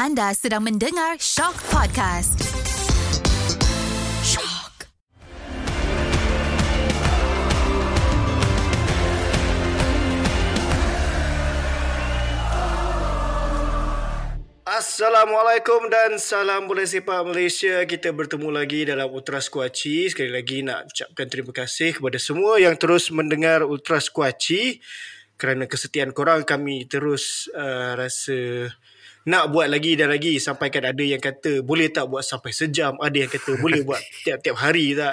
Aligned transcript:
Anda 0.00 0.32
sedang 0.32 0.64
mendengar 0.64 1.20
Shock 1.20 1.60
Podcast. 1.68 2.40
Shock. 4.24 4.88
Assalamualaikum 14.64 15.92
dan 15.92 16.16
salam 16.16 16.64
bola 16.64 16.88
sepak 16.88 17.20
Malaysia. 17.28 17.84
Kita 17.84 18.16
bertemu 18.16 18.48
lagi 18.48 18.88
dalam 18.88 19.04
Ultra 19.12 19.44
Squatchy. 19.44 20.08
Sekali 20.08 20.32
lagi 20.32 20.64
nak 20.64 20.96
ucapkan 20.96 21.28
terima 21.28 21.52
kasih 21.52 22.00
kepada 22.00 22.16
semua 22.16 22.56
yang 22.56 22.72
terus 22.80 23.12
mendengar 23.12 23.68
Ultra 23.68 24.00
Squatchy. 24.00 24.80
Kerana 25.36 25.68
kesetiaan 25.68 26.16
korang 26.16 26.48
kami 26.48 26.88
terus 26.88 27.52
uh, 27.52 28.00
rasa 28.00 28.72
nak 29.28 29.52
buat 29.52 29.68
lagi 29.68 30.00
dan 30.00 30.08
lagi 30.08 30.40
sampaikan 30.40 30.88
ada 30.88 31.04
yang 31.04 31.20
kata 31.20 31.60
boleh 31.60 31.92
tak 31.92 32.08
buat 32.08 32.24
sampai 32.24 32.56
sejam? 32.56 32.96
Ada 32.96 33.16
yang 33.26 33.30
kata 33.30 33.60
boleh 33.60 33.84
buat 33.84 34.00
tiap-tiap 34.24 34.56
hari 34.56 34.96
tak? 34.96 35.12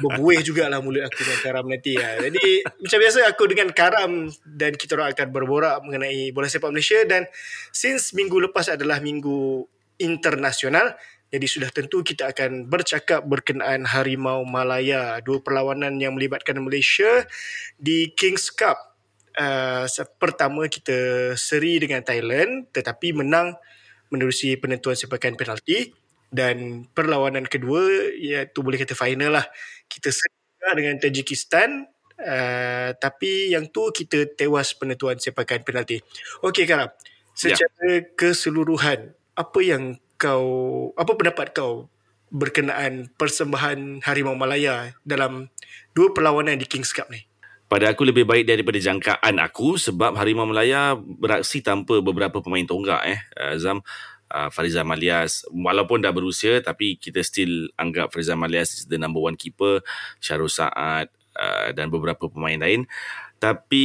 Berbuih 0.00 0.40
jugalah 0.40 0.80
mulut 0.80 1.04
aku 1.04 1.20
dengan 1.20 1.40
Karam 1.44 1.64
nanti 1.68 1.92
ya. 2.00 2.16
jadi 2.16 2.64
macam 2.64 2.98
biasa 3.04 3.18
aku 3.28 3.44
dengan 3.44 3.68
Karam 3.76 4.12
dan 4.48 4.72
kita 4.74 4.96
orang 4.96 5.12
akan 5.12 5.28
berborak 5.28 5.76
mengenai 5.84 6.32
bola 6.32 6.48
sepak 6.48 6.72
Malaysia 6.72 7.04
dan 7.04 7.28
since 7.74 8.16
minggu 8.16 8.40
lepas 8.48 8.72
adalah 8.72 9.04
minggu 9.04 9.68
internasional 10.00 10.96
jadi 11.26 11.46
sudah 11.50 11.70
tentu 11.74 12.00
kita 12.06 12.30
akan 12.30 12.70
bercakap 12.70 13.26
berkenaan 13.26 13.84
Harimau 13.84 14.46
Malaya 14.46 15.20
dua 15.20 15.42
perlawanan 15.42 15.98
yang 16.00 16.16
melibatkan 16.16 16.56
Malaysia 16.62 17.26
di 17.76 18.14
Kings 18.14 18.48
Cup 18.48 18.95
uh, 19.36 19.84
pertama 20.18 20.66
kita 20.66 21.32
seri 21.36 21.78
dengan 21.78 22.02
Thailand 22.02 22.68
tetapi 22.72 23.12
menang 23.12 23.54
menerusi 24.10 24.56
penentuan 24.56 24.96
sepakan 24.96 25.36
penalti. 25.36 25.92
Dan 26.26 26.84
perlawanan 26.90 27.46
kedua 27.46 28.12
iaitu 28.18 28.58
boleh 28.60 28.76
kata 28.82 28.98
final 28.98 29.38
lah. 29.38 29.46
Kita 29.86 30.10
seri 30.10 30.34
dengan 30.74 30.98
Tajikistan 30.98 31.86
uh, 32.18 32.90
tapi 32.98 33.54
yang 33.54 33.70
tu 33.70 33.92
kita 33.94 34.26
tewas 34.34 34.74
penentuan 34.74 35.20
sepakan 35.20 35.62
penalti. 35.62 36.02
Okey 36.42 36.66
Karam 36.66 36.90
secara 37.36 37.84
ya. 37.84 38.00
keseluruhan 38.16 39.12
apa 39.36 39.60
yang 39.60 40.00
kau 40.16 40.90
apa 40.96 41.12
pendapat 41.12 41.52
kau 41.52 41.92
berkenaan 42.32 43.12
persembahan 43.20 44.00
Harimau 44.02 44.34
Malaya 44.34 44.96
dalam 45.04 45.52
dua 45.92 46.16
perlawanan 46.16 46.56
di 46.56 46.64
Kings 46.64 46.96
Cup 46.96 47.12
ni 47.12 47.25
pada 47.66 47.90
aku 47.90 48.06
lebih 48.06 48.22
baik 48.22 48.46
daripada 48.46 48.78
jangkaan 48.78 49.42
aku 49.42 49.74
sebab 49.74 50.14
Harimau 50.14 50.46
Melaya 50.46 50.94
beraksi 50.94 51.58
tanpa 51.58 51.98
beberapa 51.98 52.38
pemain 52.38 52.62
tonggak 52.62 53.02
eh. 53.10 53.18
Azam 53.34 53.82
uh, 54.30 54.48
Farizal 54.54 54.86
Malias 54.86 55.42
walaupun 55.50 55.98
dah 55.98 56.14
berusia 56.14 56.62
tapi 56.62 56.94
kita 56.94 57.26
still 57.26 57.66
anggap 57.74 58.14
Farizal 58.14 58.38
Malias 58.38 58.70
is 58.78 58.84
the 58.86 58.98
number 58.98 59.18
one 59.18 59.34
keeper 59.34 59.82
Syarul 60.22 60.50
Saad 60.50 61.10
uh, 61.34 61.68
dan 61.74 61.90
beberapa 61.90 62.30
pemain 62.30 62.58
lain. 62.58 62.86
Tapi 63.36 63.84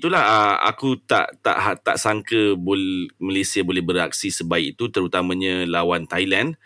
itulah 0.00 0.24
uh, 0.24 0.56
aku 0.66 0.98
tak 1.06 1.38
tak 1.46 1.56
ha, 1.60 1.70
tak 1.78 1.94
sangka 2.00 2.58
bol, 2.58 2.80
Malaysia 3.22 3.62
boleh 3.62 3.86
beraksi 3.86 4.34
sebaik 4.34 4.74
itu 4.74 4.90
terutamanya 4.90 5.62
lawan 5.68 6.10
Thailand. 6.10 6.58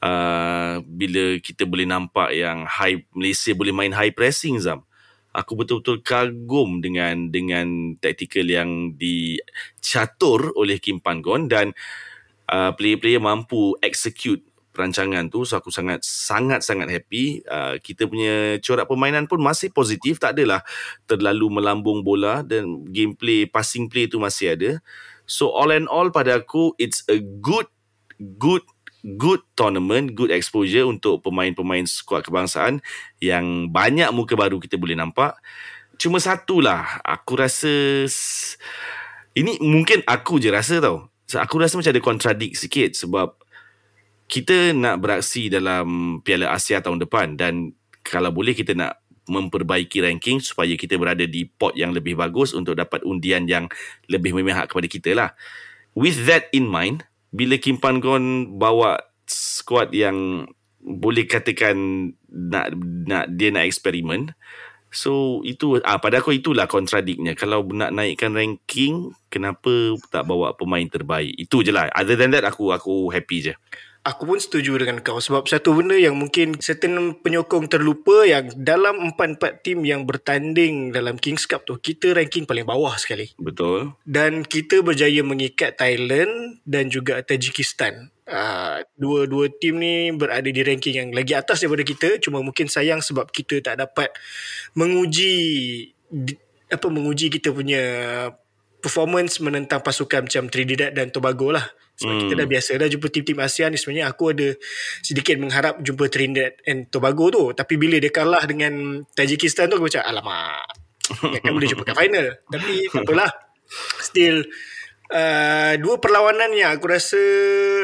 Uh, 0.00 0.80
bila 0.88 1.36
kita 1.44 1.68
boleh 1.68 1.84
nampak 1.84 2.32
yang 2.32 2.64
high 2.64 3.04
Malaysia 3.12 3.52
boleh 3.52 3.68
main 3.68 3.92
high 3.92 4.08
pressing 4.08 4.56
Zam 4.56 4.88
aku 5.30 5.52
betul-betul 5.54 6.02
kagum 6.02 6.82
dengan 6.82 7.30
dengan 7.30 7.94
taktikal 7.98 8.46
yang 8.46 8.94
dicatur 8.98 10.50
oleh 10.58 10.82
Kim 10.82 10.98
Pan 10.98 11.22
Gon 11.22 11.46
dan 11.46 11.70
uh, 12.50 12.74
player-player 12.74 13.22
mampu 13.22 13.78
execute 13.78 14.42
perancangan 14.70 15.26
tu. 15.28 15.42
So 15.46 15.58
aku 15.58 15.68
sangat 15.74 16.06
sangat 16.06 16.62
sangat 16.62 16.90
happy. 16.90 17.42
Uh, 17.46 17.76
kita 17.82 18.06
punya 18.06 18.58
corak 18.62 18.86
permainan 18.86 19.26
pun 19.26 19.42
masih 19.42 19.70
positif. 19.74 20.18
Tak 20.22 20.38
adalah 20.38 20.62
terlalu 21.06 21.60
melambung 21.60 22.02
bola 22.06 22.42
dan 22.46 22.86
gameplay 22.90 23.46
passing 23.46 23.90
play 23.90 24.06
tu 24.06 24.22
masih 24.22 24.54
ada. 24.54 24.70
So 25.26 25.54
all 25.54 25.70
and 25.70 25.86
all 25.86 26.10
pada 26.10 26.42
aku 26.42 26.74
it's 26.78 27.06
a 27.06 27.22
good 27.22 27.70
good 28.18 28.66
good 29.04 29.40
tournament, 29.56 30.12
good 30.12 30.32
exposure 30.32 30.84
untuk 30.84 31.24
pemain-pemain 31.24 31.84
skuad 31.88 32.24
kebangsaan 32.24 32.84
yang 33.20 33.68
banyak 33.72 34.08
muka 34.12 34.36
baru 34.36 34.60
kita 34.60 34.76
boleh 34.76 34.96
nampak. 34.96 35.36
Cuma 36.00 36.16
satulah, 36.16 37.00
aku 37.04 37.36
rasa 37.36 38.08
ini 39.36 39.60
mungkin 39.60 40.00
aku 40.08 40.40
je 40.40 40.48
rasa 40.48 40.80
tau. 40.80 41.08
Aku 41.30 41.62
rasa 41.62 41.78
macam 41.78 41.92
ada 41.94 42.02
kontradik 42.02 42.58
sikit 42.58 42.96
sebab 42.96 43.38
kita 44.26 44.74
nak 44.74 45.02
beraksi 45.02 45.50
dalam 45.50 46.18
Piala 46.22 46.54
Asia 46.54 46.82
tahun 46.82 47.02
depan 47.02 47.34
dan 47.38 47.74
kalau 48.02 48.30
boleh 48.34 48.54
kita 48.54 48.74
nak 48.74 49.02
memperbaiki 49.30 50.02
ranking 50.02 50.42
supaya 50.42 50.74
kita 50.74 50.98
berada 50.98 51.22
di 51.22 51.46
pot 51.46 51.74
yang 51.78 51.94
lebih 51.94 52.18
bagus 52.18 52.50
untuk 52.50 52.74
dapat 52.74 53.06
undian 53.06 53.46
yang 53.46 53.70
lebih 54.10 54.34
memihak 54.34 54.66
kepada 54.70 54.86
kita 54.90 55.10
lah. 55.14 55.30
With 55.94 56.26
that 56.26 56.50
in 56.50 56.66
mind, 56.66 57.06
bila 57.30 57.58
Kim 57.58 57.78
Pan 57.78 58.02
Gon 58.02 58.58
bawa 58.58 58.98
squad 59.26 59.94
yang 59.94 60.50
boleh 60.80 61.28
katakan 61.28 62.10
nak 62.30 62.74
nak 63.06 63.30
dia 63.34 63.54
nak 63.54 63.66
eksperimen. 63.66 64.34
So 64.90 65.38
itu 65.46 65.78
ah 65.86 66.02
pada 66.02 66.18
aku 66.18 66.34
itulah 66.34 66.66
kontradiknya. 66.66 67.38
Kalau 67.38 67.62
nak 67.70 67.94
naikkan 67.94 68.34
ranking 68.34 69.14
kenapa 69.30 69.94
tak 70.10 70.26
bawa 70.26 70.58
pemain 70.58 70.86
terbaik? 70.90 71.30
Itu 71.38 71.62
je 71.62 71.70
lah. 71.70 71.86
Other 71.94 72.18
than 72.18 72.34
that 72.34 72.42
aku 72.42 72.74
aku 72.74 73.14
happy 73.14 73.50
je 73.50 73.54
Aku 74.00 74.24
pun 74.24 74.40
setuju 74.40 74.80
dengan 74.80 75.04
kau 75.04 75.20
sebab 75.20 75.44
satu 75.44 75.76
benda 75.76 75.92
yang 75.92 76.16
mungkin 76.16 76.56
certain 76.56 77.12
penyokong 77.20 77.68
terlupa 77.68 78.24
yang 78.24 78.48
dalam 78.56 78.96
empat-empat 79.12 79.60
tim 79.60 79.84
yang 79.84 80.08
bertanding 80.08 80.88
dalam 80.88 81.20
Kings 81.20 81.44
Cup 81.44 81.68
tu 81.68 81.76
kita 81.76 82.16
ranking 82.16 82.48
paling 82.48 82.64
bawah 82.64 82.96
sekali. 82.96 83.28
Betul. 83.36 83.92
Dan 84.08 84.48
kita 84.48 84.80
berjaya 84.80 85.20
mengikat 85.20 85.76
Thailand 85.76 86.64
dan 86.64 86.88
juga 86.88 87.20
Tajikistan. 87.20 88.08
Uh, 88.24 88.80
dua-dua 88.96 89.52
tim 89.52 89.76
ni 89.76 90.14
berada 90.16 90.48
di 90.48 90.62
ranking 90.64 90.96
yang 90.96 91.10
lagi 91.12 91.36
atas 91.36 91.60
daripada 91.60 91.84
kita 91.84 92.16
cuma 92.24 92.40
mungkin 92.40 92.72
sayang 92.72 93.04
sebab 93.04 93.28
kita 93.28 93.60
tak 93.60 93.84
dapat 93.84 94.14
menguji 94.72 95.34
apa 96.70 96.86
menguji 96.86 97.26
kita 97.28 97.50
punya 97.50 97.82
performance 98.80 99.38
menentang 99.38 99.84
pasukan 99.84 100.26
macam 100.26 100.48
Trinidad 100.48 100.90
dan 100.90 101.12
Tobago 101.12 101.52
lah. 101.52 101.64
Sebab 102.00 102.12
hmm. 102.16 102.20
kita 102.24 102.34
dah 102.34 102.48
biasa 102.48 102.70
dah 102.80 102.88
jumpa 102.88 103.06
tim-tim 103.12 103.38
ASEAN 103.44 103.76
ni 103.76 103.78
sebenarnya 103.78 104.08
aku 104.08 104.32
ada 104.32 104.48
sedikit 105.04 105.36
mengharap 105.36 105.84
jumpa 105.84 106.08
Trinidad 106.08 106.56
and 106.64 106.88
Tobago 106.88 107.28
tu. 107.28 107.44
Tapi 107.52 107.76
bila 107.76 108.00
dia 108.00 108.08
kalah 108.08 108.40
dengan 108.48 109.04
Tajikistan 109.12 109.68
tu 109.68 109.76
aku 109.76 109.92
macam 109.92 110.02
alamak. 110.08 110.64
kan 111.44 111.50
boleh 111.52 111.68
jumpa 111.68 111.84
kat 111.84 111.96
final. 112.00 112.26
Tapi 112.48 112.72
tak 112.96 113.04
apalah. 113.04 113.30
Still 114.00 114.48
uh, 115.12 115.74
dua 115.76 115.94
perlawanan 116.00 116.50
yang 116.56 116.72
aku 116.72 116.86
rasa 116.88 117.20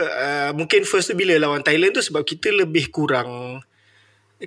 uh, 0.07 0.51
mungkin 0.57 0.89
first 0.89 1.13
tu 1.13 1.15
bila 1.19 1.37
lawan 1.37 1.61
Thailand 1.61 1.95
tu 1.95 2.03
sebab 2.03 2.25
kita 2.25 2.51
lebih 2.55 2.89
kurang 2.89 3.61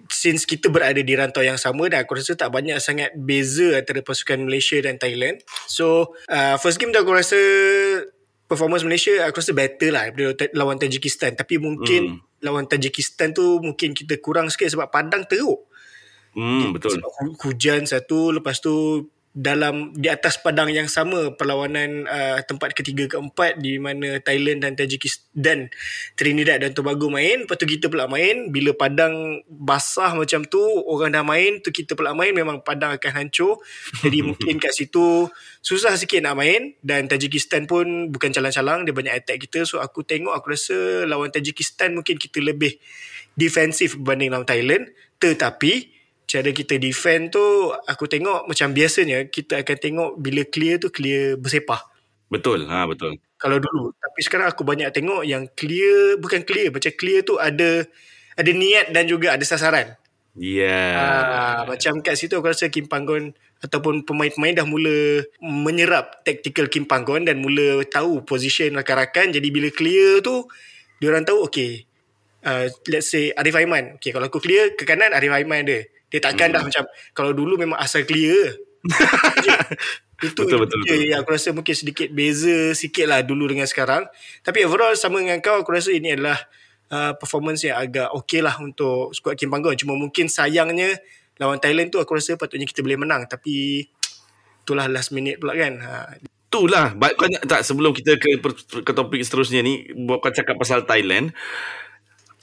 since 0.09 0.45
kita 0.45 0.69
berada 0.69 1.01
di 1.01 1.13
rantau 1.17 1.41
yang 1.41 1.57
sama 1.57 1.89
dan 1.89 2.05
aku 2.05 2.13
rasa 2.13 2.37
tak 2.37 2.53
banyak 2.53 2.77
sangat 2.77 3.09
beza 3.17 3.73
antara 3.73 4.05
pasukan 4.05 4.45
Malaysia 4.45 4.77
dan 4.85 5.01
Thailand. 5.01 5.41
So, 5.65 6.13
uh, 6.29 6.61
first 6.61 6.77
game 6.77 6.93
tu 6.93 7.01
aku 7.01 7.09
rasa 7.09 7.39
performance 8.45 8.85
Malaysia 8.85 9.25
aku 9.25 9.41
rasa 9.41 9.53
better 9.53 9.89
lah 9.89 10.13
daripada 10.13 10.45
lawan 10.53 10.77
Tajikistan. 10.77 11.33
Tapi 11.33 11.57
mungkin 11.57 12.21
hmm. 12.21 12.45
lawan 12.45 12.69
Tajikistan 12.69 13.33
tu 13.33 13.57
mungkin 13.61 13.97
kita 13.97 14.21
kurang 14.21 14.53
sikit 14.53 14.69
sebab 14.69 14.93
padang 14.93 15.25
teruk. 15.25 15.65
Hmm, 16.37 16.69
betul. 16.77 17.01
Sebab 17.01 17.41
hujan 17.41 17.89
satu, 17.89 18.29
lepas 18.29 18.61
tu 18.61 19.05
dalam 19.29 19.93
di 19.93 20.09
atas 20.09 20.41
padang 20.41 20.73
yang 20.73 20.89
sama 20.89 21.37
perlawanan 21.37 22.09
uh, 22.09 22.41
tempat 22.41 22.73
ketiga 22.73 23.05
keempat 23.05 23.61
di 23.61 23.77
mana 23.77 24.17
Thailand 24.17 24.65
dan 24.65 24.73
Tajikistan 24.73 25.29
dan 25.37 25.59
Trinidad 26.17 26.57
dan 26.59 26.73
Tobago 26.73 27.07
main. 27.13 27.45
Lepas 27.45 27.61
tu 27.61 27.69
kita 27.69 27.87
pula 27.87 28.09
main. 28.09 28.49
Bila 28.49 28.73
padang 28.73 29.45
basah 29.45 30.17
macam 30.17 30.43
tu 30.49 30.59
orang 30.89 31.13
dah 31.13 31.21
main 31.21 31.61
tu 31.61 31.69
kita 31.69 31.93
pula 31.93 32.17
main. 32.17 32.33
Memang 32.33 32.65
padang 32.65 32.97
akan 32.97 33.11
hancur. 33.13 33.61
Jadi 34.01 34.19
mungkin 34.33 34.57
kat 34.57 34.73
situ 34.73 35.29
susah 35.61 35.93
sikit 35.93 36.25
nak 36.25 36.35
main. 36.35 36.73
Dan 36.81 37.05
Tajikistan 37.05 37.69
pun 37.69 38.09
bukan 38.09 38.33
calang-calang. 38.33 38.83
Dia 38.83 38.93
banyak 38.97 39.13
attack 39.13 39.45
kita. 39.45 39.63
So 39.63 39.77
aku 39.77 40.01
tengok 40.01 40.33
aku 40.33 40.57
rasa 40.57 41.05
lawan 41.05 41.29
Tajikistan 41.29 41.93
mungkin 41.93 42.17
kita 42.17 42.41
lebih 42.41 42.81
defensif 43.37 43.93
berbanding 44.01 44.33
lawan 44.33 44.49
Thailand. 44.49 44.89
Tetapi 45.21 45.98
cara 46.29 46.49
kita 46.53 46.77
defend 46.77 47.33
tu 47.33 47.73
aku 47.73 48.05
tengok 48.05 48.45
macam 48.45 48.69
biasanya 48.69 49.25
kita 49.33 49.65
akan 49.65 49.77
tengok 49.81 50.11
bila 50.21 50.45
clear 50.45 50.77
tu 50.77 50.93
clear 50.93 51.33
bersepah. 51.41 51.81
Betul, 52.29 52.69
ha 52.69 52.85
betul. 52.85 53.17
Kalau 53.41 53.57
dulu, 53.57 53.89
tapi 53.97 54.19
sekarang 54.21 54.53
aku 54.53 54.61
banyak 54.61 54.93
tengok 54.93 55.25
yang 55.25 55.49
clear 55.57 56.21
bukan 56.21 56.45
clear, 56.45 56.69
macam 56.69 56.93
clear 56.93 57.25
tu 57.25 57.41
ada 57.41 57.81
ada 58.37 58.51
niat 58.53 58.93
dan 58.93 59.09
juga 59.09 59.33
ada 59.33 59.41
sasaran. 59.41 59.97
Yeah. 60.37 60.93
Ah, 60.95 61.59
macam 61.65 62.05
kat 62.05 62.13
situ 62.13 62.37
aku 62.37 62.53
rasa 62.53 62.69
Kim 62.69 62.85
Panggon 62.85 63.33
ataupun 63.59 64.05
pemain-pemain 64.05 64.55
dah 64.55 64.67
mula 64.69 65.25
menyerap 65.41 66.21
tactical 66.21 66.69
Kim 66.69 66.85
Panggon 66.85 67.25
dan 67.25 67.41
mula 67.41 67.81
tahu 67.89 68.21
position 68.21 68.77
rakan-rakan. 68.77 69.33
Jadi 69.33 69.49
bila 69.49 69.73
clear 69.73 70.21
tu, 70.21 70.45
diorang 71.01 71.25
tahu 71.25 71.49
okay, 71.49 71.89
uh, 72.45 72.69
let's 72.87 73.09
say 73.09 73.33
Arif 73.35 73.57
Aiman. 73.57 73.97
Okay, 73.97 74.13
kalau 74.13 74.29
aku 74.29 74.39
clear 74.39 74.77
ke 74.77 74.85
kanan 74.85 75.11
Arif 75.11 75.33
Aiman 75.33 75.65
dia. 75.65 75.89
Dia 76.09 76.19
takkan 76.21 76.49
hmm. 76.49 76.55
dah 76.57 76.61
macam 76.65 76.83
kalau 77.13 77.31
dulu 77.31 77.57
memang 77.57 77.77
asal 77.77 78.03
clear. 78.05 78.57
itu 80.19 80.35
Betul, 80.35 80.67
betul, 80.67 80.83
betul. 80.83 80.99
yang 80.99 81.23
aku 81.23 81.31
rasa 81.31 81.55
mungkin 81.55 81.71
sedikit 81.71 82.11
beza 82.11 82.75
sikit 82.75 83.07
lah 83.07 83.23
dulu 83.23 83.47
dengan 83.47 83.63
sekarang. 83.63 84.03
Tapi 84.43 84.67
overall 84.67 84.91
sama 84.99 85.23
dengan 85.23 85.39
kau 85.39 85.63
aku 85.63 85.71
rasa 85.71 85.95
ini 85.95 86.11
adalah 86.11 86.35
uh, 86.91 87.15
performance 87.15 87.63
yang 87.63 87.79
agak 87.79 88.11
okay 88.11 88.43
lah 88.43 88.59
untuk 88.59 89.15
skuad 89.15 89.39
Kim 89.39 89.47
Panggon. 89.47 89.79
Cuma 89.79 89.95
mungkin 89.95 90.27
sayangnya 90.27 90.99
lawan 91.39 91.63
Thailand 91.63 91.87
tu 91.87 92.03
aku 92.03 92.19
rasa 92.19 92.35
patutnya 92.35 92.67
kita 92.67 92.83
boleh 92.83 92.99
menang. 92.99 93.31
Tapi 93.31 93.87
itulah 94.67 94.91
last 94.91 95.15
minute 95.15 95.39
pula 95.39 95.55
kan. 95.55 95.79
Ha. 95.79 96.19
Itulah 96.51 96.99
kau 97.15 97.27
tak 97.47 97.63
sebelum 97.63 97.95
kita 97.95 98.19
ke 98.19 98.43
ke 98.83 98.91
topik 98.91 99.23
seterusnya 99.23 99.63
ni 99.63 99.87
kau 100.19 100.31
cakap 100.35 100.59
pasal 100.59 100.83
Thailand 100.83 101.31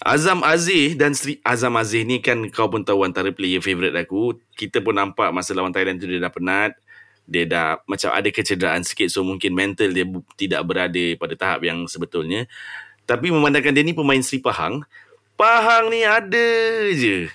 Azam 0.04 0.44
Aziz 0.44 0.92
dan 1.00 1.16
Sri 1.16 1.40
Azam 1.40 1.72
Aziz 1.80 2.04
ni 2.04 2.20
kan 2.20 2.36
kau 2.52 2.68
pun 2.68 2.84
tahu 2.84 3.00
antara 3.06 3.32
player 3.32 3.64
favourite 3.64 3.96
aku. 3.96 4.36
Kita 4.52 4.84
pun 4.84 4.92
nampak 4.92 5.32
masa 5.32 5.56
lawan 5.56 5.72
Thailand 5.72 5.96
tu 5.96 6.04
dia 6.04 6.20
dah 6.20 6.32
penat. 6.32 6.76
Dia 7.26 7.48
dah 7.48 7.80
macam 7.88 8.12
ada 8.12 8.28
kecederaan 8.28 8.84
sikit 8.84 9.08
so 9.08 9.24
mungkin 9.24 9.56
mental 9.56 9.90
dia 9.90 10.04
tidak 10.36 10.62
berada 10.68 11.04
pada 11.16 11.34
tahap 11.34 11.64
yang 11.64 11.88
sebetulnya. 11.88 12.44
Tapi 13.08 13.32
memandangkan 13.32 13.72
dia 13.72 13.86
ni 13.86 13.96
pemain 13.96 14.20
Sri 14.20 14.42
Pahang, 14.42 14.84
Pahang 15.36 15.92
ni 15.92 16.00
ada 16.04 16.48
je. 16.96 17.28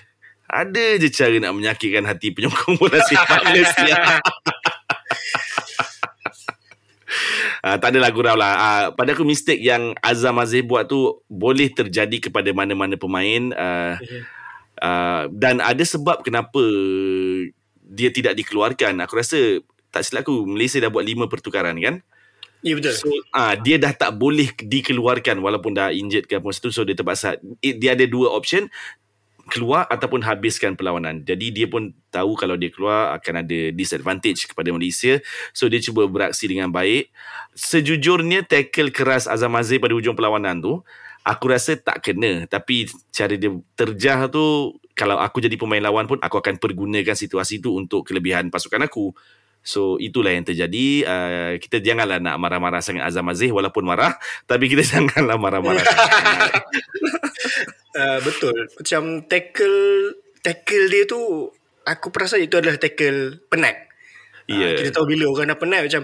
Ada 0.50 1.00
je 1.00 1.08
cara 1.08 1.38
nak 1.40 1.54
menyakitkan 1.56 2.04
hati 2.04 2.34
penyokong 2.34 2.76
bola 2.76 2.98
sepak 3.08 3.40
Malaysia. 3.46 4.20
Uh, 7.62 7.78
tak 7.78 7.94
adalah 7.94 8.10
gurau 8.10 8.34
lah. 8.34 8.52
Uh, 8.58 8.84
pada 8.98 9.14
aku 9.14 9.22
mistake 9.22 9.62
yang 9.62 9.94
Azam 10.02 10.34
Aziz 10.42 10.66
buat 10.66 10.90
tu 10.90 11.22
boleh 11.30 11.70
terjadi 11.70 12.18
kepada 12.18 12.50
mana-mana 12.50 12.98
pemain. 12.98 13.54
Uh, 13.54 13.94
uh, 14.82 15.30
dan 15.30 15.62
ada 15.62 15.86
sebab 15.86 16.26
kenapa 16.26 16.58
dia 17.86 18.10
tidak 18.10 18.34
dikeluarkan. 18.34 18.98
Aku 19.06 19.14
rasa 19.14 19.62
tak 19.94 20.02
silap 20.02 20.26
aku 20.26 20.42
Malaysia 20.42 20.82
dah 20.82 20.90
buat 20.90 21.06
lima 21.06 21.30
pertukaran 21.30 21.78
kan. 21.78 22.02
Ya 22.62 22.78
betul. 22.78 22.94
So 22.94 23.10
ah 23.34 23.52
uh, 23.52 23.54
dia 23.58 23.78
dah 23.78 23.90
tak 23.90 24.14
boleh 24.14 24.54
dikeluarkan 24.54 25.42
walaupun 25.42 25.74
dah 25.74 25.90
injured 25.90 26.30
ke 26.30 26.38
apa 26.38 26.46
tu 26.54 26.70
so 26.70 26.86
dia 26.86 26.94
terpaksa 26.94 27.34
it, 27.58 27.82
dia 27.82 27.98
ada 27.98 28.06
dua 28.06 28.30
option 28.30 28.70
keluar 29.52 29.84
ataupun 29.92 30.24
habiskan 30.24 30.72
perlawanan. 30.72 31.20
Jadi 31.28 31.52
dia 31.52 31.68
pun 31.68 31.92
tahu 32.08 32.32
kalau 32.40 32.56
dia 32.56 32.72
keluar 32.72 33.12
akan 33.20 33.44
ada 33.44 33.60
disadvantage 33.76 34.48
kepada 34.48 34.72
Malaysia. 34.72 35.20
So 35.52 35.68
dia 35.68 35.84
cuba 35.84 36.08
beraksi 36.08 36.48
dengan 36.48 36.72
baik. 36.72 37.12
Sejujurnya 37.52 38.48
tackle 38.48 38.88
keras 38.88 39.28
Azam 39.28 39.52
Aziz 39.60 39.76
pada 39.76 39.92
hujung 39.92 40.16
perlawanan 40.16 40.64
tu 40.64 40.80
aku 41.22 41.54
rasa 41.54 41.78
tak 41.78 42.02
kena 42.02 42.50
tapi 42.50 42.90
cara 43.14 43.38
dia 43.38 43.54
terjah 43.78 44.26
tu 44.26 44.74
kalau 44.92 45.16
aku 45.16 45.40
jadi 45.40 45.56
pemain 45.56 45.80
lawan 45.80 46.04
pun 46.04 46.18
aku 46.20 46.36
akan 46.36 46.60
pergunakan 46.60 47.16
situasi 47.16 47.62
tu 47.62 47.72
untuk 47.72 48.04
kelebihan 48.04 48.52
pasukan 48.52 48.84
aku. 48.84 49.16
So 49.62 49.94
itulah 50.02 50.34
yang 50.34 50.42
terjadi 50.42 50.86
uh, 51.06 51.52
Kita 51.62 51.78
janganlah 51.78 52.18
nak 52.18 52.34
marah-marah 52.42 52.82
sangat 52.82 53.06
Azam 53.06 53.30
Aziz 53.30 53.54
Walaupun 53.54 53.86
marah 53.86 54.18
Tapi 54.50 54.66
kita 54.66 54.82
janganlah 54.98 55.38
marah-marah. 55.38 55.86
Uh, 57.94 58.18
betul. 58.26 58.58
Macam 58.74 59.02
tackle 59.30 59.78
tackle 60.42 60.86
dia 60.90 61.06
tu 61.06 61.46
aku 61.86 62.10
perasan 62.10 62.42
itu 62.42 62.58
adalah 62.58 62.74
tackle 62.78 63.38
penat. 63.46 63.86
Ya. 64.50 64.74
Ah, 64.74 64.82
kita 64.82 64.90
tahu 64.90 65.06
bila 65.06 65.30
orang 65.30 65.54
dah 65.54 65.58
penat 65.58 65.80
macam 65.86 66.02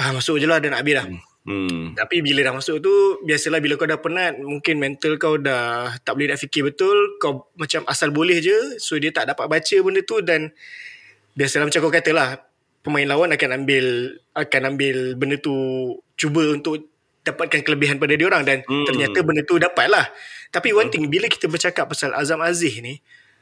ah, 0.00 0.10
masuk 0.16 0.40
je 0.40 0.48
lah 0.48 0.56
dah 0.56 0.72
nak 0.72 0.80
habis 0.80 0.96
dah. 0.96 1.06
hmm. 1.44 2.00
Tapi 2.00 2.24
bila 2.24 2.40
dah 2.48 2.54
masuk 2.56 2.80
tu 2.80 2.92
Biasalah 3.28 3.60
bila 3.60 3.76
kau 3.76 3.84
dah 3.84 4.00
penat 4.00 4.40
Mungkin 4.40 4.80
mental 4.80 5.20
kau 5.20 5.36
dah 5.36 5.92
Tak 6.00 6.16
boleh 6.16 6.32
nak 6.32 6.40
fikir 6.40 6.64
betul 6.64 7.20
Kau 7.20 7.52
macam 7.56 7.84
asal 7.88 8.12
boleh 8.12 8.40
je 8.40 8.76
So 8.80 8.96
dia 9.00 9.12
tak 9.12 9.28
dapat 9.32 9.48
baca 9.48 9.76
benda 9.80 10.00
tu 10.04 10.20
Dan 10.20 10.52
Biasalah 11.36 11.68
macam 11.68 11.80
kau 11.84 11.92
kata 11.92 12.10
lah 12.12 12.47
Pemain 12.84 13.06
lawan 13.08 13.34
akan 13.34 13.62
ambil 13.62 14.16
Akan 14.32 14.62
ambil 14.68 15.18
benda 15.18 15.36
tu 15.38 15.52
Cuba 16.14 16.54
untuk 16.54 16.88
Dapatkan 17.26 17.60
kelebihan 17.66 18.00
pada 18.00 18.14
dia 18.16 18.26
orang 18.30 18.44
Dan 18.46 18.64
Hmm. 18.64 18.86
ternyata 18.88 19.18
benda 19.22 19.42
tu 19.44 19.58
dapat 19.60 19.86
lah 19.90 20.06
Tapi 20.48 20.72
one 20.72 20.88
thing 20.88 21.06
Bila 21.10 21.26
kita 21.28 21.50
bercakap 21.50 21.90
pasal 21.90 22.14
Azam 22.14 22.40
Aziz 22.40 22.78
ni 22.80 23.00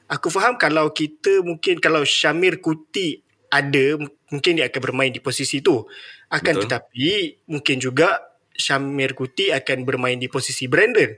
Aku 0.09 0.31
faham 0.31 0.57
kalau 0.59 0.91
kita 0.91 1.43
mungkin 1.45 1.79
Kalau 1.79 2.03
Syamir 2.03 2.59
Kuti 2.59 3.21
ada 3.53 4.01
Mungkin 4.33 4.59
dia 4.59 4.67
akan 4.67 4.81
bermain 4.83 5.13
di 5.13 5.21
posisi 5.23 5.63
tu 5.63 5.87
Akan 6.33 6.59
Betul. 6.59 6.63
tetapi 6.67 7.09
Mungkin 7.47 7.77
juga 7.79 8.19
Syamir 8.57 9.13
Kuti 9.13 9.53
akan 9.53 9.85
bermain 9.85 10.17
di 10.17 10.27
posisi 10.33 10.65
Brandon 10.67 11.13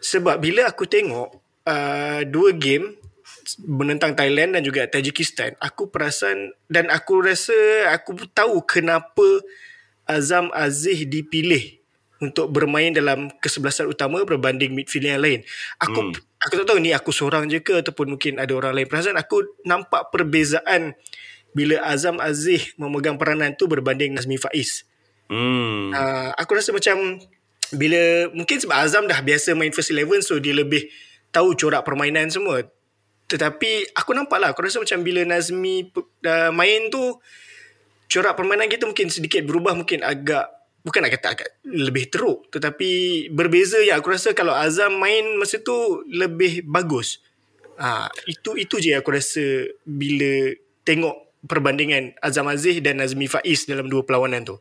sebab 0.00 0.40
bila 0.40 0.64
aku 0.64 0.88
tengok 0.88 1.28
uh, 1.68 2.20
dua 2.24 2.56
game 2.56 2.99
menentang 3.64 4.14
Thailand 4.14 4.54
dan 4.58 4.62
juga 4.62 4.86
Tajikistan, 4.86 5.56
aku 5.58 5.88
perasan 5.88 6.52
dan 6.70 6.92
aku 6.92 7.24
rasa 7.24 7.54
aku 7.94 8.14
tahu 8.30 8.62
kenapa 8.62 9.42
Azam 10.06 10.50
Aziz 10.50 11.06
dipilih 11.06 11.80
untuk 12.20 12.52
bermain 12.52 12.92
dalam 12.92 13.32
kesebelasan 13.40 13.88
utama 13.88 14.20
berbanding 14.28 14.76
midfield 14.76 15.08
yang 15.08 15.22
lain. 15.24 15.40
Aku 15.80 15.98
Hmm. 15.98 16.12
hmm. 16.12 16.44
aku 16.44 16.52
tak 16.60 16.66
tahu 16.68 16.78
ni 16.78 16.90
aku 16.92 17.10
seorang 17.10 17.48
je 17.48 17.64
ke 17.64 17.80
ataupun 17.80 18.16
mungkin 18.16 18.36
ada 18.36 18.52
orang 18.52 18.76
lain 18.76 18.88
perasan 18.88 19.16
aku 19.16 19.44
nampak 19.64 20.12
perbezaan 20.12 20.92
bila 21.56 21.82
Azam 21.82 22.20
Aziz 22.20 22.76
memegang 22.76 23.16
peranan 23.16 23.56
tu 23.56 23.66
berbanding 23.66 24.14
Nazmi 24.14 24.36
Faiz. 24.36 24.84
Hmm. 25.30 25.90
Uh, 25.94 26.30
aku 26.36 26.58
rasa 26.58 26.74
macam 26.74 27.18
bila 27.70 28.28
mungkin 28.34 28.58
sebab 28.58 28.76
Azam 28.76 29.06
dah 29.06 29.22
biasa 29.22 29.54
main 29.54 29.70
first 29.70 29.94
eleven 29.94 30.20
so 30.20 30.36
dia 30.42 30.54
lebih 30.54 30.90
tahu 31.30 31.54
corak 31.54 31.86
permainan 31.86 32.28
semua. 32.28 32.66
Tetapi 33.30 33.94
aku 33.94 34.10
nampak 34.10 34.42
lah 34.42 34.50
aku 34.50 34.66
rasa 34.66 34.82
macam 34.82 35.06
bila 35.06 35.22
Nazmi 35.22 35.86
uh, 35.94 36.50
main 36.50 36.90
tu 36.90 37.14
corak 38.10 38.34
permainan 38.34 38.66
kita 38.66 38.90
mungkin 38.90 39.06
sedikit 39.06 39.46
berubah 39.46 39.78
mungkin 39.78 40.02
agak 40.02 40.50
bukan 40.82 41.06
nak 41.06 41.14
kata 41.14 41.26
agak 41.38 41.50
lebih 41.62 42.10
teruk 42.10 42.50
tetapi 42.50 42.90
berbeza 43.30 43.78
ya 43.84 44.02
aku 44.02 44.10
rasa 44.10 44.34
kalau 44.34 44.50
Azam 44.50 44.98
main 44.98 45.38
masa 45.38 45.62
tu 45.62 46.02
lebih 46.10 46.66
bagus. 46.66 47.22
Ah 47.78 48.10
itu 48.26 48.58
itu 48.58 48.82
je 48.82 48.98
aku 48.98 49.14
rasa 49.14 49.70
bila 49.86 50.50
tengok 50.82 51.29
perbandingan 51.40 52.12
Azam 52.20 52.44
Aziz 52.52 52.84
dan 52.84 53.00
Nazmi 53.00 53.24
Faiz 53.24 53.64
dalam 53.64 53.88
dua 53.88 54.04
perlawanan 54.04 54.44
tu. 54.44 54.56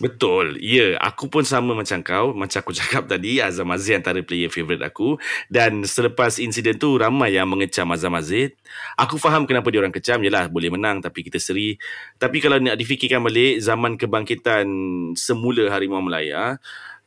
Betul. 0.00 0.56
Ya, 0.64 0.96
aku 0.96 1.28
pun 1.28 1.44
sama 1.44 1.76
macam 1.76 2.00
kau. 2.00 2.32
Macam 2.32 2.58
aku 2.64 2.72
cakap 2.80 3.04
tadi, 3.04 3.38
Azam 3.44 3.68
Aziz 3.68 3.92
antara 3.92 4.24
player 4.24 4.48
favourite 4.48 4.80
aku. 4.80 5.20
Dan 5.52 5.84
selepas 5.84 6.40
insiden 6.40 6.80
tu, 6.80 6.96
ramai 6.96 7.36
yang 7.36 7.48
mengecam 7.48 7.84
Azam 7.92 8.16
Aziz. 8.16 8.56
Aku 8.96 9.20
faham 9.20 9.44
kenapa 9.44 9.68
dia 9.68 9.84
orang 9.84 9.92
kecam. 9.92 10.24
Yelah, 10.24 10.48
boleh 10.48 10.72
menang 10.72 11.04
tapi 11.04 11.20
kita 11.20 11.36
seri. 11.36 11.76
Tapi 12.16 12.40
kalau 12.40 12.56
nak 12.56 12.80
difikirkan 12.80 13.20
balik, 13.20 13.60
zaman 13.60 14.00
kebangkitan 14.00 14.64
semula 15.12 15.68
Harimau 15.68 16.00
Melaya, 16.00 16.56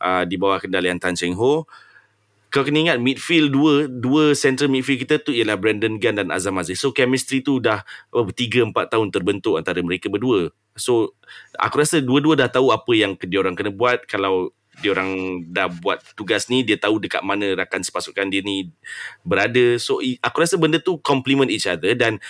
uh, 0.02 0.24
di 0.24 0.38
bawah 0.38 0.62
kendalian 0.62 1.02
Tan 1.02 1.18
Cheng 1.18 1.34
Ho, 1.34 1.66
kau 2.56 2.64
kena 2.64 2.88
ingat 2.88 3.04
midfield 3.04 3.52
dua 3.52 3.92
dua 3.92 4.32
central 4.32 4.72
midfield 4.72 5.04
kita 5.04 5.20
tu 5.20 5.36
ialah 5.36 5.60
Brandon 5.60 6.00
Gunn 6.00 6.24
dan 6.24 6.32
Azam 6.32 6.56
Aziz. 6.56 6.80
So 6.80 6.96
chemistry 6.96 7.44
tu 7.44 7.60
dah 7.60 7.84
oh, 8.16 8.24
3 8.32 8.72
4 8.72 8.72
tahun 8.72 9.12
terbentuk 9.12 9.60
antara 9.60 9.84
mereka 9.84 10.08
berdua. 10.08 10.56
So 10.80 11.20
aku 11.60 11.84
rasa 11.84 12.00
dua-dua 12.00 12.40
dah 12.40 12.48
tahu 12.48 12.72
apa 12.72 12.96
yang 12.96 13.20
dia 13.20 13.44
orang 13.44 13.60
kena 13.60 13.76
buat 13.76 14.08
kalau 14.08 14.56
dia 14.80 14.96
orang 14.96 15.44
dah 15.52 15.68
buat 15.68 16.00
tugas 16.16 16.48
ni 16.48 16.64
dia 16.64 16.80
tahu 16.80 17.04
dekat 17.04 17.28
mana 17.28 17.60
rakan 17.60 17.84
sepasukan 17.84 18.32
dia 18.32 18.40
ni 18.40 18.72
berada. 19.28 19.76
So 19.76 20.00
aku 20.00 20.38
rasa 20.40 20.56
benda 20.56 20.80
tu 20.80 20.96
complement 21.04 21.52
each 21.52 21.68
other 21.68 21.92
dan 21.92 22.24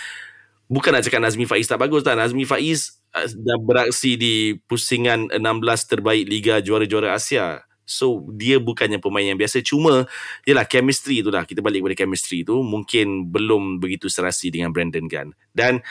bukan 0.66 0.90
nak 0.90 1.06
cakap 1.06 1.22
Nazmi 1.22 1.46
Faiz 1.46 1.70
tak 1.70 1.78
bagus 1.78 2.02
tak. 2.02 2.18
Nazmi 2.18 2.50
Faiz 2.50 2.98
uh, 3.14 3.30
dah 3.30 3.62
beraksi 3.62 4.18
di 4.18 4.58
pusingan 4.66 5.30
16 5.30 5.38
terbaik 5.86 6.26
Liga 6.26 6.58
Juara-Juara 6.66 7.14
Asia. 7.14 7.62
So 7.86 8.26
dia 8.34 8.58
bukannya 8.58 8.98
pemain 8.98 9.24
yang 9.24 9.38
biasa. 9.38 9.62
Cuma 9.62 10.10
Yelah 10.44 10.66
chemistry 10.66 11.22
tu 11.22 11.30
lah. 11.30 11.46
Kita 11.46 11.62
balik 11.62 11.86
kepada 11.86 11.96
chemistry 12.06 12.42
tu. 12.42 12.66
Mungkin 12.66 13.30
belum 13.30 13.78
begitu 13.78 14.10
serasi 14.10 14.50
Dengan 14.50 14.74
Brandon 14.74 15.06
Gunn. 15.06 15.38
Dan 15.54 15.86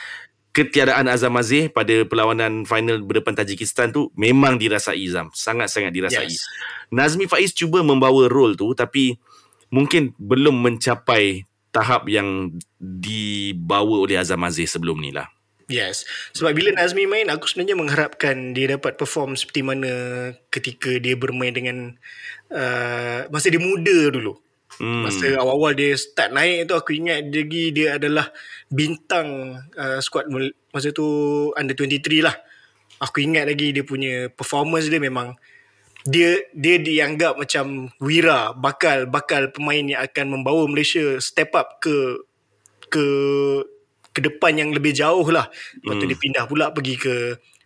Ketiadaan 0.54 1.10
Azam 1.10 1.34
Aziz 1.34 1.66
Pada 1.74 2.06
perlawanan 2.06 2.62
final 2.62 3.02
Berdepan 3.02 3.34
Tajikistan 3.34 3.90
tu 3.90 4.10
Memang 4.14 4.54
dirasai 4.58 5.02
Zam. 5.10 5.30
Sangat-sangat 5.34 5.90
dirasai. 5.94 6.30
Yes. 6.30 6.46
Nazmi 6.94 7.26
Faiz 7.26 7.50
cuba 7.50 7.82
membawa 7.82 8.26
role 8.30 8.54
tu 8.54 8.70
Tapi 8.74 9.18
Mungkin 9.70 10.14
belum 10.18 10.54
mencapai 10.62 11.46
Tahap 11.74 12.06
yang 12.06 12.54
Dibawa 12.78 14.02
oleh 14.02 14.14
Azam 14.14 14.42
Aziz 14.46 14.70
sebelum 14.70 14.98
ni 15.02 15.10
lah 15.10 15.26
Yes. 15.64 16.04
Sebab 16.36 16.52
bila 16.52 16.76
Nazmi 16.76 17.08
main, 17.08 17.32
aku 17.32 17.48
sebenarnya 17.48 17.76
mengharapkan 17.76 18.52
dia 18.52 18.76
dapat 18.76 19.00
perform 19.00 19.32
seperti 19.32 19.64
mana 19.64 19.92
ketika 20.52 20.92
dia 21.00 21.16
bermain 21.16 21.56
dengan 21.56 21.96
uh, 22.52 23.24
masa 23.32 23.48
dia 23.48 23.60
muda 23.60 24.12
dulu. 24.12 24.36
Hmm. 24.76 25.06
Masa 25.06 25.38
awal-awal 25.38 25.78
dia 25.78 25.94
start 25.94 26.34
naik 26.34 26.66
tu 26.66 26.74
aku 26.74 26.98
ingat 26.98 27.30
lagi 27.30 27.70
dia 27.70 27.96
adalah 27.96 28.28
bintang 28.66 29.60
uh, 29.78 30.02
squad 30.02 30.26
masa 30.74 30.90
tu 30.90 31.06
under 31.54 31.72
23 31.72 32.26
lah. 32.26 32.34
Aku 33.00 33.22
ingat 33.22 33.46
lagi 33.48 33.70
dia 33.72 33.86
punya 33.86 34.28
performance 34.34 34.90
dia 34.90 34.98
memang 35.00 35.32
dia 36.04 36.44
dia 36.52 36.76
dianggap 36.76 37.40
macam 37.40 37.88
wira 37.96 38.52
bakal 38.52 39.08
bakal 39.08 39.48
pemain 39.48 39.80
yang 39.80 40.02
akan 40.04 40.36
membawa 40.36 40.68
Malaysia 40.68 41.16
step 41.22 41.56
up 41.56 41.80
ke 41.80 42.20
ke 42.92 43.06
ke 44.14 44.22
depan 44.22 44.54
yang 44.54 44.70
lebih 44.70 44.94
jauh 44.94 45.26
lah. 45.28 45.50
Lepas 45.82 45.94
tu 45.98 46.06
hmm. 46.06 46.10
dia 46.14 46.18
pindah 46.18 46.44
pula 46.46 46.70
pergi 46.70 46.94
ke 46.94 47.14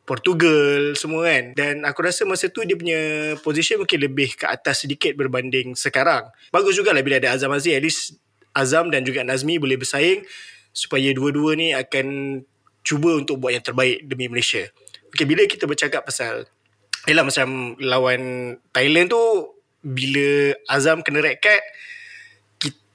Portugal 0.08 0.96
semua 0.96 1.28
kan 1.28 1.52
dan 1.52 1.84
aku 1.84 2.00
rasa 2.00 2.24
masa 2.24 2.48
tu 2.48 2.64
dia 2.64 2.72
punya 2.72 2.96
position 3.44 3.84
mungkin 3.84 4.00
lebih 4.00 4.40
ke 4.40 4.48
atas 4.48 4.88
sedikit 4.88 5.12
berbanding 5.12 5.76
sekarang 5.76 6.32
bagus 6.48 6.80
jugalah 6.80 7.04
bila 7.04 7.20
ada 7.20 7.36
Azam 7.36 7.52
Aziz 7.52 7.76
at 7.76 7.84
least 7.84 8.16
Azam 8.56 8.88
dan 8.88 9.04
juga 9.04 9.20
Nazmi 9.20 9.60
boleh 9.60 9.76
bersaing 9.76 10.24
supaya 10.72 11.12
dua-dua 11.12 11.60
ni 11.60 11.76
akan 11.76 12.40
cuba 12.80 13.20
untuk 13.20 13.36
buat 13.36 13.52
yang 13.52 13.60
terbaik 13.60 14.08
demi 14.08 14.32
Malaysia 14.32 14.64
okay, 15.12 15.28
bila 15.28 15.44
kita 15.44 15.68
bercakap 15.68 16.08
pasal 16.08 16.48
Yelah 17.04 17.24
macam 17.24 17.76
lawan 17.80 18.20
Thailand 18.72 19.12
tu 19.12 19.20
bila 19.84 20.56
Azam 20.72 21.04
kena 21.04 21.20
red 21.20 21.36
card 21.44 21.60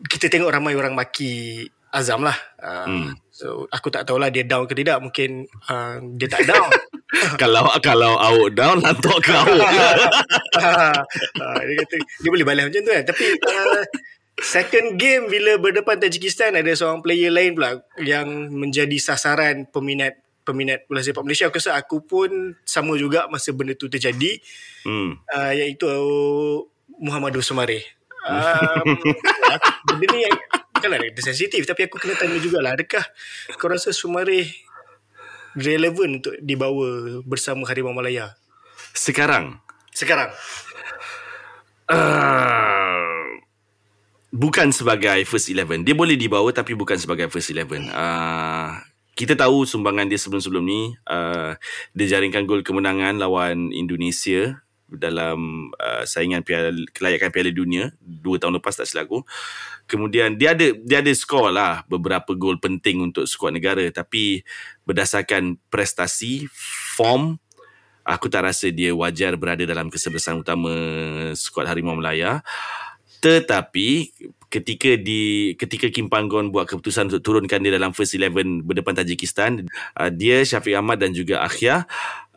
kita 0.10 0.34
tengok 0.34 0.50
ramai 0.50 0.74
orang 0.74 0.98
maki 0.98 1.70
Azam 1.94 2.26
lah 2.26 2.36
uh, 2.58 2.90
hmm. 2.90 3.14
So 3.44 3.68
aku 3.68 3.92
tak 3.92 4.08
tahulah 4.08 4.32
dia 4.32 4.48
down 4.48 4.64
ke 4.64 4.72
tidak. 4.72 5.04
Mungkin 5.04 5.52
uh, 5.68 6.00
dia 6.16 6.32
tak 6.32 6.48
down. 6.48 6.72
Kalau 7.38 7.70
kalau 7.78 8.18
out 8.18 8.58
down 8.58 8.82
lantok 8.82 9.22
ke 9.22 9.30
out 9.30 9.46
uh, 9.54 11.62
dia 11.62 11.76
kata 11.86 11.96
dia 12.02 12.30
boleh 12.34 12.42
balas 12.42 12.66
macam 12.66 12.82
tu 12.82 12.90
kan. 12.90 13.06
Tapi 13.06 13.26
uh, 13.38 13.86
second 14.42 14.98
game 14.98 15.30
bila 15.30 15.62
berdepan 15.62 16.02
Tajikistan 16.02 16.58
ada 16.58 16.74
seorang 16.74 17.06
player 17.06 17.30
lain 17.30 17.54
pula 17.54 17.86
yang 18.02 18.50
menjadi 18.50 18.98
sasaran 18.98 19.70
peminat 19.70 20.18
peminat 20.42 20.90
bola 20.90 21.06
sepak 21.06 21.22
Malaysia. 21.22 21.54
Aku 21.54 21.62
rasa 21.62 21.78
aku 21.78 22.02
pun 22.02 22.58
sama 22.66 22.98
juga 22.98 23.30
masa 23.30 23.54
benda 23.54 23.78
tu 23.78 23.94
terjadi. 23.94 24.42
Hmm. 24.82 25.22
uh, 25.30 25.54
iaitu 25.54 25.86
Muhammad 26.98 27.38
Sumare 27.46 27.94
um, 28.28 28.88
benda 30.00 30.16
ni 30.16 30.28
bukanlah 30.76 31.00
dia 31.00 31.24
sensitif 31.24 31.64
tapi 31.64 31.88
aku 31.88 32.00
kena 32.00 32.16
tanya 32.20 32.40
jugalah 32.40 32.76
adakah 32.76 33.04
kau 33.56 33.72
rasa 33.72 33.96
Sumare 33.96 34.52
relevan 35.58 36.22
untuk 36.22 36.34
dibawa 36.42 37.22
bersama 37.26 37.66
Harimau 37.70 37.94
Malaya? 37.94 38.34
Sekarang? 38.94 39.62
Sekarang. 39.94 40.34
Uh, 41.90 43.38
bukan 44.34 44.74
sebagai 44.74 45.26
first 45.30 45.50
eleven. 45.54 45.86
Dia 45.86 45.94
boleh 45.94 46.18
dibawa 46.18 46.50
tapi 46.50 46.74
bukan 46.74 46.98
sebagai 46.98 47.30
first 47.30 47.54
eleven. 47.54 47.90
Uh, 47.94 48.82
kita 49.14 49.38
tahu 49.38 49.70
sumbangan 49.70 50.10
dia 50.10 50.18
sebelum-sebelum 50.18 50.66
ni. 50.66 50.98
Uh, 51.06 51.54
dia 51.94 52.18
jaringkan 52.18 52.50
gol 52.50 52.66
kemenangan 52.66 53.22
lawan 53.22 53.70
Indonesia 53.70 54.63
dalam 54.96 55.70
uh, 55.78 56.04
saingan 56.04 56.46
piala 56.46 56.74
kelayakan 56.94 57.30
Piala 57.34 57.52
Dunia 57.52 57.94
dua 58.00 58.38
tahun 58.38 58.58
lepas 58.62 58.78
tak 58.78 58.88
silap 58.90 59.10
aku. 59.10 59.26
Kemudian 59.90 60.40
dia 60.40 60.56
ada 60.56 60.72
dia 60.74 61.04
ada 61.04 61.12
skor 61.12 61.52
lah 61.52 61.84
beberapa 61.90 62.34
gol 62.34 62.58
penting 62.58 63.04
untuk 63.04 63.28
skuad 63.28 63.56
negara 63.56 63.84
tapi 63.92 64.46
berdasarkan 64.88 65.60
prestasi, 65.68 66.48
form 66.96 67.42
aku 68.04 68.28
tak 68.28 68.48
rasa 68.52 68.68
dia 68.70 68.92
wajar 68.92 69.40
berada 69.40 69.64
dalam 69.64 69.88
kesebelasan 69.88 70.44
utama 70.44 70.72
skuad 71.34 71.68
Harimau 71.68 71.96
Melaya. 71.96 72.44
Tetapi 73.24 74.12
ketika 74.52 75.00
di 75.00 75.56
ketika 75.56 75.88
Kim 75.88 76.12
Panggon 76.12 76.52
buat 76.52 76.68
keputusan 76.68 77.08
untuk 77.08 77.24
turunkan 77.24 77.64
dia 77.64 77.72
dalam 77.72 77.96
first 77.96 78.20
11 78.20 78.68
berdepan 78.68 79.00
Tajikistan, 79.00 79.64
uh, 79.96 80.12
dia 80.12 80.44
Syafiq 80.44 80.76
Ahmad 80.76 81.00
dan 81.00 81.16
juga 81.16 81.40
Akhia 81.40 81.88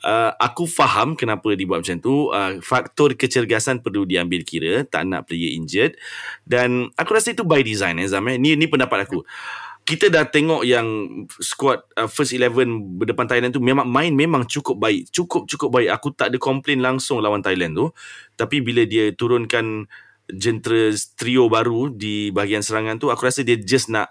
uh, 0.07 0.31
aku 0.39 0.71
faham 0.71 1.19
kenapa 1.19 1.59
dibuat 1.59 1.83
macam 1.83 1.99
tu. 1.99 2.31
Uh, 2.31 2.63
faktor 2.63 3.19
kecergasan 3.19 3.83
perlu 3.83 4.07
diambil 4.07 4.47
kira, 4.47 4.87
tak 4.87 5.05
nak 5.11 5.27
player 5.27 5.59
injured. 5.59 5.99
Dan 6.47 6.95
aku 6.95 7.19
rasa 7.19 7.35
itu 7.35 7.43
by 7.43 7.67
design 7.67 7.99
eh, 7.99 8.07
Zam. 8.07 8.25
Eh. 8.31 8.39
Ni, 8.39 8.55
ni 8.55 8.71
pendapat 8.71 9.11
aku. 9.11 9.27
Kita 9.87 10.11
dah 10.11 10.27
tengok 10.27 10.67
yang 10.67 10.87
squad 11.39 11.87
uh, 11.95 12.11
first 12.11 12.35
11 12.35 12.99
berdepan 12.99 13.27
Thailand 13.31 13.55
tu 13.55 13.63
memang 13.63 13.87
main 13.87 14.11
memang 14.15 14.47
cukup 14.47 14.79
baik. 14.79 15.11
Cukup-cukup 15.11 15.71
baik. 15.71 15.91
Aku 15.95 16.09
tak 16.15 16.35
ada 16.35 16.39
komplain 16.39 16.83
langsung 16.83 17.23
lawan 17.23 17.43
Thailand 17.43 17.75
tu. 17.75 17.87
Tapi 18.35 18.63
bila 18.63 18.83
dia 18.87 19.15
turunkan 19.15 19.87
jentera 20.27 20.91
trio 21.15 21.47
baru 21.47 21.87
di 21.95 22.35
bahagian 22.35 22.67
serangan 22.67 22.99
tu, 22.99 23.15
aku 23.15 23.31
rasa 23.31 23.47
dia 23.47 23.55
just 23.55 23.87
nak 23.87 24.11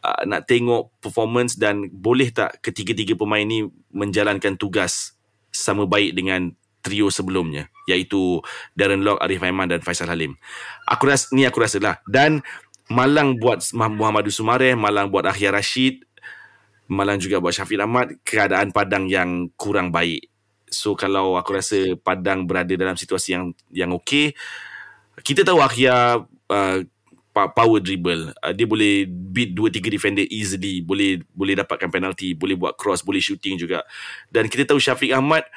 uh, 0.00 0.24
nak 0.24 0.48
tengok 0.48 0.96
performance 1.04 1.60
dan 1.60 1.92
boleh 1.92 2.32
tak 2.32 2.64
ketiga-tiga 2.64 3.12
pemain 3.12 3.44
ni 3.44 3.68
menjalankan 3.92 4.56
tugas 4.56 5.12
sama 5.52 5.84
baik 5.84 6.16
dengan 6.16 6.50
trio 6.82 7.12
sebelumnya 7.14 7.70
iaitu 7.86 8.42
Darren 8.74 9.06
Lock, 9.06 9.22
Arif 9.22 9.38
Aiman 9.38 9.70
dan 9.70 9.80
Faisal 9.84 10.10
Halim. 10.10 10.34
Aku 10.90 11.06
rasa 11.06 11.30
ni 11.30 11.46
aku 11.46 11.62
rasa 11.62 11.78
lah 11.78 11.96
dan 12.10 12.42
Malang 12.90 13.40
buat 13.40 13.62
Muhammad 13.72 14.28
Sumare, 14.28 14.74
Malang 14.76 15.08
buat 15.08 15.24
Akhir 15.24 15.54
Rashid, 15.54 16.04
Malang 16.90 17.16
juga 17.16 17.40
buat 17.40 17.54
Syafiq 17.54 17.80
Ahmad 17.80 18.20
keadaan 18.26 18.74
Padang 18.74 19.08
yang 19.08 19.48
kurang 19.56 19.88
baik. 19.94 20.28
So 20.68 20.92
kalau 20.98 21.38
aku 21.38 21.56
rasa 21.56 21.96
Padang 21.96 22.44
berada 22.44 22.74
dalam 22.76 22.98
situasi 22.98 23.38
yang 23.38 23.44
yang 23.72 23.90
okey, 23.96 24.36
kita 25.24 25.46
tahu 25.46 25.62
Akhir 25.62 26.26
uh, 26.52 26.78
power 27.32 27.80
dribble. 27.80 28.36
Uh, 28.38 28.52
dia 28.52 28.68
boleh 28.68 29.08
beat 29.08 29.56
2 29.56 29.72
3 29.72 29.88
defender 29.88 30.24
easily, 30.28 30.84
boleh 30.84 31.24
boleh 31.32 31.56
dapatkan 31.58 31.88
penalty, 31.88 32.36
boleh 32.36 32.54
buat 32.54 32.76
cross, 32.76 33.00
boleh 33.00 33.20
shooting 33.20 33.56
juga. 33.56 33.82
Dan 34.28 34.52
kita 34.52 34.68
tahu 34.68 34.78
Syafiq 34.78 35.16
Ahmad 35.16 35.48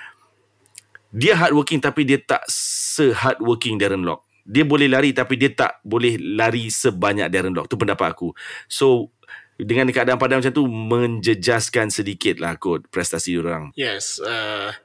dia 1.16 1.36
hard 1.40 1.56
working 1.56 1.80
tapi 1.80 2.04
dia 2.04 2.20
tak 2.20 2.44
se 2.52 3.16
hard 3.16 3.40
working 3.40 3.80
Darren 3.80 4.04
Lock. 4.04 4.28
Dia 4.46 4.68
boleh 4.68 4.92
lari 4.92 5.16
tapi 5.16 5.40
dia 5.40 5.50
tak 5.52 5.80
boleh 5.82 6.20
lari 6.20 6.68
sebanyak 6.68 7.32
Darren 7.32 7.56
Lock. 7.56 7.72
Tu 7.72 7.80
pendapat 7.80 8.12
aku. 8.12 8.36
So 8.68 9.16
dengan 9.56 9.88
keadaan 9.88 10.20
padang 10.20 10.44
macam 10.44 10.52
tu 10.52 10.68
menjejaskan 10.68 11.88
sedikit 11.88 12.44
lah 12.44 12.60
kot 12.60 12.92
prestasi 12.92 13.40
orang. 13.40 13.72
Yes. 13.80 14.20
Uh, 14.20 14.76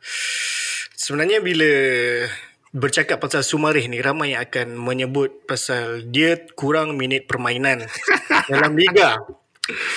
sebenarnya 0.95 1.43
bila 1.43 1.67
bercakap 2.71 3.19
pasal 3.19 3.43
Sumarih 3.43 3.91
ni 3.91 3.99
ramai 3.99 4.39
yang 4.39 4.47
akan 4.47 4.79
menyebut 4.79 5.43
pasal 5.47 6.07
dia 6.07 6.39
kurang 6.55 6.95
minit 6.95 7.27
permainan 7.27 7.83
dalam 8.51 8.79
liga. 8.79 9.19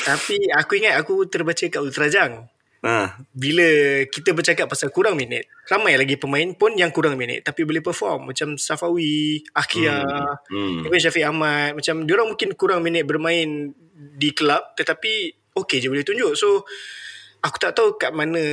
Tapi 0.05 0.49
aku 0.53 0.81
ingat 0.81 0.97
aku 1.01 1.25
terbaca 1.29 1.65
kat 1.65 1.81
Ultrajang. 1.81 2.49
Ha. 2.83 3.15
Bila 3.31 4.03
kita 4.11 4.35
bercakap 4.35 4.67
pasal 4.67 4.91
kurang 4.91 5.15
minit, 5.15 5.47
ramai 5.71 5.95
lagi 5.95 6.19
pemain 6.19 6.51
pun 6.51 6.75
yang 6.75 6.91
kurang 6.91 7.15
minit 7.15 7.39
tapi 7.39 7.63
boleh 7.63 7.79
perform 7.79 8.35
macam 8.35 8.59
Safawi, 8.59 9.39
Akia, 9.55 10.03
hmm. 10.51 10.83
hmm. 10.83 10.99
Syafiq 10.99 11.23
Ahmad, 11.23 11.79
macam 11.79 12.03
dia 12.03 12.13
orang 12.19 12.35
mungkin 12.35 12.49
kurang 12.59 12.83
minit 12.83 13.07
bermain 13.07 13.71
di 13.95 14.29
kelab 14.35 14.75
tetapi 14.75 15.31
okey 15.55 15.79
je 15.79 15.87
boleh 15.87 16.03
tunjuk. 16.03 16.35
So 16.35 16.67
aku 17.39 17.57
tak 17.61 17.71
tahu 17.79 17.95
kat 17.95 18.11
mana 18.11 18.43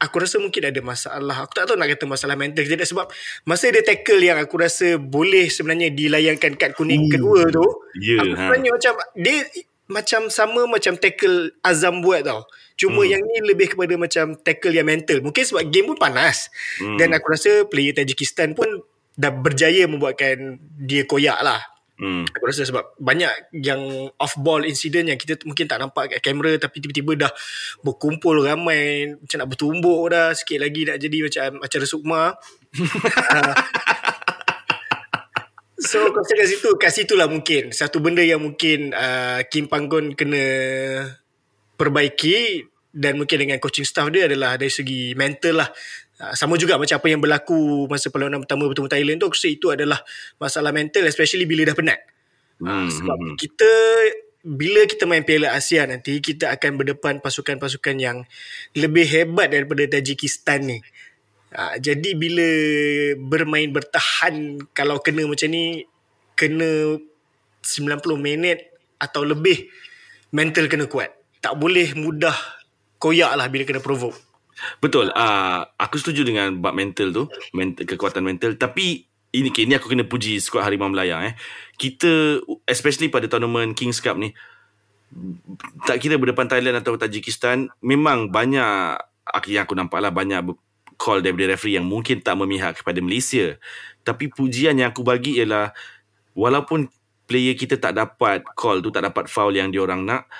aku 0.00 0.16
rasa 0.22 0.36
mungkin 0.38 0.62
ada 0.68 0.80
masalah. 0.84 1.36
Aku 1.44 1.52
tak 1.56 1.68
tahu 1.68 1.76
nak 1.76 1.88
kata 1.92 2.04
masalah 2.04 2.36
mental 2.38 2.64
ke 2.64 2.70
tidak 2.72 2.88
sebab 2.88 3.08
masa 3.48 3.72
dia 3.72 3.82
tackle 3.82 4.20
yang 4.20 4.38
aku 4.40 4.56
rasa 4.60 4.96
boleh 5.00 5.48
sebenarnya 5.48 5.92
dilayangkan 5.92 6.56
kad 6.56 6.72
kuning 6.76 7.08
Ooh. 7.08 7.12
kedua 7.12 7.40
tu. 7.52 7.66
Yeah, 7.98 8.22
aku 8.22 8.34
ha. 8.34 8.40
sebenarnya 8.48 8.70
macam 8.76 8.92
dia 9.16 9.38
macam 9.86 10.20
sama 10.34 10.66
macam 10.66 10.98
tackle 10.98 11.54
Azam 11.62 12.02
buat 12.02 12.26
tau. 12.26 12.46
Cuma 12.76 13.06
hmm. 13.06 13.10
yang 13.10 13.22
ni 13.24 13.38
lebih 13.46 13.72
kepada 13.72 13.94
macam 13.96 14.36
tackle 14.36 14.74
yang 14.74 14.86
mental. 14.86 15.22
Mungkin 15.22 15.42
sebab 15.46 15.62
game 15.70 15.86
pun 15.94 15.98
panas. 15.98 16.50
Hmm. 16.82 16.98
Dan 17.00 17.14
aku 17.16 17.26
rasa 17.32 17.64
player 17.64 17.96
Tajikistan 17.96 18.52
pun 18.52 18.66
dah 19.16 19.32
berjaya 19.32 19.88
membuatkan 19.88 20.60
dia 20.76 21.08
koyak 21.08 21.40
lah. 21.40 21.62
Hmm. 21.96 22.28
Aku 22.28 22.44
rasa 22.44 22.68
sebab 22.68 22.92
banyak 23.00 23.56
yang 23.56 23.80
off 24.20 24.36
ball 24.36 24.68
incident 24.68 25.08
yang 25.08 25.16
kita 25.16 25.40
mungkin 25.48 25.64
tak 25.64 25.80
nampak 25.80 26.12
kat 26.12 26.20
kamera 26.20 26.52
tapi 26.60 26.84
tiba-tiba 26.84 27.24
dah 27.24 27.32
berkumpul 27.80 28.44
ramai 28.44 29.16
macam 29.16 29.36
nak 29.40 29.48
bertumbuk 29.48 30.12
dah 30.12 30.36
sikit 30.36 30.60
lagi 30.60 30.84
nak 30.84 31.00
jadi 31.00 31.18
macam 31.24 31.64
acara 31.64 31.86
sukma. 31.88 32.36
so 35.88 36.04
aku 36.04 36.20
rasa 36.20 36.36
kat 36.36 36.48
situ 36.52 36.68
kat 36.76 36.92
situ 36.92 37.16
lah 37.16 37.32
mungkin 37.32 37.72
satu 37.72 38.04
benda 38.04 38.20
yang 38.20 38.44
mungkin 38.44 38.92
uh, 38.92 39.40
Kim 39.48 39.64
Panggon 39.64 40.12
kena 40.12 40.44
perbaiki 41.80 42.68
dan 42.96 43.20
mungkin 43.20 43.36
dengan 43.40 43.60
coaching 43.60 43.84
staff 43.84 44.08
dia 44.08 44.24
adalah 44.28 44.56
dari 44.56 44.72
segi 44.72 45.12
mental 45.16 45.64
lah 45.64 45.68
Ah, 45.68 45.72
sama 46.32 46.56
juga 46.56 46.80
macam 46.80 46.96
apa 46.96 47.08
yang 47.12 47.20
berlaku 47.20 47.86
masa 47.92 48.08
perlawanan 48.08 48.40
pertama 48.44 48.64
bertemu 48.68 48.88
Thailand 48.88 49.16
tu 49.20 49.26
aku 49.28 49.36
rasa 49.36 49.48
itu 49.52 49.66
adalah 49.68 50.00
masalah 50.40 50.72
mental 50.72 51.04
especially 51.04 51.44
bila 51.44 51.68
dah 51.68 51.76
penat 51.76 52.00
hmm. 52.60 52.88
sebab 52.88 53.18
hmm. 53.20 53.36
kita 53.36 53.72
bila 54.46 54.86
kita 54.86 55.04
main 55.04 55.26
Piala 55.26 55.52
Asia 55.52 55.84
nanti 55.84 56.22
kita 56.22 56.54
akan 56.54 56.80
berdepan 56.80 57.18
pasukan-pasukan 57.20 57.96
yang 57.98 58.22
lebih 58.78 59.04
hebat 59.04 59.52
daripada 59.52 59.84
Tajikistan 59.84 60.70
ni 60.70 60.78
ha, 61.52 61.76
jadi 61.76 62.16
bila 62.16 62.48
bermain 63.20 63.68
bertahan 63.68 64.64
kalau 64.72 65.02
kena 65.02 65.26
macam 65.28 65.50
ni 65.52 65.84
kena 66.38 67.00
90 67.66 67.98
minit 68.20 68.70
atau 69.02 69.26
lebih 69.26 69.66
mental 70.30 70.70
kena 70.70 70.86
kuat. 70.86 71.10
Tak 71.42 71.58
boleh 71.58 71.96
mudah 71.98 72.36
koyak 73.00 73.32
lah 73.34 73.48
bila 73.50 73.66
kena 73.66 73.82
provoke. 73.82 74.16
Betul. 74.80 75.12
Uh, 75.12 75.68
aku 75.76 76.00
setuju 76.00 76.24
dengan 76.24 76.56
bab 76.60 76.72
mental 76.72 77.12
tu, 77.12 77.24
mental, 77.52 77.84
kekuatan 77.84 78.24
mental. 78.24 78.56
Tapi 78.56 79.04
ini 79.36 79.48
ini 79.52 79.72
aku 79.76 79.92
kena 79.92 80.08
puji 80.08 80.40
skuad 80.40 80.64
Harimau 80.64 80.88
Melaya 80.88 81.20
eh. 81.28 81.34
Kita 81.76 82.40
especially 82.64 83.12
pada 83.12 83.28
tournament 83.28 83.76
Kings 83.76 84.00
Cup 84.00 84.16
ni 84.16 84.32
tak 85.86 86.02
kira 86.02 86.18
berdepan 86.18 86.50
Thailand 86.50 86.82
atau 86.82 86.98
Tajikistan 86.98 87.70
memang 87.78 88.28
banyak 88.28 88.98
yang 89.46 89.62
aku 89.62 89.74
nampak 89.78 90.02
lah 90.02 90.10
banyak 90.10 90.42
call 90.96 91.20
daripada 91.20 91.54
referee 91.54 91.76
yang 91.78 91.86
mungkin 91.86 92.24
tak 92.24 92.34
memihak 92.40 92.80
kepada 92.80 92.98
Malaysia. 93.04 93.54
Tapi 94.02 94.32
pujian 94.32 94.80
yang 94.80 94.90
aku 94.90 95.04
bagi 95.04 95.38
ialah 95.38 95.70
walaupun 96.32 96.88
player 97.26 97.58
kita 97.58 97.76
tak 97.76 97.98
dapat 97.98 98.46
call 98.56 98.80
tu, 98.80 98.88
tak 98.94 99.04
dapat 99.04 99.26
foul 99.26 99.52
yang 99.52 99.68
diorang 99.68 100.06
nak, 100.06 100.30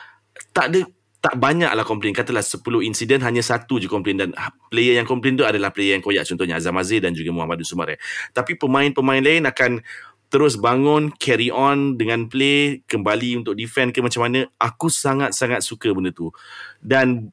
tak 0.55 0.73
ada 0.73 0.81
tak 1.21 1.35
banyak 1.41 1.69
lah 1.73 1.83
komplain. 1.83 2.15
Katalah 2.15 2.45
10 2.45 2.63
insiden, 2.87 3.21
hanya 3.25 3.43
satu 3.43 3.81
je 3.83 3.89
komplain. 3.91 4.21
Dan 4.21 4.31
player 4.71 5.01
yang 5.01 5.09
komplain 5.09 5.35
tu 5.35 5.43
adalah 5.43 5.73
player 5.73 5.99
yang 5.99 6.05
koyak. 6.05 6.29
Contohnya 6.29 6.61
Azam 6.61 6.77
Aziz 6.79 7.03
dan 7.03 7.17
juga 7.17 7.33
Muhammad 7.35 7.65
Sumare. 7.67 7.99
Tapi 8.31 8.55
pemain-pemain 8.55 9.23
lain 9.23 9.49
akan 9.49 9.81
terus 10.27 10.59
bangun, 10.59 11.15
carry 11.17 11.55
on 11.55 11.95
dengan 11.95 12.27
play, 12.27 12.83
kembali 12.91 13.43
untuk 13.43 13.55
defend 13.55 13.95
ke 13.95 14.03
macam 14.03 14.27
mana. 14.27 14.47
Aku 14.59 14.91
sangat-sangat 14.91 15.63
suka 15.63 15.91
benda 15.95 16.11
tu. 16.11 16.31
Dan 16.83 17.31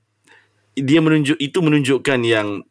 dia 0.74 1.00
menunjuk 1.02 1.38
itu 1.38 1.60
menunjukkan 1.62 2.20
yang 2.26 2.66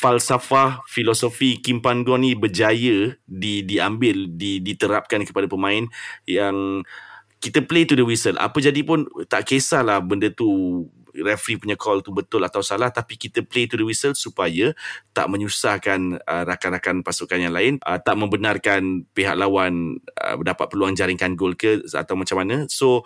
falsafah 0.00 0.82
filosofi 0.88 1.60
Kim 1.60 1.84
Pan 1.84 2.02
Gon 2.02 2.24
ni 2.24 2.32
berjaya 2.34 3.14
di 3.24 3.62
diambil 3.62 4.26
di 4.32 4.58
diterapkan 4.58 5.22
kepada 5.22 5.46
pemain 5.46 5.86
yang 6.24 6.82
kita 7.40 7.64
play 7.64 7.88
to 7.88 7.96
the 7.96 8.04
whistle. 8.04 8.36
Apa 8.36 8.60
jadi 8.60 8.84
pun 8.84 9.08
tak 9.26 9.48
kisahlah 9.48 10.04
benda 10.04 10.28
tu 10.28 10.84
referee 11.10 11.58
punya 11.58 11.74
call 11.74 12.06
tu 12.06 12.14
betul 12.14 12.44
atau 12.46 12.62
salah 12.62 12.94
tapi 12.94 13.18
kita 13.18 13.42
play 13.42 13.66
to 13.66 13.74
the 13.74 13.82
whistle 13.82 14.14
supaya 14.14 14.70
tak 15.10 15.26
menyusahkan 15.26 16.22
uh, 16.22 16.42
rakan-rakan 16.46 17.02
pasukan 17.02 17.42
yang 17.42 17.50
lain 17.50 17.82
uh, 17.82 17.98
tak 17.98 18.14
membenarkan 18.14 19.02
pihak 19.10 19.34
lawan 19.34 19.98
uh, 20.22 20.38
dapat 20.38 20.70
peluang 20.70 20.94
jaringkan 20.94 21.34
gol 21.34 21.58
ke 21.58 21.82
atau 21.90 22.14
macam 22.14 22.44
mana. 22.44 22.70
So 22.70 23.02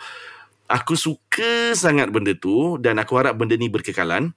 aku 0.68 0.96
suka 0.96 1.72
sangat 1.72 2.12
benda 2.12 2.36
tu 2.36 2.76
dan 2.76 3.00
aku 3.00 3.16
harap 3.16 3.40
benda 3.40 3.56
ni 3.56 3.72
berkekalan 3.72 4.36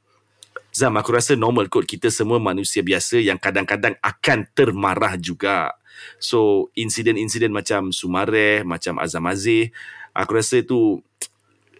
Zam, 0.77 0.93
aku 0.93 1.09
rasa 1.09 1.33
normal 1.33 1.73
kot 1.73 1.89
kita 1.89 2.13
semua 2.13 2.37
manusia 2.37 2.85
biasa 2.85 3.17
yang 3.17 3.41
kadang-kadang 3.41 3.97
akan 3.97 4.45
termarah 4.53 5.17
juga. 5.17 5.73
So, 6.21 6.69
insiden-insiden 6.77 7.49
macam 7.49 7.89
Sumareh, 7.89 8.61
macam 8.61 9.01
Azam 9.01 9.25
Aziz, 9.25 9.73
aku 10.13 10.37
rasa 10.37 10.61
itu 10.61 11.01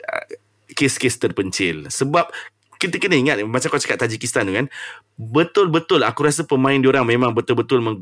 uh, 0.02 0.26
kes-kes 0.74 1.22
terpencil. 1.22 1.94
Sebab 1.94 2.34
kita 2.82 2.98
kena 2.98 3.22
ingat, 3.22 3.38
macam 3.46 3.70
kau 3.70 3.78
cakap 3.78 4.02
Tajikistan 4.02 4.50
tu 4.50 4.58
kan, 4.58 4.66
betul-betul 5.14 6.02
aku 6.02 6.26
rasa 6.26 6.42
pemain 6.50 6.82
diorang 6.82 7.06
memang 7.06 7.38
betul-betul 7.38 8.02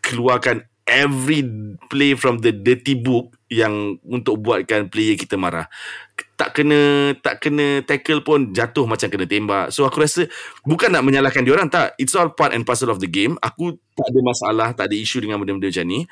keluarkan 0.00 0.64
every 0.86 1.42
play 1.90 2.14
from 2.14 2.38
the 2.40 2.54
dirty 2.54 2.94
book 2.94 3.34
yang 3.50 3.98
untuk 4.06 4.38
buatkan 4.38 4.86
player 4.86 5.18
kita 5.18 5.34
marah. 5.34 5.66
Tak 6.38 6.54
kena 6.54 7.12
tak 7.18 7.42
kena 7.42 7.82
tackle 7.82 8.22
pun 8.22 8.54
jatuh 8.54 8.86
macam 8.86 9.10
kena 9.10 9.26
tembak. 9.26 9.74
So 9.74 9.82
aku 9.82 10.06
rasa 10.06 10.30
bukan 10.62 10.94
nak 10.94 11.02
menyalahkan 11.02 11.42
dia 11.42 11.52
orang 11.54 11.68
tak. 11.68 11.98
It's 11.98 12.14
all 12.14 12.30
part 12.32 12.54
and 12.54 12.62
parcel 12.62 12.90
of 12.94 13.02
the 13.02 13.10
game. 13.10 13.34
Aku 13.42 13.74
tak 13.98 14.06
ada 14.14 14.20
masalah, 14.22 14.68
tak 14.72 14.90
ada 14.90 14.96
isu 14.96 15.22
dengan 15.26 15.42
benda-benda 15.42 15.68
macam 15.68 15.86
ni. 15.90 16.06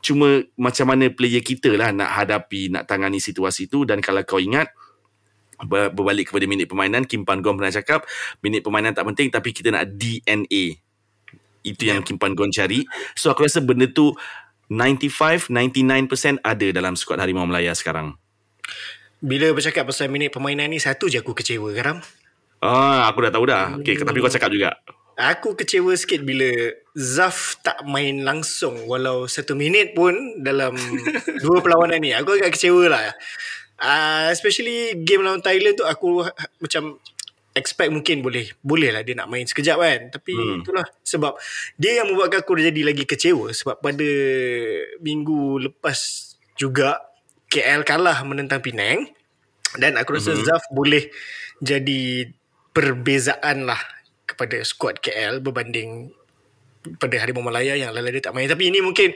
Cuma 0.00 0.40
macam 0.56 0.86
mana 0.88 1.10
player 1.12 1.42
kita 1.44 1.74
lah 1.74 1.90
nak 1.92 2.14
hadapi, 2.14 2.72
nak 2.72 2.88
tangani 2.88 3.20
situasi 3.20 3.68
tu 3.68 3.84
dan 3.84 4.00
kalau 4.00 4.22
kau 4.24 4.40
ingat 4.40 4.70
berbalik 5.64 6.34
kepada 6.34 6.44
minit 6.50 6.66
permainan 6.66 7.06
Kim 7.06 7.22
Pan 7.22 7.38
Gong 7.38 7.56
pernah 7.56 7.70
cakap 7.70 8.02
minit 8.42 8.66
permainan 8.66 8.90
tak 8.90 9.06
penting 9.06 9.30
tapi 9.30 9.54
kita 9.54 9.70
nak 9.70 9.86
DNA 9.86 10.83
itu 11.64 11.88
yang 11.88 12.04
Kim 12.04 12.20
Pan 12.20 12.36
Gon 12.36 12.52
cari. 12.52 12.84
So 13.16 13.32
aku 13.32 13.48
rasa 13.48 13.64
benda 13.64 13.88
tu 13.88 14.12
95-99% 14.68 16.44
ada 16.44 16.66
dalam 16.70 16.94
skuad 16.94 17.18
Harimau 17.20 17.48
Melaya 17.48 17.72
sekarang. 17.72 18.16
Bila 19.24 19.56
bercakap 19.56 19.88
pasal 19.88 20.12
minit 20.12 20.28
permainan 20.28 20.68
ni, 20.68 20.76
satu 20.76 21.08
je 21.08 21.24
aku 21.24 21.32
kecewa, 21.32 21.72
Karam. 21.72 22.04
Ah, 22.60 23.08
aku 23.08 23.24
dah 23.24 23.32
tahu 23.32 23.44
dah. 23.48 23.76
Okay, 23.80 23.96
tapi 23.96 24.20
kau 24.20 24.28
cakap 24.28 24.52
juga. 24.52 24.76
Aku 25.14 25.54
kecewa 25.54 25.94
sikit 25.94 26.26
bila 26.26 26.74
Zaf 26.98 27.62
tak 27.62 27.86
main 27.86 28.26
langsung 28.26 28.90
walau 28.90 29.30
satu 29.30 29.54
minit 29.54 29.94
pun 29.94 30.12
dalam 30.42 30.74
dua 31.44 31.62
perlawanan 31.62 32.02
ni. 32.02 32.10
Aku 32.12 32.34
agak 32.34 32.58
kecewa 32.58 32.90
lah. 32.90 33.14
Uh, 33.78 34.28
especially 34.34 34.96
game 35.06 35.22
lawan 35.22 35.44
Thailand 35.44 35.78
tu 35.78 35.86
aku 35.86 36.26
macam 36.58 36.98
expect 37.54 37.94
mungkin 37.94 38.18
boleh 38.18 38.50
boleh 38.60 38.90
lah 38.90 39.06
dia 39.06 39.14
nak 39.14 39.30
main 39.30 39.46
sekejap 39.46 39.78
kan 39.78 40.00
tapi 40.10 40.34
hmm. 40.34 40.66
itulah 40.66 40.86
sebab 41.06 41.38
dia 41.78 42.02
yang 42.02 42.10
membuatkan 42.10 42.42
aku 42.42 42.58
jadi 42.58 42.82
lagi 42.82 43.06
kecewa 43.06 43.54
sebab 43.54 43.78
pada 43.78 44.10
minggu 44.98 45.62
lepas 45.70 45.98
juga 46.58 46.98
KL 47.46 47.86
kalah 47.86 48.26
menentang 48.26 48.58
Penang 48.58 49.06
dan 49.78 49.94
aku 49.94 50.18
rasa 50.18 50.34
hmm. 50.34 50.42
Zaf 50.42 50.66
boleh 50.74 51.06
jadi 51.62 52.26
perbezaan 52.74 53.70
lah 53.70 53.78
kepada 54.26 54.58
skuad 54.66 54.98
KL 54.98 55.38
berbanding 55.38 56.10
pada 56.98 57.16
Harimau 57.22 57.40
Malaya 57.40 57.78
yang 57.78 57.94
lain-lain 57.94 58.18
dia 58.18 58.28
tak 58.28 58.34
main 58.34 58.50
tapi 58.50 58.68
ini 58.68 58.82
mungkin 58.82 59.14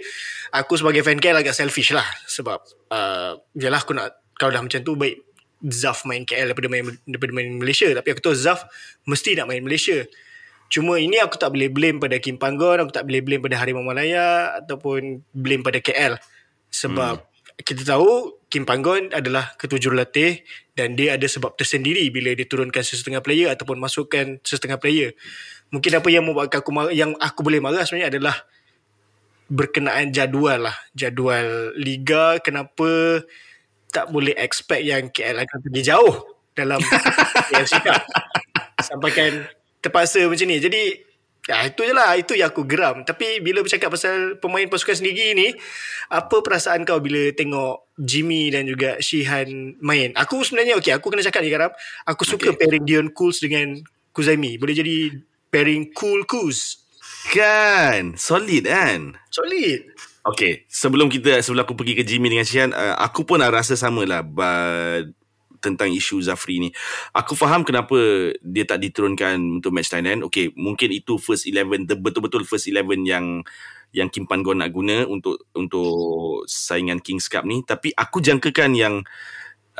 aku 0.54 0.78
sebagai 0.78 1.02
fan 1.02 1.18
KL 1.18 1.42
agak 1.42 1.58
selfish 1.58 1.90
lah 1.90 2.06
sebab 2.30 2.62
uh, 2.94 3.34
yalah 3.58 3.82
aku 3.82 3.98
nak 3.98 4.22
kalau 4.38 4.54
dah 4.54 4.62
macam 4.62 4.80
tu 4.86 4.94
baik 4.94 5.27
Zaf 5.66 6.06
main 6.06 6.22
KL 6.22 6.54
daripada 6.54 6.70
main, 6.70 6.84
daripada 7.02 7.32
main 7.34 7.50
Malaysia. 7.58 7.90
Tapi 7.90 8.08
aku 8.14 8.22
tahu 8.22 8.36
Zaf 8.38 8.66
mesti 9.08 9.34
nak 9.34 9.50
main 9.50 9.62
Malaysia. 9.62 10.06
Cuma 10.68 11.00
ini 11.00 11.16
aku 11.16 11.40
tak 11.40 11.56
boleh 11.56 11.72
blame 11.72 11.96
pada 11.96 12.20
Kim 12.20 12.36
Panggon 12.36 12.76
aku 12.76 12.92
tak 12.92 13.08
boleh 13.08 13.24
blame 13.24 13.40
pada 13.40 13.56
Harimau 13.56 13.80
Malaya 13.80 14.52
ataupun 14.60 15.24
blame 15.32 15.64
pada 15.64 15.80
KL 15.80 16.20
sebab 16.68 17.24
hmm. 17.24 17.64
kita 17.64 17.88
tahu 17.88 18.36
Kim 18.52 18.68
Panggon 18.68 19.08
adalah 19.12 19.56
ketua 19.56 19.80
jurulatih 19.80 20.44
dan 20.76 20.96
dia 20.96 21.16
ada 21.16 21.24
sebab 21.24 21.56
tersendiri 21.56 22.08
bila 22.12 22.32
dia 22.32 22.44
turunkan 22.44 22.80
sesetengah 22.80 23.20
player 23.24 23.52
ataupun 23.52 23.76
masukkan 23.76 24.40
sesetengah 24.40 24.80
player. 24.80 25.12
Mungkin 25.68 26.00
apa 26.00 26.08
yang 26.08 26.24
membuatkan 26.24 26.64
aku 26.64 26.72
marah, 26.72 26.92
yang 26.96 27.12
aku 27.20 27.44
boleh 27.44 27.60
marah 27.60 27.84
sebenarnya 27.84 28.08
adalah 28.16 28.36
berkenaan 29.52 30.12
jadual 30.16 30.64
lah. 30.64 30.76
Jadual 30.96 31.76
liga 31.76 32.40
kenapa 32.40 33.20
tak 33.88 34.12
boleh 34.12 34.36
expect 34.36 34.84
yang 34.84 35.08
KL 35.08 35.44
akan 35.44 35.58
pergi 35.64 35.82
jauh 35.84 36.14
dalam 36.52 36.80
AFC 37.54 37.80
Cup. 37.80 38.02
Sampaikan 38.82 39.46
terpaksa 39.80 40.26
macam 40.26 40.46
ni. 40.50 40.58
Jadi 40.58 40.82
ya, 41.48 41.64
itu 41.64 41.80
je 41.86 41.94
lah. 41.96 42.14
Itu 42.18 42.36
yang 42.36 42.52
aku 42.52 42.66
geram. 42.68 43.02
Tapi 43.06 43.40
bila 43.40 43.64
bercakap 43.64 43.94
pasal 43.94 44.36
pemain 44.42 44.68
pasukan 44.68 45.00
sendiri 45.00 45.32
ni, 45.32 45.48
apa 46.12 46.42
perasaan 46.44 46.84
kau 46.84 47.00
bila 47.00 47.32
tengok 47.32 47.96
Jimmy 47.96 48.52
dan 48.52 48.68
juga 48.68 49.00
Shihan 49.00 49.78
main? 49.80 50.12
Aku 50.18 50.44
sebenarnya, 50.44 50.76
okay, 50.76 50.92
aku 50.92 51.08
kena 51.08 51.24
cakap 51.24 51.40
ni 51.40 51.50
Garam. 51.50 51.72
Aku 52.04 52.22
suka 52.28 52.52
okay. 52.52 52.58
pairing 52.60 52.84
Dion 52.84 53.08
Cools 53.14 53.40
dengan 53.40 53.80
Kuzaimi. 54.12 54.60
Boleh 54.60 54.76
jadi 54.76 54.96
pairing 55.48 55.94
Cool 55.96 56.28
Kuz. 56.28 56.84
Kan? 57.32 58.16
Solid 58.16 58.68
kan? 58.68 59.16
Solid. 59.32 60.07
Okay, 60.28 60.68
sebelum 60.68 61.08
kita 61.08 61.40
sebelum 61.40 61.64
aku 61.64 61.72
pergi 61.72 61.94
ke 61.96 62.04
Jimmy 62.04 62.28
dengan 62.28 62.44
Syian, 62.44 62.76
uh, 62.76 63.00
aku 63.00 63.24
pun 63.24 63.40
rasa 63.40 63.80
samalah 63.80 64.20
but, 64.20 65.08
tentang 65.58 65.90
isu 65.90 66.22
Zafri 66.22 66.62
ni. 66.62 66.70
Aku 67.16 67.34
faham 67.34 67.66
kenapa 67.66 67.96
dia 68.44 68.64
tak 68.68 68.84
diturunkan 68.84 69.60
untuk 69.60 69.74
match 69.74 69.90
Thailand. 69.90 70.22
Okay, 70.28 70.54
mungkin 70.54 70.94
itu 70.94 71.18
first 71.18 71.48
11 71.48 71.88
betul-betul 71.98 72.46
first 72.46 72.70
11 72.70 73.08
yang 73.08 73.42
yang 73.96 74.08
Kim 74.12 74.28
Pan 74.28 74.44
Gon 74.44 74.60
nak 74.60 74.70
guna 74.70 75.08
untuk 75.08 75.48
untuk 75.56 76.44
saingan 76.44 77.00
Kings 77.00 77.26
Cup 77.26 77.48
ni, 77.48 77.64
tapi 77.64 77.90
aku 77.96 78.20
jangkakan 78.20 78.76
yang 78.76 78.94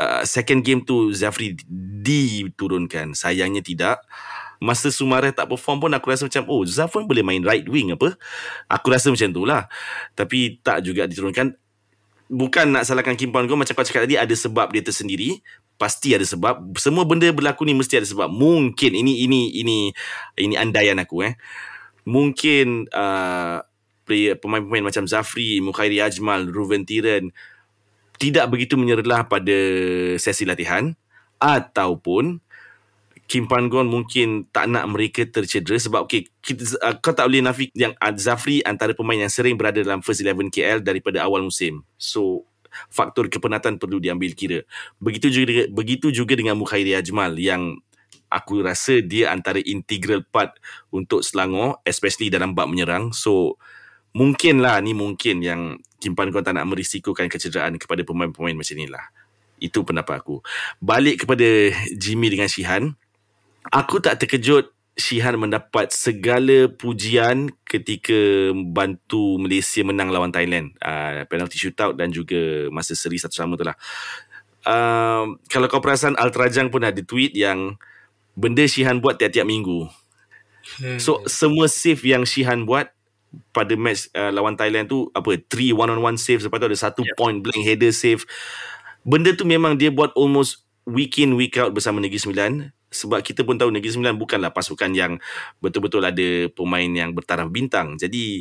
uh, 0.01 0.23
second 0.25 0.65
game 0.65 0.81
tu 0.83 1.13
Zafri 1.13 1.55
diturunkan. 2.03 3.13
Sayangnya 3.13 3.61
tidak 3.61 4.01
masa 4.59 4.91
Sumareh 4.91 5.31
tak 5.31 5.47
perform 5.47 5.87
pun 5.87 5.91
aku 5.95 6.11
rasa 6.11 6.27
macam 6.27 6.45
oh 6.51 6.63
Zafran 6.67 7.07
boleh 7.07 7.23
main 7.23 7.43
right 7.43 7.67
wing 7.67 7.95
apa? 7.95 8.15
Aku 8.67 8.91
rasa 8.91 9.11
macam 9.11 9.29
tu 9.31 9.43
lah. 9.47 9.67
Tapi 10.19 10.61
tak 10.63 10.83
juga 10.87 11.07
diturunkan. 11.07 11.55
Bukan 12.29 12.77
nak 12.77 12.85
salahkan 12.85 13.17
Kim 13.17 13.33
Pon 13.33 13.49
macam 13.49 13.73
kau 13.73 13.87
cakap 13.87 14.05
tadi 14.05 14.21
ada 14.21 14.35
sebab 14.35 14.69
dia 14.75 14.85
tersendiri. 14.85 15.41
Pasti 15.81 16.13
ada 16.13 16.27
sebab. 16.27 16.77
Semua 16.77 17.09
benda 17.09 17.31
berlaku 17.33 17.65
ni 17.65 17.73
mesti 17.73 18.03
ada 18.03 18.09
sebab. 18.09 18.29
Mungkin 18.29 18.93
ini 18.93 19.25
ini 19.25 19.57
ini 19.57 19.79
ini 20.37 20.55
andaian 20.59 21.01
aku 21.01 21.25
eh. 21.25 21.39
Mungkin 22.05 22.93
uh, 22.93 23.65
player 24.05 24.37
pemain-pemain 24.37 24.85
macam 24.93 25.05
Zafri, 25.09 25.61
Mukhairi 25.65 26.01
Ajmal, 26.05 26.49
Ruven 26.49 26.85
Tiran 26.85 27.33
tidak 28.19 28.51
begitu 28.51 28.75
menyerlah 28.75 29.31
pada 29.31 29.57
sesi 30.19 30.43
latihan 30.43 30.93
ataupun 31.39 32.43
Kim 33.29 33.45
Pan-gon 33.45 33.85
mungkin 33.85 34.49
tak 34.49 34.73
nak 34.73 34.89
mereka 34.89 35.29
tercedera 35.29 35.77
sebab 35.77 36.09
okay, 36.09 36.33
kita, 36.41 36.65
uh, 36.81 36.97
kau 36.97 37.13
tak 37.13 37.29
boleh 37.29 37.45
nafik 37.45 37.69
yang 37.77 37.93
uh, 38.01 38.15
Zafri 38.17 38.65
antara 38.65 38.97
pemain 38.97 39.21
yang 39.21 39.29
sering 39.29 39.53
berada 39.61 39.85
dalam 39.85 40.01
first 40.01 40.25
11 40.25 40.49
KL 40.49 40.81
daripada 40.81 41.21
awal 41.21 41.45
musim. 41.45 41.85
So 42.01 42.49
faktor 42.89 43.29
kepenatan 43.29 43.77
perlu 43.77 44.01
diambil 44.01 44.33
kira. 44.33 44.65
Begitu 44.97 45.29
juga 45.29 45.69
begitu 45.69 46.09
juga 46.09 46.33
dengan 46.41 46.57
Mukhairi 46.57 46.97
Ajmal 46.97 47.37
yang 47.37 47.77
aku 48.33 48.65
rasa 48.65 49.05
dia 49.05 49.29
antara 49.29 49.61
integral 49.61 50.25
part 50.25 50.57
untuk 50.89 51.21
Selangor 51.21 51.85
especially 51.85 52.33
dalam 52.33 52.57
bab 52.57 52.73
menyerang. 52.73 53.13
So 53.13 53.61
mungkinlah 54.17 54.81
ni 54.81 54.97
mungkin 54.97 55.45
yang 55.45 55.77
Kim 56.01 56.17
Pan-gon 56.17 56.41
tak 56.41 56.57
nak 56.57 56.65
merisikokan 56.65 57.29
kecederaan 57.29 57.77
kepada 57.77 58.09
pemain-pemain 58.09 58.57
macam 58.57 58.73
inilah. 58.73 59.05
Itu 59.61 59.85
pendapat 59.85 60.25
aku. 60.25 60.41
Balik 60.81 61.29
kepada 61.29 61.45
Jimmy 61.93 62.33
dengan 62.33 62.49
Shihan 62.49 62.97
aku 63.73 64.01
tak 64.03 64.21
terkejut 64.21 64.73
Shihan 64.99 65.39
mendapat 65.39 65.95
segala 65.95 66.67
pujian 66.67 67.55
ketika 67.63 68.51
bantu 68.67 69.39
Malaysia 69.39 69.87
menang 69.87 70.11
lawan 70.11 70.35
Thailand. 70.35 70.75
Uh, 70.83 71.23
penalty 71.31 71.55
shootout 71.55 71.95
dan 71.95 72.11
juga 72.11 72.67
masa 72.75 72.99
seri 72.99 73.15
satu 73.15 73.39
sama 73.39 73.55
tu 73.55 73.63
lah. 73.63 73.79
Uh, 74.67 75.39
kalau 75.47 75.71
kau 75.71 75.79
perasan 75.79 76.19
Altrajang 76.19 76.67
pun 76.67 76.83
ada 76.83 76.99
tweet 76.99 77.31
yang 77.39 77.79
benda 78.35 78.67
Shihan 78.67 78.99
buat 78.99 79.23
tiap-tiap 79.23 79.47
minggu. 79.47 79.87
Hmm. 80.83 80.99
So 80.99 81.23
semua 81.31 81.71
save 81.71 82.03
yang 82.03 82.27
Shihan 82.27 82.67
buat 82.67 82.91
pada 83.55 83.79
match 83.79 84.11
uh, 84.19 84.35
lawan 84.35 84.59
Thailand 84.59 84.91
tu 84.91 85.15
apa 85.15 85.39
three 85.47 85.71
one 85.71 85.95
on 85.95 86.03
one 86.03 86.19
save 86.19 86.43
lepas 86.43 86.59
tu 86.59 86.67
ada 86.67 86.79
satu 86.79 87.07
yep. 87.07 87.15
point 87.15 87.39
blank 87.39 87.63
header 87.63 87.95
save. 87.95 88.27
Benda 89.07 89.31
tu 89.31 89.47
memang 89.47 89.79
dia 89.79 89.95
buat 89.95 90.11
almost 90.19 90.68
week 90.89 91.21
in 91.21 91.37
week 91.37 91.61
out 91.61 91.77
bersama 91.77 92.01
Negeri 92.01 92.19
Sembilan 92.19 92.53
sebab 92.89 93.21
kita 93.21 93.45
pun 93.45 93.61
tahu 93.61 93.69
Negeri 93.69 93.93
Sembilan 93.93 94.17
bukanlah 94.17 94.51
pasukan 94.51 94.91
yang 94.97 95.21
betul-betul 95.61 96.01
ada 96.09 96.49
pemain 96.57 96.89
yang 96.89 97.13
bertaraf 97.13 97.53
bintang. 97.53 98.01
Jadi 98.01 98.41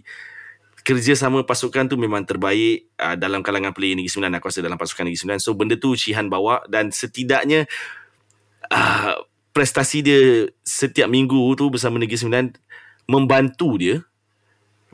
kerjasama 0.87 1.43
pasukan 1.43 1.91
tu 1.91 1.99
memang 1.99 2.23
terbaik 2.23 2.95
uh, 2.95 3.19
dalam 3.19 3.43
kalangan 3.43 3.75
player 3.75 3.99
Negeri 3.99 4.07
Sembilan 4.07 4.39
aku 4.39 4.47
rasa 4.47 4.63
dalam 4.63 4.79
pasukan 4.79 5.03
Negeri 5.03 5.19
Sembilan. 5.19 5.39
So 5.43 5.51
benda 5.51 5.75
tu 5.75 5.91
Shihan 5.99 6.31
bawa 6.31 6.63
dan 6.71 6.95
setidaknya 6.95 7.67
uh, 8.71 9.13
prestasi 9.51 9.99
dia 9.99 10.47
setiap 10.63 11.11
minggu 11.11 11.59
tu 11.59 11.67
bersama 11.67 11.99
Negeri 11.99 12.15
Sembilan 12.15 12.45
membantu 13.11 13.75
dia 13.75 13.99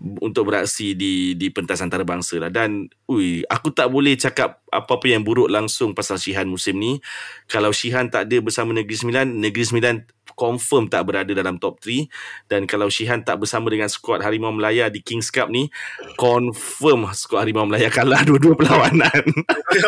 untuk 0.03 0.51
beraksi 0.51 0.99
di 0.99 1.33
di 1.39 1.47
pentas 1.47 1.79
antarabangsa 1.79 2.35
lah. 2.37 2.51
Dan 2.51 2.91
ui 3.07 3.41
aku 3.47 3.71
tak 3.71 3.87
boleh 3.87 4.19
cakap 4.19 4.59
apa-apa 4.67 5.07
yang 5.07 5.23
buruk 5.23 5.47
langsung 5.47 5.95
pasal 5.95 6.19
Shihan 6.19 6.45
musim 6.45 6.75
ni. 6.75 6.99
Kalau 7.47 7.71
Shihan 7.71 8.11
tak 8.11 8.27
ada 8.27 8.37
bersama 8.43 8.75
Negeri 8.75 8.99
Sembilan 8.99 9.27
Negeri 9.39 9.63
Sembilan 9.63 9.95
confirm 10.33 10.89
tak 10.89 11.05
berada 11.05 11.31
dalam 11.31 11.61
top 11.61 11.77
3 11.79 12.49
dan 12.49 12.65
kalau 12.65 12.89
Shihan 12.89 13.21
tak 13.21 13.37
bersama 13.37 13.69
dengan 13.69 13.87
skuad 13.87 14.25
Harimau 14.25 14.49
Melaya 14.49 14.89
di 14.89 14.99
Kings 14.99 15.29
Cup 15.29 15.47
ni 15.47 15.69
confirm 16.17 17.05
skuad 17.13 17.45
Harimau 17.45 17.69
Melaya 17.69 17.87
kalah 17.93 18.21
dua-dua 18.27 18.57
perlawanan. 18.59 19.23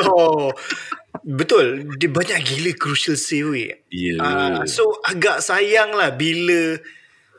Oh 0.06 0.50
betul. 1.22 1.86
Dia 2.02 2.10
banyak 2.10 2.42
gila 2.42 2.72
crucial 2.74 3.14
save 3.18 3.86
yeah. 3.94 4.18
uh, 4.20 4.62
so 4.66 4.98
agak 5.06 5.46
sayang 5.46 5.94
lah 5.94 6.10
bila 6.14 6.78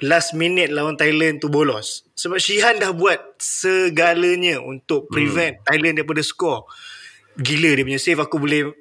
last 0.05 0.37
minute 0.37 0.73
lawan 0.73 0.99
Thailand 0.99 1.41
tu 1.41 1.49
bolos. 1.49 2.05
Sebab 2.17 2.37
Shihan 2.41 2.81
dah 2.81 2.93
buat 2.93 3.39
segalanya 3.41 4.61
untuk 4.61 5.09
prevent 5.09 5.61
hmm. 5.61 5.65
Thailand 5.65 5.95
daripada 6.01 6.23
skor. 6.25 6.69
Gila 7.37 7.77
dia 7.77 7.85
punya 7.85 8.01
save 8.01 8.21
aku 8.21 8.41
boleh 8.41 8.73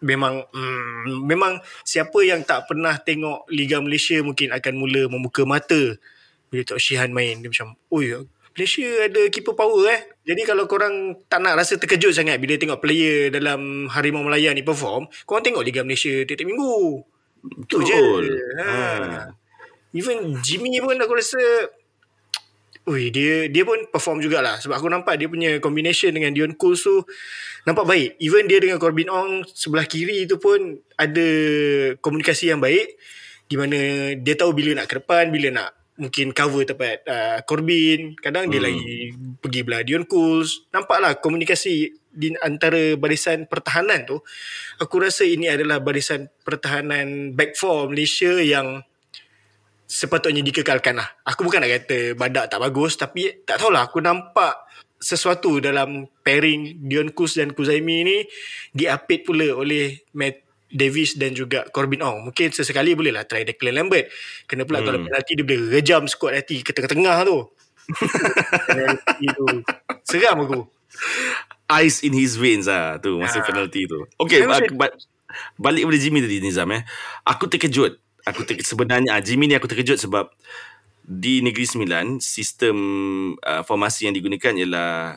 memang 0.00 0.46
mm, 0.48 1.26
memang 1.26 1.58
siapa 1.82 2.22
yang 2.22 2.46
tak 2.46 2.70
pernah 2.70 2.96
tengok 2.96 3.50
Liga 3.50 3.82
Malaysia 3.82 4.16
mungkin 4.22 4.54
akan 4.54 4.74
mula 4.78 5.10
membuka 5.10 5.42
mata 5.42 5.98
bila 6.48 6.62
tengok 6.64 6.80
Shihan 6.80 7.12
main 7.12 7.42
dia 7.42 7.50
macam 7.52 7.76
oi 7.92 8.16
Malaysia 8.58 9.06
ada 9.06 9.22
keeper 9.30 9.54
power 9.54 9.86
eh. 9.86 10.00
Jadi 10.26 10.42
kalau 10.42 10.66
korang 10.66 11.14
tak 11.30 11.38
nak 11.46 11.62
rasa 11.62 11.78
terkejut 11.78 12.10
sangat 12.10 12.42
bila 12.42 12.58
tengok 12.58 12.82
player 12.82 13.30
dalam 13.30 13.86
Harimau 13.86 14.26
Melaya 14.26 14.50
ni 14.50 14.66
perform, 14.66 15.06
korang 15.30 15.46
tengok 15.46 15.62
Liga 15.62 15.86
Malaysia 15.86 16.10
tiap-tiap 16.26 16.50
minggu. 16.50 17.06
Betul. 17.38 17.86
Betul 17.86 17.86
je. 17.86 18.02
Ha. 18.58 18.66
ha. 18.66 19.20
Even 19.96 20.36
Jimmy 20.44 20.80
pun 20.80 20.96
aku 21.00 21.14
rasa 21.16 21.40
Ui, 22.88 23.12
dia 23.12 23.52
dia 23.52 23.68
pun 23.68 23.76
perform 23.92 24.24
jugalah 24.24 24.56
sebab 24.64 24.80
aku 24.80 24.88
nampak 24.88 25.20
dia 25.20 25.28
punya 25.28 25.60
combination 25.60 26.08
dengan 26.08 26.32
Dion 26.32 26.56
Coles 26.56 26.80
tu 26.80 27.04
nampak 27.68 27.84
baik. 27.84 28.10
Even 28.16 28.48
dia 28.48 28.64
dengan 28.64 28.80
Corbin 28.80 29.12
Ong 29.12 29.44
sebelah 29.44 29.84
kiri 29.84 30.24
tu 30.24 30.40
pun 30.40 30.56
ada 30.96 31.28
komunikasi 32.00 32.48
yang 32.48 32.64
baik 32.64 32.96
di 33.44 33.56
mana 33.60 33.76
dia 34.16 34.34
tahu 34.40 34.56
bila 34.56 34.80
nak 34.80 34.88
ke 34.88 35.04
depan, 35.04 35.28
bila 35.28 35.48
nak 35.52 35.68
mungkin 36.00 36.32
cover 36.32 36.64
tempat 36.64 37.04
uh, 37.04 37.38
Corbin. 37.44 38.16
Kadang 38.16 38.48
hmm. 38.48 38.52
dia 38.56 38.60
lagi 38.64 38.92
pergi 39.36 39.60
belah 39.68 39.84
Dion 39.84 40.08
Coles. 40.08 40.64
Nampaklah 40.72 41.20
komunikasi 41.20 41.92
di 42.08 42.32
antara 42.40 42.96
barisan 42.96 43.44
pertahanan 43.44 44.08
tu. 44.08 44.16
Aku 44.80 44.96
rasa 44.96 45.28
ini 45.28 45.52
adalah 45.52 45.84
barisan 45.84 46.32
pertahanan 46.40 47.36
back 47.36 47.52
four 47.52 47.92
Malaysia 47.92 48.40
yang 48.40 48.80
sepatutnya 49.88 50.44
dikekalkan 50.44 51.00
lah. 51.00 51.08
Aku 51.24 51.48
bukan 51.48 51.64
nak 51.64 51.72
kata 51.72 52.12
badak 52.12 52.52
tak 52.52 52.60
bagus 52.60 53.00
tapi 53.00 53.40
tak 53.48 53.56
tahulah 53.56 53.88
aku 53.88 54.04
nampak 54.04 54.68
sesuatu 55.00 55.64
dalam 55.64 56.04
pairing 56.20 56.84
Dion 56.84 57.08
Kus 57.16 57.40
dan 57.40 57.56
Kuzaimi 57.56 58.04
ni 58.04 58.18
diapit 58.76 59.24
pula 59.24 59.56
oleh 59.56 60.04
Matt 60.12 60.44
Davis 60.68 61.16
dan 61.16 61.32
juga 61.32 61.64
Corbin 61.72 62.04
Ong. 62.04 62.28
Mungkin 62.28 62.52
sesekali 62.52 62.92
boleh 62.92 63.16
lah 63.16 63.24
try 63.24 63.48
Declan 63.48 63.72
Lambert. 63.72 64.12
Kena 64.44 64.68
pula 64.68 64.84
hmm. 64.84 64.86
kalau 64.86 64.98
penalti 65.08 65.32
dia 65.32 65.44
boleh 65.48 65.60
rejam 65.72 66.04
squad 66.04 66.36
hati 66.36 66.60
ke 66.60 66.76
tengah-tengah 66.76 67.24
tu. 67.32 67.48
Seram 70.04 70.44
aku. 70.44 70.68
Ice 71.80 72.04
in 72.04 72.12
his 72.12 72.36
veins 72.36 72.68
lah 72.68 73.00
tu 73.00 73.16
masa 73.16 73.40
ha. 73.40 73.46
penalti 73.48 73.88
tu. 73.88 74.04
Okay, 74.20 74.44
ba- 74.76 74.92
balik 75.56 75.88
pada 75.88 75.98
Jimmy 76.00 76.20
tadi 76.20 76.44
Nizam 76.44 76.68
eh. 76.76 76.84
Aku 77.24 77.48
terkejut 77.48 77.96
aku 78.30 78.44
ter- 78.44 78.62
sebenarnya 78.62 79.16
ah, 79.16 79.22
Jimmy 79.22 79.48
ni 79.50 79.54
aku 79.56 79.68
terkejut 79.68 79.98
sebab 79.98 80.30
di 81.08 81.40
Negeri 81.40 81.64
Sembilan 81.64 82.20
sistem 82.20 82.76
uh, 83.40 83.64
formasi 83.64 84.04
yang 84.04 84.14
digunakan 84.14 84.52
ialah 84.52 85.16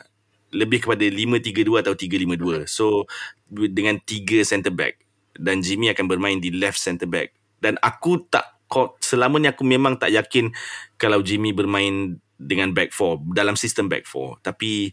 lebih 0.56 0.88
kepada 0.88 1.04
5-3-2 1.04 1.84
atau 1.84 1.92
3-5-2. 1.92 2.64
So 2.64 3.04
dengan 3.48 4.00
tiga 4.00 4.40
center 4.44 4.72
back 4.72 5.00
dan 5.36 5.60
Jimmy 5.60 5.92
akan 5.92 6.08
bermain 6.08 6.40
di 6.40 6.48
left 6.52 6.80
center 6.80 7.08
back. 7.08 7.36
Dan 7.60 7.76
aku 7.80 8.24
tak 8.28 8.56
selama 9.04 9.36
ni 9.36 9.52
aku 9.52 9.68
memang 9.68 10.00
tak 10.00 10.16
yakin 10.16 10.48
kalau 10.96 11.20
Jimmy 11.20 11.52
bermain 11.52 12.16
dengan 12.40 12.72
back 12.72 12.90
four 12.96 13.20
dalam 13.36 13.56
sistem 13.56 13.88
back 13.92 14.08
four. 14.08 14.40
Tapi 14.40 14.92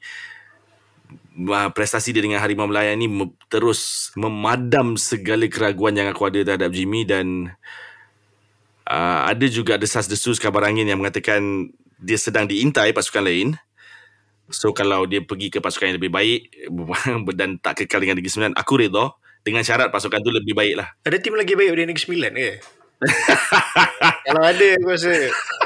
prestasi 1.72 2.12
dia 2.12 2.22
dengan 2.22 2.44
Harimau 2.44 2.68
Melaya 2.68 2.92
ni 2.94 3.08
terus 3.48 4.12
memadam 4.20 5.00
segala 5.00 5.48
keraguan 5.48 5.96
yang 5.96 6.12
aku 6.12 6.28
ada 6.28 6.44
terhadap 6.44 6.76
Jimmy 6.76 7.08
dan 7.08 7.56
uh, 8.90 9.30
ada 9.30 9.46
juga 9.46 9.78
desas-desus 9.78 10.42
kabar 10.42 10.66
angin 10.66 10.90
yang 10.90 10.98
mengatakan 10.98 11.70
dia 12.02 12.18
sedang 12.18 12.50
diintai 12.50 12.92
pasukan 12.92 13.24
lain. 13.24 13.56
So 14.50 14.74
kalau 14.74 15.06
dia 15.06 15.22
pergi 15.22 15.54
ke 15.54 15.62
pasukan 15.62 15.94
yang 15.94 15.98
lebih 16.02 16.10
baik 16.10 16.42
dan 17.40 17.62
tak 17.62 17.86
kekal 17.86 18.02
dengan 18.02 18.18
Negeri 18.18 18.34
Sembilan, 18.34 18.58
aku 18.58 18.74
redha 18.82 19.14
dengan 19.46 19.62
syarat 19.62 19.94
pasukan 19.94 20.20
tu 20.20 20.34
lebih 20.34 20.58
baik 20.58 20.76
lah. 20.76 20.88
Ada 21.06 21.22
tim 21.22 21.38
lagi 21.38 21.54
baik 21.54 21.70
daripada 21.72 21.88
Negeri 21.94 22.04
Sembilan 22.04 22.34
ke? 22.34 22.54
kalau 24.28 24.44
ada 24.44 24.68
aku 24.76 24.92
rasa 24.92 25.14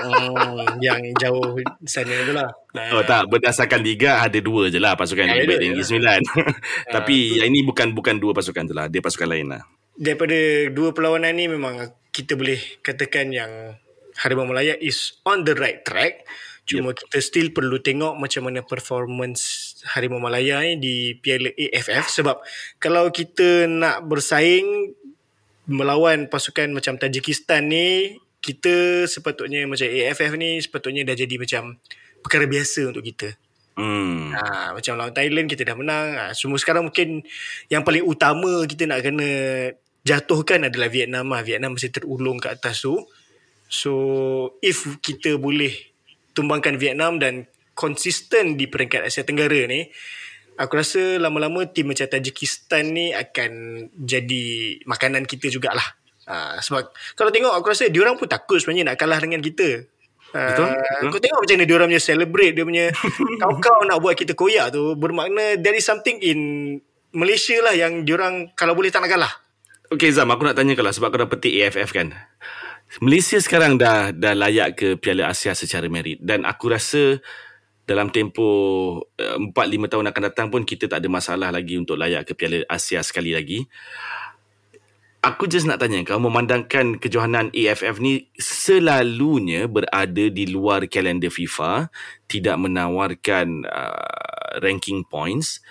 hmm, 0.05 0.77
yang 0.85 1.01
jauh 1.17 1.57
sana 1.81 2.13
tu 2.29 2.33
lah. 2.37 2.49
Oh 2.93 3.01
tak, 3.01 3.25
berdasarkan 3.25 3.81
liga 3.81 4.21
ada 4.21 4.37
dua 4.37 4.69
je 4.69 4.77
lah 4.77 4.93
pasukan 4.93 5.25
yang 5.25 5.41
lebih 5.41 5.49
baik 5.49 5.59
dari 5.65 5.69
Negeri 5.73 5.87
Sembilan. 5.89 6.21
Tapi 6.95 7.15
uh, 7.17 7.41
yang 7.41 7.49
ini 7.49 7.65
bukan 7.65 7.97
bukan 7.97 8.21
dua 8.21 8.37
pasukan 8.37 8.69
tu 8.69 8.73
lah, 8.77 8.85
dia 8.85 9.01
pasukan 9.01 9.25
lain 9.25 9.49
lah. 9.49 9.65
Daripada 9.97 10.37
dua 10.69 10.93
perlawanan 10.93 11.33
ni 11.33 11.49
memang 11.49 11.89
kita 12.13 12.37
boleh 12.37 12.61
katakan 12.85 13.33
yang 13.33 13.75
Harimau 14.21 14.45
Melaya 14.45 14.77
is 14.77 15.17
on 15.25 15.41
the 15.41 15.57
right 15.57 15.81
track. 15.81 16.23
Cuma 16.63 16.93
yep. 16.93 17.03
kita 17.03 17.17
still 17.19 17.51
perlu 17.51 17.81
tengok 17.83 18.15
macam 18.15 18.47
mana 18.47 18.63
performance 18.63 19.75
Harimau 19.83 20.21
Malaya 20.21 20.63
ni 20.63 20.79
di 20.79 20.95
Piala 21.19 21.51
AFF 21.51 22.07
sebab 22.07 22.39
kalau 22.79 23.11
kita 23.11 23.67
nak 23.67 24.07
bersaing 24.07 24.95
melawan 25.67 26.31
pasukan 26.31 26.71
macam 26.71 26.95
Tajikistan 26.95 27.67
ni 27.67 28.15
kita 28.43 29.07
sepatutnya 29.07 29.63
macam 29.67 29.87
AFF 29.87 30.31
ni 30.35 30.59
sepatutnya 30.59 31.07
dah 31.07 31.15
jadi 31.15 31.35
macam 31.35 31.79
perkara 32.23 32.47
biasa 32.47 32.95
untuk 32.95 33.03
kita. 33.03 33.35
Hmm. 33.73 34.29
Ha, 34.37 34.77
macam 34.77 34.93
lawan 35.01 35.15
Thailand 35.17 35.47
kita 35.49 35.65
dah 35.65 35.75
menang. 35.75 36.07
Ha, 36.13 36.23
semua 36.37 36.61
sekarang 36.61 36.87
mungkin 36.87 37.25
yang 37.73 37.81
paling 37.81 38.05
utama 38.05 38.63
kita 38.69 38.85
nak 38.85 39.01
kena 39.01 39.29
jatuhkan 40.03 40.67
adalah 40.67 40.91
Vietnam 40.91 41.31
lah. 41.31 41.41
Vietnam 41.41 41.75
masih 41.79 41.91
terulung 41.91 42.37
ke 42.39 42.51
atas 42.51 42.83
tu. 42.83 42.99
So, 43.71 43.91
if 44.59 44.85
kita 45.01 45.39
boleh 45.39 45.73
tumbangkan 46.35 46.77
Vietnam 46.77 47.17
dan 47.17 47.49
konsisten 47.73 48.53
di 48.53 48.69
peringkat 48.69 49.09
Asia 49.09 49.25
Tenggara 49.25 49.65
ni, 49.65 49.89
aku 50.59 50.77
rasa 50.77 51.17
lama-lama 51.17 51.65
tim 51.65 51.89
macam 51.89 52.05
Tajikistan 52.05 52.93
ni 52.93 53.09
akan 53.15 53.51
jadi 53.97 54.77
makanan 54.85 55.25
kita 55.25 55.49
jugalah. 55.49 55.97
Uh, 56.23 56.55
sebab 56.63 56.87
kalau 57.19 57.35
tengok 57.35 57.51
aku 57.51 57.67
rasa 57.73 57.91
diorang 57.91 58.15
pun 58.15 58.31
takut 58.31 58.55
sebenarnya 58.61 58.93
nak 58.93 58.97
kalah 59.01 59.19
dengan 59.19 59.43
kita. 59.43 59.89
Uh, 60.33 60.49
Betul, 60.49 60.65
betul. 60.73 61.09
Kau 61.13 61.21
tengok 61.21 61.39
macam 61.45 61.55
mana 61.61 61.65
diorang 61.69 61.87
punya 61.93 62.01
celebrate 62.01 62.53
dia 62.57 62.65
punya 62.65 62.85
kau-kau 63.43 63.85
nak 63.85 64.01
buat 64.01 64.17
kita 64.17 64.33
koyak 64.33 64.73
tu 64.73 64.97
bermakna 64.97 65.61
there 65.61 65.77
is 65.77 65.85
something 65.85 66.17
in 66.25 66.39
Malaysia 67.13 67.53
lah 67.61 67.77
yang 67.77 68.01
diorang 68.01 68.49
kalau 68.57 68.73
boleh 68.73 68.89
tak 68.89 69.05
nak 69.05 69.13
kalah. 69.13 69.33
Okay 69.93 70.09
Zam, 70.09 70.25
aku 70.33 70.41
nak 70.41 70.57
tanya 70.57 70.73
kau 70.73 70.81
lah 70.81 70.89
sebab 70.89 71.13
kau 71.13 71.21
dah 71.21 71.29
petik 71.29 71.53
AFF 71.53 71.93
kan. 71.93 72.17
Malaysia 72.97 73.37
sekarang 73.37 73.77
dah 73.77 74.09
dah 74.09 74.33
layak 74.33 74.73
ke 74.73 74.87
Piala 74.97 75.29
Asia 75.29 75.53
secara 75.53 75.85
merit 75.85 76.17
dan 76.17 76.49
aku 76.49 76.73
rasa 76.73 77.21
dalam 77.85 78.09
tempoh 78.09 79.05
uh, 79.05 79.37
4 79.37 79.53
5 79.53 79.93
tahun 79.93 80.09
akan 80.09 80.23
datang 80.33 80.47
pun 80.49 80.65
kita 80.65 80.89
tak 80.89 80.97
ada 80.97 81.09
masalah 81.13 81.53
lagi 81.53 81.77
untuk 81.77 82.01
layak 82.01 82.25
ke 82.25 82.33
Piala 82.33 82.65
Asia 82.73 83.05
sekali 83.05 83.37
lagi. 83.37 83.69
Aku 85.21 85.45
just 85.45 85.69
nak 85.69 85.77
tanya 85.77 86.01
kau 86.01 86.17
memandangkan 86.17 86.97
kejohanan 86.97 87.53
AFF 87.53 88.01
ni 88.01 88.33
selalunya 88.33 89.69
berada 89.69 90.25
di 90.25 90.49
luar 90.49 90.89
kalender 90.89 91.29
FIFA, 91.29 91.93
tidak 92.25 92.57
menawarkan 92.57 93.69
uh, 93.69 94.57
ranking 94.57 95.05
points. 95.05 95.61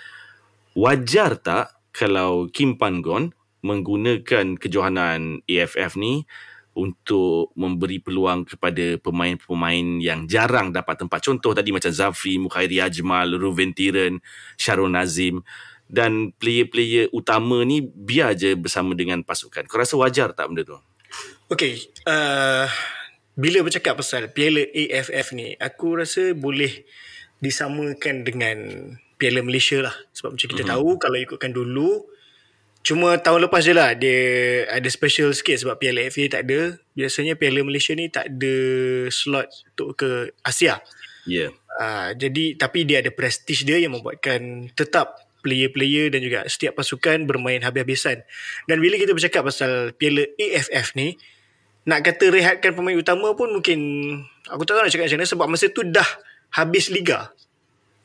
Wajar 0.79 1.35
tak 1.43 1.75
kalau 1.91 2.47
Kim 2.47 2.79
Pan-gon 2.79 3.42
menggunakan 3.63 4.59
kejohanan 4.59 5.41
AFF 5.47 5.95
ni 5.95 6.27
untuk 6.73 7.53
memberi 7.53 8.01
peluang 8.01 8.49
kepada 8.49 8.97
pemain-pemain 8.97 10.01
yang 10.01 10.25
jarang 10.25 10.73
dapat 10.73 11.05
tempat. 11.05 11.21
Contoh 11.21 11.53
tadi 11.53 11.69
macam 11.69 11.93
Zafri, 11.93 12.41
Mukhairi 12.41 12.81
Ajmal, 12.81 13.37
Ruven 13.37 13.71
Tiren, 13.71 14.19
Sharon 14.57 14.97
Nazim 14.97 15.45
dan 15.85 16.33
player-player 16.41 17.13
utama 17.13 17.61
ni 17.61 17.85
biar 17.85 18.33
je 18.33 18.57
bersama 18.57 18.97
dengan 18.97 19.21
pasukan. 19.21 19.69
Kau 19.69 19.77
rasa 19.77 19.93
wajar 20.01 20.33
tak 20.33 20.49
benda 20.49 20.65
tu? 20.65 20.77
Okay, 21.53 21.85
uh, 22.09 22.65
bila 23.37 23.61
bercakap 23.61 24.01
pasal 24.01 24.33
Piala 24.33 24.65
AFF 24.73 25.37
ni, 25.37 25.53
aku 25.61 26.01
rasa 26.01 26.33
boleh 26.33 26.81
disamakan 27.37 28.25
dengan 28.25 28.57
Piala 29.21 29.45
Malaysia 29.45 29.85
lah. 29.85 29.93
Sebab 30.17 30.33
macam 30.33 30.47
kita 30.49 30.65
mm-hmm. 30.65 30.73
tahu, 30.73 30.89
kalau 30.97 31.17
ikutkan 31.21 31.53
dulu, 31.53 32.09
cuma 32.83 33.15
tahun 33.17 33.47
lepas 33.47 33.63
je 33.63 33.73
lah 33.73 33.95
dia 33.95 34.19
ada 34.67 34.85
special 34.91 35.31
sikit 35.31 35.55
sebab 35.63 35.79
Piala 35.79 36.03
AFF 36.05 36.29
tak 36.29 36.45
ada. 36.45 36.77
Biasanya 36.93 37.39
Piala 37.39 37.63
Malaysia 37.63 37.95
ni 37.95 38.11
tak 38.11 38.29
ada 38.29 38.55
slot 39.09 39.49
untuk 39.73 39.97
ke 39.97 40.35
Asia. 40.43 40.83
Ya. 41.23 41.47
Yeah. 41.47 41.51
Uh, 41.73 42.13
jadi, 42.13 42.53
tapi 42.53 42.85
dia 42.85 43.01
ada 43.01 43.09
prestige 43.09 43.65
dia 43.65 43.81
yang 43.81 43.97
membuatkan 43.97 44.69
tetap 44.77 45.17
player-player 45.43 46.13
dan 46.13 46.23
juga 46.23 46.45
setiap 46.47 46.79
pasukan 46.79 47.27
bermain 47.27 47.59
habis-habisan. 47.59 48.23
Dan 48.69 48.79
bila 48.79 48.95
kita 48.95 49.11
bercakap 49.11 49.43
pasal 49.43 49.91
Piala 49.97 50.23
AFF 50.39 50.95
ni, 50.95 51.19
nak 51.83 51.99
kata 51.99 52.31
rehatkan 52.31 52.71
pemain 52.71 52.95
utama 52.95 53.35
pun 53.35 53.51
mungkin 53.51 53.79
aku 54.47 54.63
tak 54.63 54.79
tahu 54.79 54.83
nak 54.87 54.91
cakap 54.95 55.05
macam 55.11 55.19
mana 55.19 55.27
sebab 55.27 55.47
masa 55.51 55.65
tu 55.67 55.83
dah 55.83 56.07
habis 56.55 56.87
liga. 56.87 57.35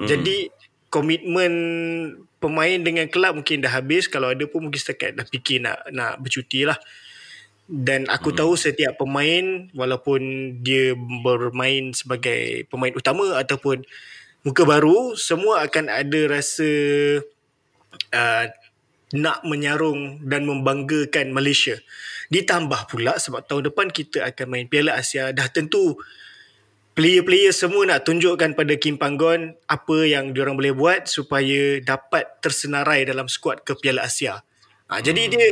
Hmm. 0.03 0.11
Jadi 0.11 0.51
komitmen 0.88 1.53
pemain 2.40 2.79
dengan 2.81 3.07
kelab 3.12 3.37
mungkin 3.37 3.61
dah 3.61 3.72
habis 3.72 4.09
kalau 4.09 4.33
ada 4.33 4.44
pun 4.48 4.68
mungkin 4.68 4.81
setakat 4.81 5.16
dah 5.16 5.27
fikir 5.29 5.64
nak 5.64 5.85
nak 5.92 6.20
bercuti 6.20 6.64
lah. 6.64 6.79
Dan 7.68 8.09
aku 8.09 8.33
hmm. 8.33 8.38
tahu 8.40 8.53
setiap 8.57 8.96
pemain 8.96 9.68
walaupun 9.77 10.20
dia 10.64 10.96
bermain 10.96 11.92
sebagai 11.92 12.64
pemain 12.72 12.96
utama 12.96 13.37
ataupun 13.37 13.85
muka 14.40 14.64
baru 14.64 15.12
semua 15.20 15.68
akan 15.68 15.92
ada 15.92 16.20
rasa 16.33 16.70
uh, 18.16 18.44
nak 19.12 19.44
menyarung 19.44 20.24
dan 20.24 20.48
membanggakan 20.48 21.33
Malaysia. 21.33 21.77
Ditambah 22.33 22.88
pula 22.88 23.20
sebab 23.20 23.44
tahun 23.44 23.72
depan 23.72 23.92
kita 23.92 24.24
akan 24.33 24.46
main 24.48 24.66
Piala 24.68 24.96
Asia 24.96 25.33
dah 25.33 25.48
tentu 25.53 25.96
player-player 26.98 27.54
semua 27.54 27.87
nak 27.87 28.11
tunjukkan 28.11 28.58
pada 28.58 28.74
Kim 28.74 28.98
Panggon 28.98 29.54
apa 29.70 29.96
yang 30.02 30.34
diorang 30.34 30.58
boleh 30.58 30.74
buat 30.74 31.06
supaya 31.06 31.78
dapat 31.78 32.42
tersenarai 32.42 33.06
dalam 33.06 33.30
skuad 33.30 33.62
ke 33.62 33.78
Piala 33.78 34.02
Asia. 34.02 34.42
Ha, 34.90 34.98
jadi 34.98 35.30
dia 35.30 35.46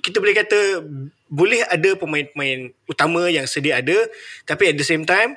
kita 0.00 0.16
boleh 0.16 0.32
kata 0.32 0.80
boleh 1.28 1.60
ada 1.68 1.92
pemain-pemain 1.92 2.72
utama 2.88 3.28
yang 3.28 3.44
sedia 3.44 3.84
ada 3.84 4.00
tapi 4.48 4.72
at 4.72 4.80
the 4.80 4.86
same 4.86 5.04
time 5.04 5.36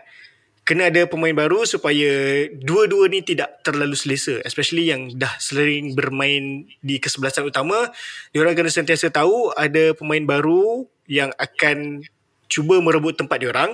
kena 0.64 0.88
ada 0.88 1.10
pemain 1.10 1.34
baru 1.34 1.66
supaya 1.66 2.46
dua-dua 2.54 3.10
ni 3.10 3.26
tidak 3.26 3.60
terlalu 3.66 3.98
selesa 3.98 4.40
especially 4.46 4.94
yang 4.94 5.10
dah 5.18 5.34
sering 5.42 5.98
bermain 5.98 6.70
di 6.86 7.02
kesebelasan 7.02 7.50
utama 7.50 7.90
diorang 8.30 8.54
kena 8.54 8.70
sentiasa 8.70 9.10
tahu 9.10 9.52
ada 9.58 9.98
pemain 9.98 10.22
baru 10.22 10.86
yang 11.10 11.34
akan 11.42 12.06
cuba 12.46 12.78
merebut 12.78 13.18
tempat 13.18 13.42
diorang 13.42 13.74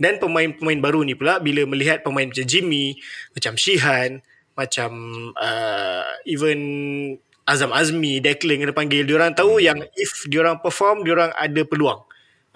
dan 0.00 0.16
pemain-pemain 0.20 0.78
baru 0.80 1.04
ni 1.04 1.16
pula 1.16 1.40
bila 1.40 1.64
melihat 1.68 2.00
pemain 2.04 2.28
macam 2.28 2.46
Jimmy 2.46 2.98
macam 3.36 3.56
Shihan 3.56 4.20
macam 4.52 4.90
uh, 5.36 6.08
even 6.28 6.60
Azam 7.48 7.74
Azmi 7.74 8.22
Declan 8.22 8.62
kena 8.62 8.74
panggil 8.76 9.02
diorang 9.08 9.34
tahu 9.34 9.58
yang 9.58 9.80
if 9.96 10.28
diorang 10.28 10.60
perform 10.60 11.02
diorang 11.02 11.32
ada 11.34 11.62
peluang 11.66 12.04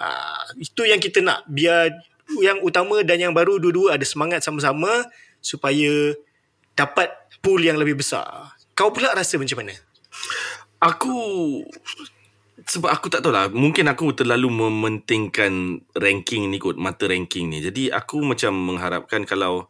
uh, 0.00 0.44
itu 0.56 0.86
yang 0.86 1.00
kita 1.00 1.24
nak 1.24 1.44
biar 1.48 1.92
yang 2.42 2.58
utama 2.62 3.00
dan 3.06 3.22
yang 3.22 3.34
baru 3.34 3.62
dua-dua 3.62 3.94
ada 3.94 4.06
semangat 4.06 4.42
sama-sama 4.42 5.06
supaya 5.38 6.14
dapat 6.74 7.08
pool 7.40 7.62
yang 7.62 7.78
lebih 7.78 8.02
besar. 8.02 8.52
Kau 8.74 8.90
pula 8.90 9.14
rasa 9.14 9.38
macam 9.38 9.62
mana? 9.62 9.74
Aku 10.82 11.14
sebab 12.76 12.92
aku 12.92 13.08
tak 13.08 13.24
tahu 13.24 13.32
lah 13.32 13.48
mungkin 13.48 13.88
aku 13.88 14.12
terlalu 14.12 14.52
mementingkan 14.52 15.80
ranking 15.96 16.52
ni 16.52 16.60
kot 16.60 16.76
mata 16.76 17.08
ranking 17.08 17.48
ni. 17.48 17.64
Jadi 17.64 17.88
aku 17.88 18.20
macam 18.20 18.52
mengharapkan 18.52 19.24
kalau 19.24 19.64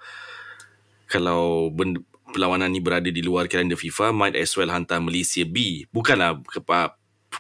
kalau 1.07 1.71
benda, 1.71 2.03
perlawanan 2.35 2.75
ni 2.75 2.83
berada 2.83 3.07
di 3.07 3.23
luar 3.23 3.47
kalender 3.47 3.79
FIFA 3.79 4.11
might 4.11 4.35
as 4.35 4.51
well 4.59 4.75
hantar 4.75 4.99
Malaysia 4.99 5.47
B. 5.47 5.87
Bukanlah 5.95 6.43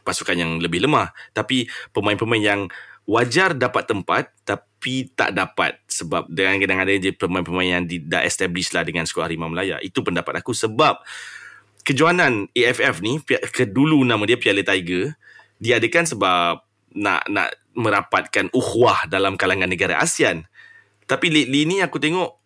pasukan 0.06 0.38
yang 0.38 0.62
lebih 0.62 0.86
lemah 0.86 1.10
tapi 1.34 1.66
pemain-pemain 1.90 2.42
yang 2.42 2.60
wajar 3.10 3.54
dapat 3.58 3.90
tempat 3.90 4.30
tapi 4.46 5.10
tak 5.18 5.34
dapat. 5.34 5.82
Sebab 5.90 6.30
dengan 6.30 6.62
kadang-kadang 6.62 7.02
je 7.02 7.10
pemain-pemain 7.10 7.82
yang 7.82 7.84
di, 7.90 7.98
dah 8.02 8.22
establish 8.22 8.70
lah 8.70 8.86
dengan 8.86 9.02
skuad 9.02 9.30
Harimau 9.30 9.50
Melaya. 9.50 9.82
Itu 9.82 10.06
pendapat 10.06 10.42
aku. 10.42 10.54
Sebab 10.54 11.02
kejohanan 11.86 12.50
AFF 12.54 13.02
ni, 13.02 13.18
ke 13.26 13.66
dulu 13.66 14.02
nama 14.02 14.22
dia 14.26 14.38
Piala 14.38 14.62
Tiger, 14.62 15.14
diadakan 15.62 16.04
sebab 16.04 16.60
nak 16.96 17.28
nak 17.28 17.52
merapatkan 17.76 18.48
uhwah 18.56 19.04
dalam 19.06 19.36
kalangan 19.36 19.68
negara 19.68 20.00
ASEAN. 20.00 20.48
Tapi 21.06 21.28
lately 21.28 21.68
ni 21.68 21.76
aku 21.84 22.00
tengok 22.00 22.40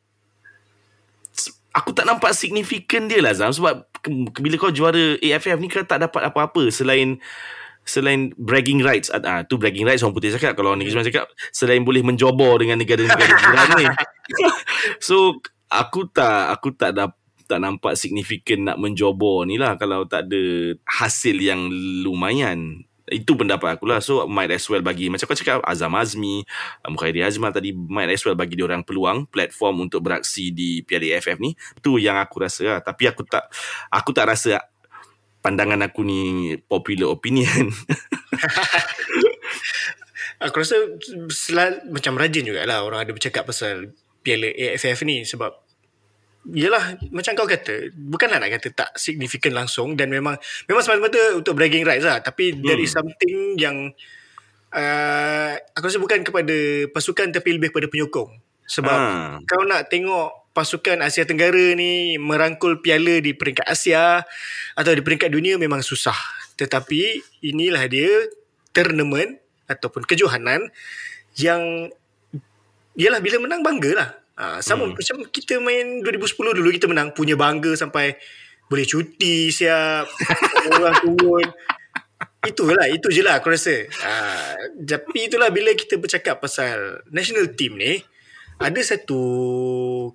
aku 1.70 1.94
tak 1.94 2.04
nampak 2.04 2.34
signifikan 2.34 3.06
dia 3.06 3.22
lah 3.22 3.32
Zam. 3.32 3.54
Sebab 3.54 3.86
bila 4.42 4.54
kau 4.58 4.74
juara 4.74 5.16
AFF 5.22 5.58
ni 5.62 5.70
kau 5.70 5.86
tak 5.86 6.02
dapat 6.02 6.28
apa-apa 6.28 6.68
selain 6.74 7.22
selain 7.86 8.34
bragging 8.36 8.82
rights. 8.82 9.08
Ah 9.14 9.22
uh, 9.22 9.40
tu 9.46 9.56
bragging 9.56 9.86
rights 9.86 10.02
orang 10.02 10.18
putih 10.18 10.34
cakap. 10.34 10.58
Kalau 10.58 10.74
negeri 10.74 10.92
cakap 11.06 11.30
selain 11.54 11.86
boleh 11.86 12.02
menjobor 12.02 12.58
dengan 12.60 12.76
negara-negara 12.78 13.32
jiran 13.38 13.68
ni. 13.78 13.86
So 15.02 15.38
aku 15.68 16.08
tak 16.10 16.56
aku 16.56 16.74
tak 16.74 16.96
ada 16.96 17.14
tak 17.50 17.58
nampak 17.58 17.98
signifikan 17.98 18.62
nak 18.62 18.78
menjobor 18.78 19.42
ni 19.42 19.58
lah 19.58 19.74
kalau 19.74 20.06
tak 20.06 20.30
ada 20.30 20.72
hasil 20.86 21.34
yang 21.34 21.66
lumayan 22.06 22.86
itu 23.10 23.34
pendapat 23.34 23.76
aku 23.76 23.84
lah. 23.90 23.98
So 23.98 24.24
might 24.30 24.54
as 24.54 24.64
well 24.70 24.80
bagi 24.80 25.10
macam 25.10 25.26
kau 25.26 25.34
cakap 25.34 25.60
Azam 25.66 25.92
Azmi 25.98 26.46
Mukhairi 26.86 27.26
Azmal 27.26 27.50
tadi 27.50 27.74
might 27.74 28.08
as 28.08 28.22
well 28.22 28.38
bagi 28.38 28.54
dia 28.54 28.64
orang 28.64 28.86
peluang 28.86 29.26
platform 29.26 29.90
untuk 29.90 30.06
beraksi 30.06 30.54
di 30.54 30.86
Piala 30.86 31.18
AFF 31.18 31.42
ni. 31.42 31.58
Tu 31.82 31.98
yang 31.98 32.16
aku 32.22 32.38
rasa 32.40 32.78
lah. 32.78 32.80
Tapi 32.80 33.10
aku 33.10 33.26
tak 33.26 33.50
aku 33.90 34.14
tak 34.14 34.30
rasa 34.30 34.62
pandangan 35.42 35.82
aku 35.82 36.06
ni 36.06 36.54
popular 36.70 37.10
opinion. 37.10 37.68
aku 40.44 40.54
rasa 40.62 40.76
selal, 41.28 41.84
macam 41.90 42.16
rajin 42.16 42.46
jugalah 42.46 42.86
orang 42.86 43.04
ada 43.04 43.12
bercakap 43.12 43.44
pasal 43.44 43.92
Piala 44.20 44.52
AFF 44.52 45.02
ni 45.02 45.24
sebab 45.26 45.69
Yelah 46.48 46.96
macam 47.12 47.36
kau 47.36 47.44
kata 47.44 47.92
Bukanlah 47.92 48.40
nak 48.40 48.48
kata 48.56 48.68
tak 48.72 48.90
signifikan 48.96 49.52
langsung 49.52 49.92
Dan 49.92 50.08
memang 50.08 50.40
Memang 50.64 50.80
semata-mata 50.80 51.36
untuk 51.36 51.52
bragging 51.52 51.84
rights 51.84 52.08
lah 52.08 52.24
Tapi 52.24 52.56
hmm. 52.56 52.64
there 52.64 52.80
is 52.80 52.88
something 52.88 53.60
yang 53.60 53.92
uh, 54.72 55.52
Aku 55.76 55.84
rasa 55.84 56.00
bukan 56.00 56.24
kepada 56.24 56.88
pasukan 56.96 57.28
Tapi 57.28 57.60
lebih 57.60 57.68
kepada 57.68 57.92
penyokong 57.92 58.40
Sebab 58.64 58.98
ha. 58.98 59.36
kau 59.44 59.68
nak 59.68 59.92
tengok 59.92 60.40
pasukan 60.50 60.98
Asia 61.02 61.22
Tenggara 61.26 61.74
ni 61.78 62.18
merangkul 62.18 62.82
piala 62.82 63.22
di 63.22 63.32
peringkat 63.34 63.66
Asia 63.66 64.22
atau 64.74 64.92
di 64.92 65.02
peringkat 65.02 65.30
dunia 65.30 65.56
memang 65.56 65.82
susah. 65.82 66.16
Tetapi 66.58 67.22
inilah 67.46 67.86
dia 67.86 68.28
tournament 68.74 69.38
ataupun 69.70 70.02
kejohanan 70.06 70.68
yang 71.38 71.90
ialah 72.98 73.22
bila 73.22 73.38
menang 73.40 73.62
banggalah. 73.62 74.18
Ha, 74.40 74.64
sama 74.64 74.88
hmm. 74.88 74.96
macam 74.96 75.16
kita 75.28 75.60
main 75.60 76.00
2010 76.00 76.56
dulu 76.56 76.68
kita 76.72 76.88
menang 76.88 77.12
punya 77.12 77.36
bangga 77.36 77.76
sampai 77.76 78.16
boleh 78.72 78.88
cuti 78.88 79.52
siap 79.52 80.08
orang 80.72 80.96
turun 81.04 81.48
Itulah, 82.40 82.88
itu 82.88 83.12
je 83.12 83.20
lah 83.20 83.36
aku 83.36 83.52
rasa. 83.52 83.84
Uh, 84.00 84.80
tapi 84.88 85.28
itulah 85.28 85.52
bila 85.52 85.76
kita 85.76 86.00
bercakap 86.00 86.40
pasal 86.40 87.04
national 87.12 87.52
team 87.52 87.76
ni, 87.76 88.00
ada 88.56 88.80
satu 88.80 89.20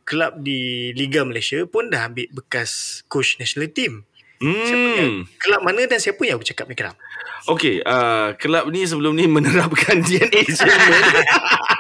kelab 0.02 0.42
di 0.42 0.90
Liga 0.98 1.22
Malaysia 1.22 1.62
pun 1.70 1.94
dah 1.94 2.10
ambil 2.10 2.26
bekas 2.34 3.06
coach 3.14 3.38
national 3.38 3.70
team. 3.70 4.10
Hmm. 4.42 5.30
Kelab 5.38 5.62
mana 5.62 5.86
dan 5.86 6.02
siapa 6.02 6.18
yang 6.26 6.42
aku 6.42 6.50
cakap 6.50 6.66
ni 6.66 6.74
Keram? 6.74 6.98
Okey, 7.46 7.86
uh, 7.86 8.34
kelab 8.42 8.74
ni 8.74 8.90
sebelum 8.90 9.14
ni 9.14 9.30
menerapkan 9.30 10.02
DNA 10.06 10.50
Jerman. 10.50 11.02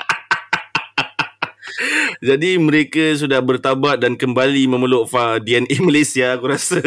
Jadi 2.19 2.59
mereka 2.59 3.15
sudah 3.15 3.39
bertabat 3.41 3.99
dan 4.03 4.15
kembali 4.15 4.67
memeluk 4.69 5.09
fa- 5.09 5.39
DNA 5.41 5.79
Malaysia 5.83 6.35
aku 6.35 6.51
rasa. 6.51 6.79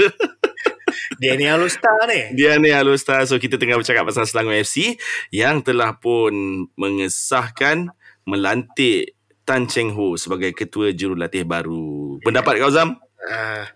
Dia 1.19 1.35
ni 1.35 1.51
All 1.51 1.67
Star 1.67 2.07
ni. 2.07 2.31
DNA 2.39 2.79
Alustar. 2.79 3.27
So 3.27 3.43
kita 3.43 3.59
tengah 3.59 3.75
bercakap 3.75 4.07
pasal 4.07 4.25
Selangor 4.25 4.55
FC 4.55 4.95
yang 5.35 5.67
telah 5.67 5.99
pun 5.99 6.31
mengesahkan 6.79 7.91
melantik 8.23 9.19
Tan 9.43 9.67
Cheng 9.67 9.97
Ho 9.99 10.15
sebagai 10.15 10.55
ketua 10.55 10.95
jurulatih 10.95 11.43
baru. 11.43 12.23
Pendapat 12.23 12.63
kau 12.63 12.71
Zam? 12.71 13.01
Uh, 13.19 13.67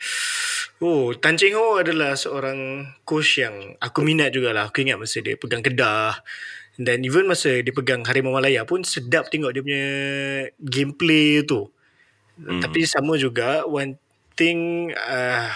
oh, 0.84 1.04
Tan 1.18 1.34
Cheng 1.34 1.58
Ho 1.58 1.82
adalah 1.82 2.14
seorang 2.14 2.86
coach 3.02 3.42
yang 3.42 3.74
aku 3.82 4.06
minat 4.06 4.30
jugalah. 4.30 4.70
Aku 4.70 4.86
ingat 4.86 5.02
masa 5.02 5.18
dia 5.18 5.34
pegang 5.34 5.66
Kedah. 5.66 6.22
Dan 6.80 7.04
even 7.04 7.28
masa 7.28 7.60
dia 7.60 7.72
pegang 7.72 8.00
Harimau 8.08 8.32
Malaya 8.32 8.64
pun 8.64 8.80
sedap 8.80 9.28
tengok 9.28 9.52
dia 9.52 9.62
punya 9.62 9.86
gameplay 10.56 11.44
tu. 11.44 11.68
Hmm. 12.40 12.64
Tapi 12.64 12.88
sama 12.88 13.20
juga 13.20 13.68
one 13.68 14.00
thing 14.32 14.88
uh, 14.96 15.52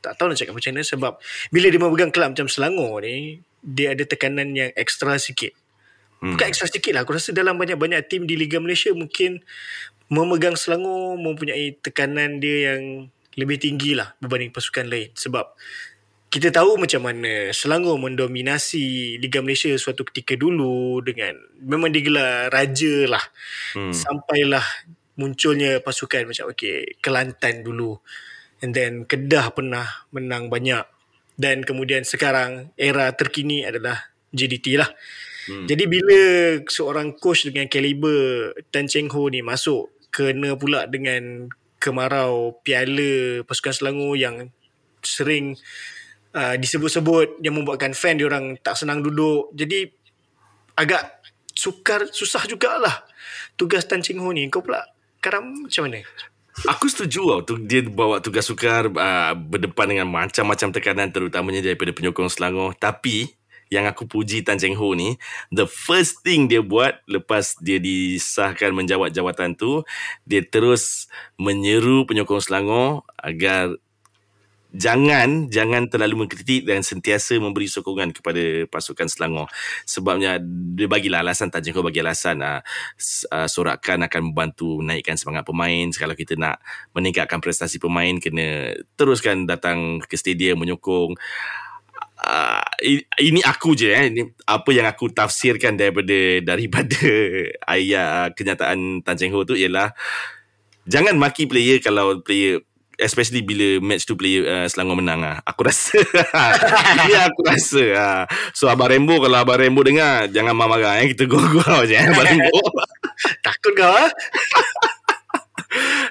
tak 0.00 0.16
tahu 0.16 0.30
nak 0.30 0.38
cakap 0.38 0.54
macam 0.54 0.70
mana 0.72 0.82
sebab 0.86 1.12
bila 1.50 1.66
dia 1.68 1.80
memegang 1.82 2.12
kelab 2.14 2.32
macam 2.32 2.46
Selangor 2.46 3.02
ni 3.02 3.42
dia 3.60 3.92
ada 3.92 4.04
tekanan 4.06 4.54
yang 4.54 4.70
ekstra 4.78 5.18
sikit. 5.18 5.52
Hmm. 6.22 6.36
Bukan 6.36 6.46
ekstra 6.48 6.70
sikit 6.70 6.92
lah. 6.94 7.02
Aku 7.04 7.12
rasa 7.12 7.34
dalam 7.34 7.58
banyak-banyak 7.58 8.06
tim 8.08 8.24
di 8.24 8.38
Liga 8.38 8.62
Malaysia 8.62 8.94
mungkin 8.94 9.42
memegang 10.06 10.54
Selangor 10.54 11.18
mempunyai 11.18 11.76
tekanan 11.82 12.38
dia 12.38 12.72
yang 12.74 13.10
lebih 13.38 13.62
tinggi 13.62 13.98
lah 13.98 14.14
berbanding 14.22 14.54
pasukan 14.54 14.86
lain. 14.86 15.10
Sebab 15.18 15.50
kita 16.30 16.54
tahu 16.54 16.78
macam 16.78 17.10
mana 17.10 17.50
Selangor 17.50 17.98
mendominasi 17.98 19.18
Liga 19.18 19.42
Malaysia 19.42 19.74
suatu 19.74 20.06
ketika 20.06 20.38
dulu 20.38 21.02
dengan 21.02 21.34
memang 21.58 21.90
digelar 21.90 22.54
raja 22.54 23.10
lah. 23.10 23.24
Hmm. 23.74 23.90
Sampailah 23.90 24.62
munculnya 25.18 25.82
pasukan 25.82 26.30
macam 26.30 26.54
okay, 26.54 26.94
Kelantan 27.02 27.66
dulu. 27.66 27.98
And 28.62 28.70
then 28.70 29.10
Kedah 29.10 29.50
pernah 29.50 30.06
menang 30.14 30.46
banyak. 30.46 30.86
Dan 31.34 31.66
kemudian 31.66 32.06
sekarang 32.06 32.70
era 32.78 33.10
terkini 33.10 33.66
adalah 33.66 33.98
JDT 34.30 34.78
lah. 34.78 34.86
Hmm. 35.50 35.66
Jadi 35.66 35.84
bila 35.90 36.20
seorang 36.62 37.18
coach 37.18 37.50
dengan 37.50 37.66
kaliber 37.66 38.54
Tan 38.70 38.86
Cheng 38.86 39.10
Ho 39.10 39.26
ni 39.26 39.42
masuk 39.42 39.90
kena 40.14 40.54
pula 40.54 40.86
dengan 40.86 41.50
kemarau 41.82 42.62
piala 42.62 43.42
pasukan 43.42 43.74
Selangor 43.74 44.14
yang 44.14 44.54
sering 45.02 45.58
uh, 46.34 46.54
disebut-sebut 46.58 47.42
yang 47.42 47.58
membuatkan 47.58 47.94
fan 47.94 48.18
orang 48.22 48.58
tak 48.60 48.78
senang 48.78 49.02
duduk. 49.02 49.50
Jadi 49.54 49.86
agak 50.78 51.22
sukar 51.54 52.08
susah 52.08 52.46
jugalah 52.46 53.04
tugas 53.58 53.84
Tan 53.84 54.00
Cheng 54.00 54.22
Ho 54.22 54.30
ni. 54.32 54.48
Kau 54.48 54.64
pula 54.64 54.84
karam 55.20 55.66
macam 55.66 55.86
mana? 55.86 56.02
Aku 56.68 56.90
setuju 56.92 57.24
tau 57.24 57.40
tu 57.46 57.54
dia 57.62 57.80
bawa 57.80 58.20
tugas 58.20 58.44
sukar 58.44 58.90
uh, 58.90 59.32
berdepan 59.32 59.96
dengan 59.96 60.08
macam-macam 60.10 60.68
tekanan 60.74 61.08
terutamanya 61.08 61.64
daripada 61.64 61.94
penyokong 61.94 62.28
Selangor 62.28 62.76
tapi 62.76 63.32
yang 63.70 63.86
aku 63.86 64.04
puji 64.04 64.42
Tan 64.42 64.58
Cheng 64.58 64.74
Ho 64.76 64.92
ni 64.92 65.14
the 65.54 65.64
first 65.64 66.26
thing 66.26 66.50
dia 66.50 66.60
buat 66.60 67.00
lepas 67.06 67.54
dia 67.62 67.78
disahkan 67.78 68.74
menjawat 68.74 69.14
jawatan 69.14 69.54
tu 69.54 69.86
dia 70.26 70.42
terus 70.42 71.06
menyeru 71.38 72.04
penyokong 72.04 72.42
Selangor 72.42 73.06
agar 73.16 73.78
jangan 74.70 75.50
jangan 75.50 75.90
terlalu 75.90 76.24
mengkritik 76.24 76.62
dan 76.62 76.86
sentiasa 76.86 77.38
memberi 77.42 77.66
sokongan 77.66 78.14
kepada 78.14 78.66
pasukan 78.70 79.10
Selangor. 79.10 79.50
Sebabnya 79.82 80.38
dia 80.78 80.86
bagilah 80.86 81.26
alasan 81.26 81.50
Tan 81.50 81.62
Cheng 81.62 81.74
Ho 81.74 81.82
bagi 81.82 81.98
alasan 81.98 82.38
uh, 82.42 82.62
uh, 83.34 83.48
sorakan 83.50 84.06
akan 84.06 84.30
membantu 84.30 84.78
menaikkan 84.78 85.18
semangat 85.18 85.42
pemain. 85.42 85.90
Kalau 85.90 86.14
kita 86.14 86.38
nak 86.38 86.62
meningkatkan 86.94 87.42
prestasi 87.42 87.82
pemain 87.82 88.14
kena 88.22 88.78
teruskan 88.94 89.44
datang 89.44 89.98
ke 90.06 90.14
stadium 90.14 90.62
menyokong. 90.62 91.18
Uh, 92.20 92.60
ini 93.18 93.40
aku 93.42 93.74
je 93.74 93.90
eh. 93.90 94.06
Ini 94.12 94.22
apa 94.46 94.70
yang 94.70 94.86
aku 94.86 95.10
tafsirkan 95.10 95.74
daripada 95.74 96.44
daripada 96.44 97.00
ayat 97.74 98.38
kenyataan 98.38 99.02
Tan 99.02 99.18
Cheng 99.18 99.34
Ho 99.34 99.42
tu 99.42 99.58
ialah 99.58 99.90
jangan 100.86 101.16
maki 101.16 101.50
player 101.50 101.82
kalau 101.82 102.22
player 102.22 102.62
especially 103.00 103.40
bila 103.40 103.80
match 103.80 104.04
tu 104.04 104.14
player 104.14 104.44
uh, 104.44 104.66
Selangor 104.68 105.00
menang 105.00 105.24
ah. 105.24 105.36
Aku 105.48 105.64
rasa. 105.64 105.98
Ini 107.00 107.12
aku 107.26 107.40
rasa. 107.48 107.82
Uh. 107.82 108.24
So 108.52 108.68
Abang 108.68 108.92
Rembo 108.92 109.18
kalau 109.18 109.40
Abang 109.40 109.58
Rembo 109.58 109.80
dengar 109.80 110.28
jangan 110.28 110.52
marah-marah 110.52 111.00
eh. 111.02 111.10
Kita 111.16 111.24
gurau-gurau 111.24 111.88
je 111.88 111.96
eh, 111.96 112.04
Abang 112.04 112.28
Rembo. 112.28 112.52
Takut 113.44 113.72
kau 113.72 113.88
ah. 113.88 114.12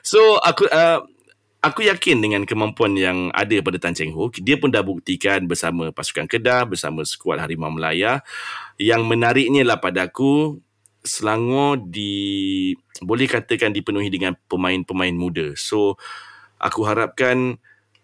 so 0.01 0.41
aku 0.41 0.65
uh, 0.67 1.05
aku 1.59 1.85
yakin 1.85 2.23
dengan 2.23 2.41
kemampuan 2.47 2.95
yang 2.95 3.29
ada 3.35 3.59
pada 3.59 3.77
Tan 3.77 3.91
Cheng 3.95 4.15
Ho, 4.15 4.31
dia 4.31 4.55
pun 4.55 4.71
dah 4.71 4.83
buktikan 4.83 5.43
bersama 5.43 5.91
pasukan 5.91 6.25
Kedah, 6.25 6.63
bersama 6.63 7.03
skuad 7.03 7.39
Harimau 7.39 7.71
Melaya. 7.71 8.23
Yang 8.79 9.01
menariknya 9.05 9.63
lah 9.67 9.77
pada 9.79 10.07
aku 10.07 10.63
Selangor 10.99 11.79
di 11.79 12.75
boleh 12.99 13.23
katakan 13.23 13.71
dipenuhi 13.71 14.11
dengan 14.11 14.35
pemain-pemain 14.51 15.15
muda. 15.15 15.55
So 15.55 15.95
aku 16.59 16.85
harapkan 16.85 17.57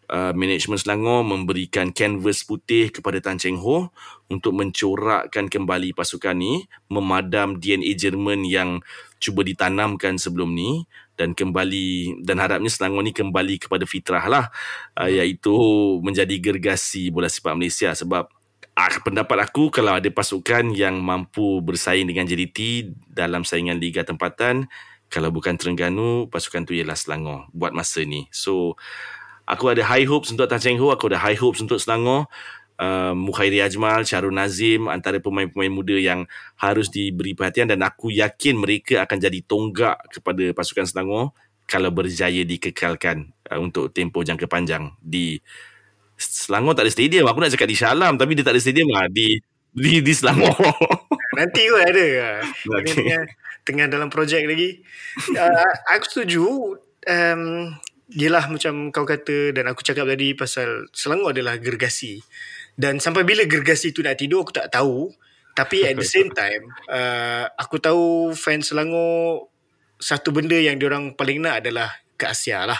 uh, 0.09 0.33
management 0.33 0.81
Selangor 0.81 1.25
memberikan 1.25 1.89
canvas 1.91 2.45
putih 2.45 2.89
kepada 2.89 3.21
Tan 3.21 3.37
Cheng 3.37 3.59
Ho 3.61 3.89
untuk 4.29 4.57
mencorakkan 4.57 5.49
kembali 5.49 5.93
pasukan 5.93 6.35
ni, 6.35 6.65
memadam 6.89 7.57
DNA 7.57 7.93
Jerman 7.97 8.45
yang 8.45 8.81
cuba 9.21 9.41
ditanamkan 9.45 10.19
sebelum 10.19 10.53
ni 10.53 10.85
dan 11.15 11.31
kembali 11.31 12.21
dan 12.27 12.37
harapnya 12.43 12.67
Selangor 12.69 13.05
ni 13.05 13.15
kembali 13.15 13.67
kepada 13.67 13.87
fitrah 13.87 14.25
lah 14.27 14.45
uh, 14.99 15.09
iaitu 15.09 15.53
menjadi 16.03 16.35
gergasi 16.39 17.09
bola 17.09 17.31
sepak 17.31 17.55
Malaysia. 17.55 17.95
Sebab 17.95 18.23
uh, 18.75 18.99
pendapat 19.01 19.37
aku 19.49 19.71
kalau 19.71 19.95
ada 19.95 20.09
pasukan 20.11 20.75
yang 20.75 20.99
mampu 20.99 21.63
bersaing 21.63 22.05
dengan 22.05 22.27
JDT 22.27 22.91
dalam 23.07 23.47
saingan 23.47 23.79
liga 23.79 24.03
tempatan 24.03 24.67
kalau 25.09 25.29
bukan 25.31 25.55
Terengganu 25.55 26.27
pasukan 26.27 26.65
tu 26.65 26.73
ialah 26.75 26.97
Selangor. 26.97 27.47
Buat 27.55 27.71
masa 27.71 28.03
ni. 28.03 28.27
So 28.33 28.75
aku 29.45 29.71
ada 29.71 29.85
high 29.85 30.05
hopes 30.09 30.33
untuk 30.33 30.49
Tan 30.49 30.59
Cheng 30.59 30.81
Ho 30.81 30.89
aku 30.89 31.07
ada 31.13 31.21
high 31.21 31.37
hopes 31.37 31.61
untuk 31.61 31.77
Selangor. 31.79 32.27
Uh, 32.75 33.15
Mukhairi 33.15 33.63
Ajmal 33.63 34.03
Syarul 34.03 34.35
Nazim 34.35 34.91
antara 34.91 35.23
pemain-pemain 35.23 35.71
muda 35.71 35.95
yang 35.95 36.27
harus 36.59 36.91
diberi 36.91 37.31
perhatian 37.31 37.71
dan 37.71 37.79
aku 37.79 38.11
yakin 38.11 38.59
mereka 38.59 38.99
akan 39.07 39.15
jadi 39.15 39.39
tonggak 39.47 39.95
kepada 40.11 40.51
pasukan 40.51 40.83
Selangor 40.83 41.31
kalau 41.63 41.87
berjaya 41.95 42.43
dikekalkan 42.43 43.31
uh, 43.47 43.63
untuk 43.63 43.95
tempoh 43.95 44.27
jangka 44.27 44.51
panjang 44.51 44.91
di 44.99 45.39
Selangor 46.19 46.75
tak 46.75 46.87
ada 46.87 46.91
stadium. 46.91 47.27
Aku 47.27 47.39
nak 47.39 47.51
cakap 47.51 47.67
di 47.71 47.77
Shalam 47.79 48.19
tapi 48.19 48.35
dia 48.35 48.43
tak 48.43 48.55
ada 48.55 48.61
stadium 48.63 48.91
lah. 48.91 49.07
Di 49.07 49.39
di 49.75 49.99
di 49.99 50.13
Selangor 50.15 50.55
nanti 51.37 51.67
pun 51.67 51.83
ada 51.83 52.39
okay. 52.79 52.95
tengah, 52.95 53.23
tengah 53.67 53.87
dalam 53.91 54.07
projek 54.07 54.47
lagi 54.47 54.79
uh, 55.35 55.71
aku 55.91 56.05
setuju 56.07 56.43
um, 57.05 57.75
Yelah 58.05 58.45
macam 58.53 58.93
kau 58.93 59.01
kata 59.01 59.49
dan 59.49 59.65
aku 59.65 59.81
cakap 59.81 60.05
tadi 60.05 60.37
pasal 60.37 60.85
Selangor 60.93 61.33
adalah 61.33 61.57
gergasi. 61.57 62.21
Dan 62.77 63.01
sampai 63.01 63.25
bila 63.25 63.41
gergasi 63.49 63.89
tu 63.89 64.05
nak 64.05 64.21
tidur 64.21 64.45
aku 64.45 64.53
tak 64.53 64.69
tahu. 64.69 65.09
Tapi 65.57 65.87
at 65.89 65.97
the 65.97 66.05
same 66.05 66.29
time 66.29 66.69
uh, 66.85 67.49
aku 67.57 67.81
tahu 67.81 68.35
fans 68.37 68.69
Selangor 68.69 69.49
satu 69.97 70.29
benda 70.29 70.53
yang 70.53 70.77
diorang 70.77 71.17
paling 71.17 71.41
nak 71.41 71.65
adalah 71.65 71.89
ke 72.13 72.29
Asia 72.29 72.61
lah. 72.69 72.77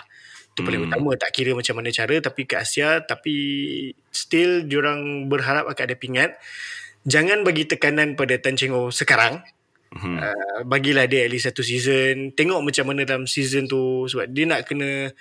Itu 0.54 0.62
paling 0.62 0.86
hmm. 0.86 0.90
utama 0.94 1.18
tak 1.18 1.34
kira 1.34 1.58
macam 1.58 1.74
mana 1.82 1.90
cara 1.90 2.16
tapi 2.22 2.46
ke 2.46 2.56
Asia 2.62 3.02
tapi 3.02 3.36
still 4.14 4.70
diorang 4.70 5.26
berharap 5.26 5.66
akan 5.66 5.84
ada 5.90 5.98
pingat. 5.98 6.38
Jangan 7.06 7.46
bagi 7.46 7.70
tekanan 7.70 8.18
pada 8.18 8.38
Tan 8.42 8.58
Cheng 8.58 8.74
Ho 8.74 8.90
sekarang 8.90 9.46
Hmm. 9.96 10.20
Uh, 10.20 10.60
bagilah 10.68 11.08
dia 11.08 11.24
at 11.24 11.32
least 11.32 11.48
satu 11.48 11.64
season. 11.64 12.36
Tengok 12.36 12.60
macam 12.60 12.92
mana 12.92 13.08
dalam 13.08 13.24
season 13.24 13.64
tu. 13.66 14.04
Sebab 14.12 14.28
dia 14.28 14.44
nak 14.44 14.68
kena 14.68 15.16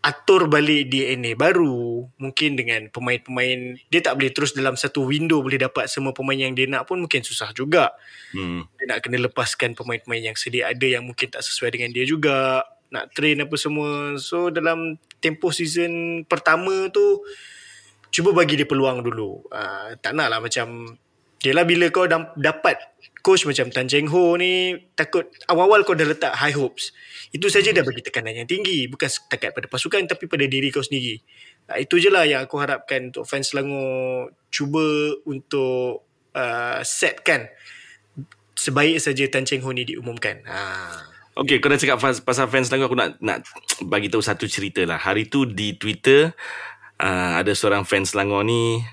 atur 0.00 0.48
balik 0.48 0.88
DNA 0.88 1.36
baru. 1.36 2.08
Mungkin 2.16 2.56
dengan 2.56 2.88
pemain-pemain. 2.88 3.76
Dia 3.92 4.00
tak 4.00 4.16
boleh 4.16 4.32
terus 4.32 4.56
dalam 4.56 4.80
satu 4.80 5.04
window 5.04 5.44
boleh 5.44 5.60
dapat 5.60 5.92
semua 5.92 6.16
pemain 6.16 6.40
yang 6.40 6.56
dia 6.56 6.64
nak 6.64 6.88
pun 6.88 7.04
mungkin 7.04 7.20
susah 7.20 7.52
juga. 7.52 7.92
Hmm. 8.32 8.64
Dia 8.80 8.96
nak 8.96 9.04
kena 9.04 9.28
lepaskan 9.28 9.76
pemain-pemain 9.76 10.32
yang 10.32 10.36
sedia 10.40 10.72
ada 10.72 10.86
yang 10.88 11.04
mungkin 11.04 11.28
tak 11.28 11.44
sesuai 11.44 11.76
dengan 11.76 11.92
dia 11.92 12.08
juga. 12.08 12.64
Nak 12.88 13.12
train 13.12 13.44
apa 13.44 13.56
semua. 13.60 14.16
So 14.16 14.48
dalam 14.48 14.96
tempoh 15.20 15.52
season 15.52 16.24
pertama 16.24 16.88
tu 16.88 17.20
cuba 18.08 18.32
bagi 18.32 18.56
dia 18.56 18.64
peluang 18.64 19.04
dulu. 19.04 19.52
Uh, 19.52 20.00
tak 20.00 20.16
nak 20.16 20.32
lah 20.32 20.40
macam 20.40 20.96
Yelah 21.44 21.68
bila 21.68 21.92
kau 21.92 22.08
dapat 22.40 22.76
coach 23.24 23.48
macam 23.48 23.72
Tan 23.72 23.88
Cheng 23.88 24.08
Ho 24.12 24.36
ni 24.36 24.76
takut 24.96 25.28
awal-awal 25.48 25.84
kau 25.84 25.96
dah 25.96 26.04
letak 26.04 26.32
high 26.36 26.56
hopes. 26.56 26.92
Itu 27.32 27.48
saja 27.48 27.72
dah 27.72 27.80
bagi 27.80 28.04
tekanan 28.04 28.36
yang 28.36 28.48
tinggi. 28.48 28.84
Bukan 28.88 29.08
setakat 29.08 29.56
pada 29.56 29.68
pasukan 29.68 30.04
tapi 30.04 30.28
pada 30.28 30.44
diri 30.44 30.68
kau 30.68 30.84
sendiri. 30.84 31.20
Nah, 31.64 31.80
itu 31.80 31.96
je 31.96 32.12
lah 32.12 32.28
yang 32.28 32.44
aku 32.44 32.60
harapkan 32.60 33.08
untuk 33.08 33.24
fans 33.24 33.52
Selangor 33.52 34.32
cuba 34.52 35.16
untuk 35.24 36.04
uh, 36.36 36.80
setkan 36.84 37.48
sebaik 38.52 39.00
saja 39.00 39.24
Tan 39.32 39.48
Cheng 39.48 39.64
Ho 39.64 39.72
ni 39.72 39.88
diumumkan. 39.88 40.44
Ha. 40.44 40.60
Okay, 41.34 41.58
kau 41.58 41.72
dah 41.72 41.80
cakap 41.80 41.98
pasal 42.00 42.46
fans 42.52 42.68
Selangor 42.68 42.92
aku 42.92 42.98
nak 43.00 43.16
nak 43.24 43.44
bagi 43.88 44.12
tahu 44.12 44.20
satu 44.20 44.44
cerita 44.44 44.84
lah. 44.84 45.00
Hari 45.00 45.32
tu 45.32 45.48
di 45.48 45.80
Twitter 45.80 46.32
uh, 47.00 47.32
ada 47.40 47.56
seorang 47.56 47.88
fans 47.88 48.12
Selangor 48.12 48.44
ni 48.44 48.84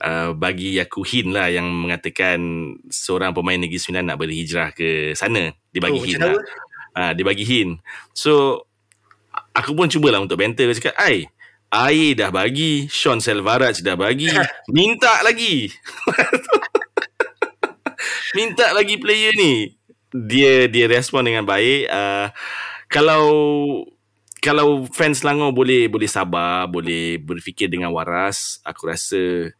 uh, 0.00 0.32
bagi 0.32 0.80
aku 0.80 1.04
hint 1.04 1.30
lah 1.30 1.52
yang 1.52 1.68
mengatakan 1.68 2.40
seorang 2.88 3.36
pemain 3.36 3.60
Negeri 3.60 3.78
Sembilan 3.78 4.04
nak 4.12 4.18
berhijrah 4.18 4.68
ke 4.72 5.12
sana. 5.12 5.52
Dia 5.70 5.80
bagi 5.80 6.00
oh, 6.00 6.04
hint 6.04 6.20
lah. 6.20 6.36
Uh, 6.90 7.12
dia 7.14 7.24
bagi 7.24 7.44
hint. 7.46 7.78
So, 8.16 8.64
aku 9.54 9.76
pun 9.76 9.86
cubalah 9.86 10.18
untuk 10.18 10.40
banter. 10.40 10.66
Dia 10.66 10.76
cakap, 10.76 10.96
Ai, 10.98 11.28
Ai 11.70 12.18
dah 12.18 12.34
bagi. 12.34 12.90
Sean 12.90 13.22
Selvaraj 13.22 13.78
dah 13.84 13.94
bagi. 13.94 14.32
Minta 14.74 15.22
lagi. 15.22 15.70
Minta 18.36 18.74
lagi 18.74 18.98
player 18.98 19.34
ni. 19.38 19.78
Dia 20.10 20.66
dia 20.66 20.90
respon 20.90 21.22
dengan 21.22 21.46
baik. 21.46 21.86
Uh, 21.86 22.26
kalau 22.90 23.26
kalau 24.42 24.82
fans 24.90 25.22
Selangor 25.22 25.54
boleh 25.54 25.86
boleh 25.86 26.10
sabar, 26.10 26.66
boleh 26.66 27.22
berfikir 27.22 27.70
dengan 27.70 27.94
waras, 27.94 28.58
aku 28.66 28.90
rasa 28.90 29.54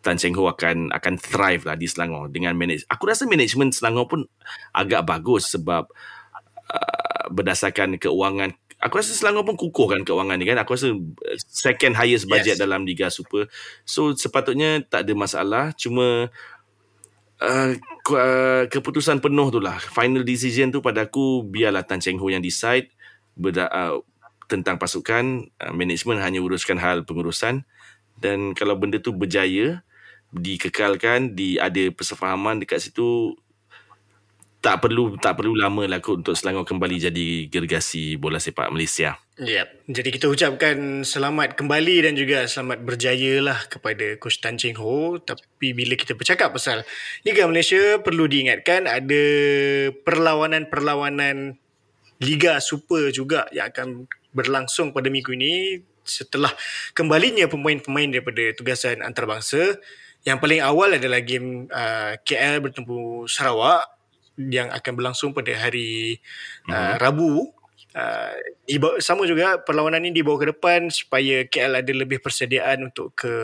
Tan 0.00 0.16
Cheng 0.16 0.32
Ho 0.40 0.48
akan 0.48 0.92
akan 0.92 1.14
thrive 1.20 1.68
lah 1.68 1.76
di 1.76 1.84
Selangor 1.84 2.32
dengan 2.32 2.56
manage. 2.56 2.88
Aku 2.88 3.04
rasa 3.04 3.28
management 3.28 3.76
Selangor 3.76 4.08
pun 4.08 4.20
agak 4.72 5.04
bagus 5.04 5.52
sebab 5.52 5.88
uh, 6.72 7.24
berdasarkan 7.28 8.00
keuangan 8.00 8.56
Aku 8.80 8.96
rasa 8.96 9.12
Selangor 9.12 9.44
pun 9.44 9.60
kukuh 9.60 9.92
kan 9.92 10.00
keuangan 10.08 10.40
ni 10.40 10.48
kan. 10.48 10.56
Aku 10.64 10.72
rasa 10.72 10.96
uh, 10.96 11.36
second 11.52 11.92
highest 11.92 12.24
budget 12.24 12.56
yes. 12.56 12.60
dalam 12.64 12.88
Liga 12.88 13.12
Super. 13.12 13.52
So 13.84 14.16
sepatutnya 14.16 14.80
tak 14.88 15.04
ada 15.04 15.12
masalah. 15.12 15.76
Cuma 15.76 16.32
uh, 17.44 17.70
uh, 18.08 18.64
keputusan 18.72 19.20
penuh 19.20 19.52
tu 19.52 19.60
lah. 19.60 19.76
Final 19.76 20.24
decision 20.24 20.72
tu 20.72 20.80
pada 20.80 21.04
aku 21.04 21.44
biarlah 21.44 21.84
Tan 21.84 22.00
Cheng 22.00 22.16
Ho 22.16 22.32
yang 22.32 22.40
decide. 22.40 22.88
Berda, 23.36 23.68
uh, 23.68 24.00
tentang 24.48 24.80
pasukan. 24.80 25.52
Uh, 25.60 25.72
management 25.76 26.24
hanya 26.24 26.40
uruskan 26.40 26.80
hal 26.80 27.04
pengurusan. 27.04 27.68
Dan 28.16 28.56
kalau 28.56 28.80
benda 28.80 28.96
tu 28.96 29.12
berjaya, 29.12 29.84
dikekalkan 30.30 31.34
di 31.34 31.58
ada 31.58 31.90
persefahaman 31.90 32.62
dekat 32.62 32.82
situ 32.82 33.34
tak 34.60 34.84
perlu 34.84 35.16
tak 35.16 35.40
perlu 35.40 35.56
lama 35.56 35.88
lah 35.88 36.04
kot 36.04 36.20
untuk 36.20 36.36
Selangor 36.36 36.68
kembali 36.68 36.96
jadi 37.00 37.48
gergasi 37.48 38.20
bola 38.20 38.36
sepak 38.36 38.68
Malaysia. 38.68 39.16
Yep. 39.40 39.88
Jadi 39.88 40.08
kita 40.12 40.26
ucapkan 40.28 41.00
selamat 41.00 41.56
kembali 41.56 42.04
dan 42.04 42.12
juga 42.12 42.44
selamat 42.44 42.84
berjaya 42.84 43.40
lah 43.40 43.56
kepada 43.72 44.20
Coach 44.20 44.44
Tan 44.44 44.60
Cheng 44.60 44.76
Ho. 44.76 45.16
Tapi 45.16 45.72
bila 45.72 45.96
kita 45.96 46.12
bercakap 46.12 46.52
pasal 46.52 46.84
Liga 47.24 47.48
Malaysia, 47.48 47.96
perlu 48.04 48.28
diingatkan 48.28 48.84
ada 48.84 49.24
perlawanan-perlawanan 50.04 51.56
Liga 52.20 52.60
Super 52.60 53.08
juga 53.16 53.48
yang 53.56 53.72
akan 53.72 54.04
berlangsung 54.36 54.92
pada 54.92 55.08
minggu 55.08 55.32
ini 55.32 55.80
setelah 56.04 56.52
kembalinya 56.92 57.48
pemain-pemain 57.48 58.12
daripada 58.12 58.52
tugasan 58.52 59.00
antarabangsa. 59.00 59.80
Yang 60.24 60.38
paling 60.38 60.60
awal 60.60 61.00
adalah 61.00 61.20
game 61.24 61.64
uh, 61.72 62.16
KL 62.20 62.60
bertemu 62.60 63.24
Sarawak 63.24 63.88
yang 64.36 64.72
akan 64.72 64.92
berlangsung 64.96 65.36
pada 65.36 65.52
hari 65.56 66.20
uh, 66.68 66.72
uh-huh. 66.72 66.94
Rabu. 67.00 67.52
Uh, 67.90 68.30
dibawa, 68.70 69.02
sama 69.02 69.26
juga 69.26 69.58
perlawanan 69.66 70.06
ini 70.06 70.22
dibawa 70.22 70.38
ke 70.38 70.54
depan 70.54 70.94
supaya 70.94 71.42
KL 71.50 71.82
ada 71.82 71.90
lebih 71.90 72.22
persediaan 72.22 72.86
untuk 72.86 73.18
ke 73.18 73.34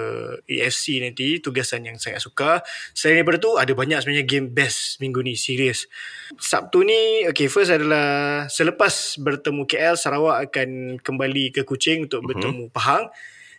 AFC 0.46 1.02
nanti 1.02 1.42
tugasan 1.42 1.82
yang 1.82 1.98
saya 1.98 2.22
suka 2.22 2.62
selain 2.94 3.26
daripada 3.26 3.42
tu 3.42 3.58
ada 3.58 3.74
banyak 3.74 4.06
sebenarnya 4.06 4.22
game 4.22 4.46
best 4.46 5.02
minggu 5.02 5.18
ni 5.26 5.34
serius 5.34 5.90
Sabtu 6.38 6.86
ni 6.86 7.26
okay 7.26 7.50
first 7.50 7.74
adalah 7.74 8.46
selepas 8.46 9.18
bertemu 9.18 9.66
KL 9.66 9.98
Sarawak 9.98 10.46
akan 10.46 11.02
kembali 11.02 11.50
ke 11.50 11.66
Kuching 11.66 12.06
untuk 12.06 12.22
uh-huh. 12.22 12.30
bertemu 12.30 12.70
Pahang 12.70 13.10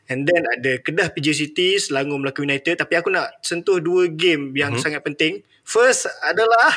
And 0.08 0.24
then 0.24 0.48
ada 0.48 0.80
Kedah 0.80 1.12
PJ 1.12 1.36
City, 1.36 1.76
Selangor 1.76 2.16
Melaka 2.24 2.40
United. 2.40 2.80
Tapi 2.80 2.96
aku 2.96 3.12
nak 3.12 3.44
sentuh 3.44 3.84
dua 3.84 4.08
game 4.08 4.56
yang 4.56 4.76
uh-huh. 4.76 4.84
sangat 4.84 5.04
penting. 5.04 5.44
First 5.68 6.08
adalah... 6.24 6.72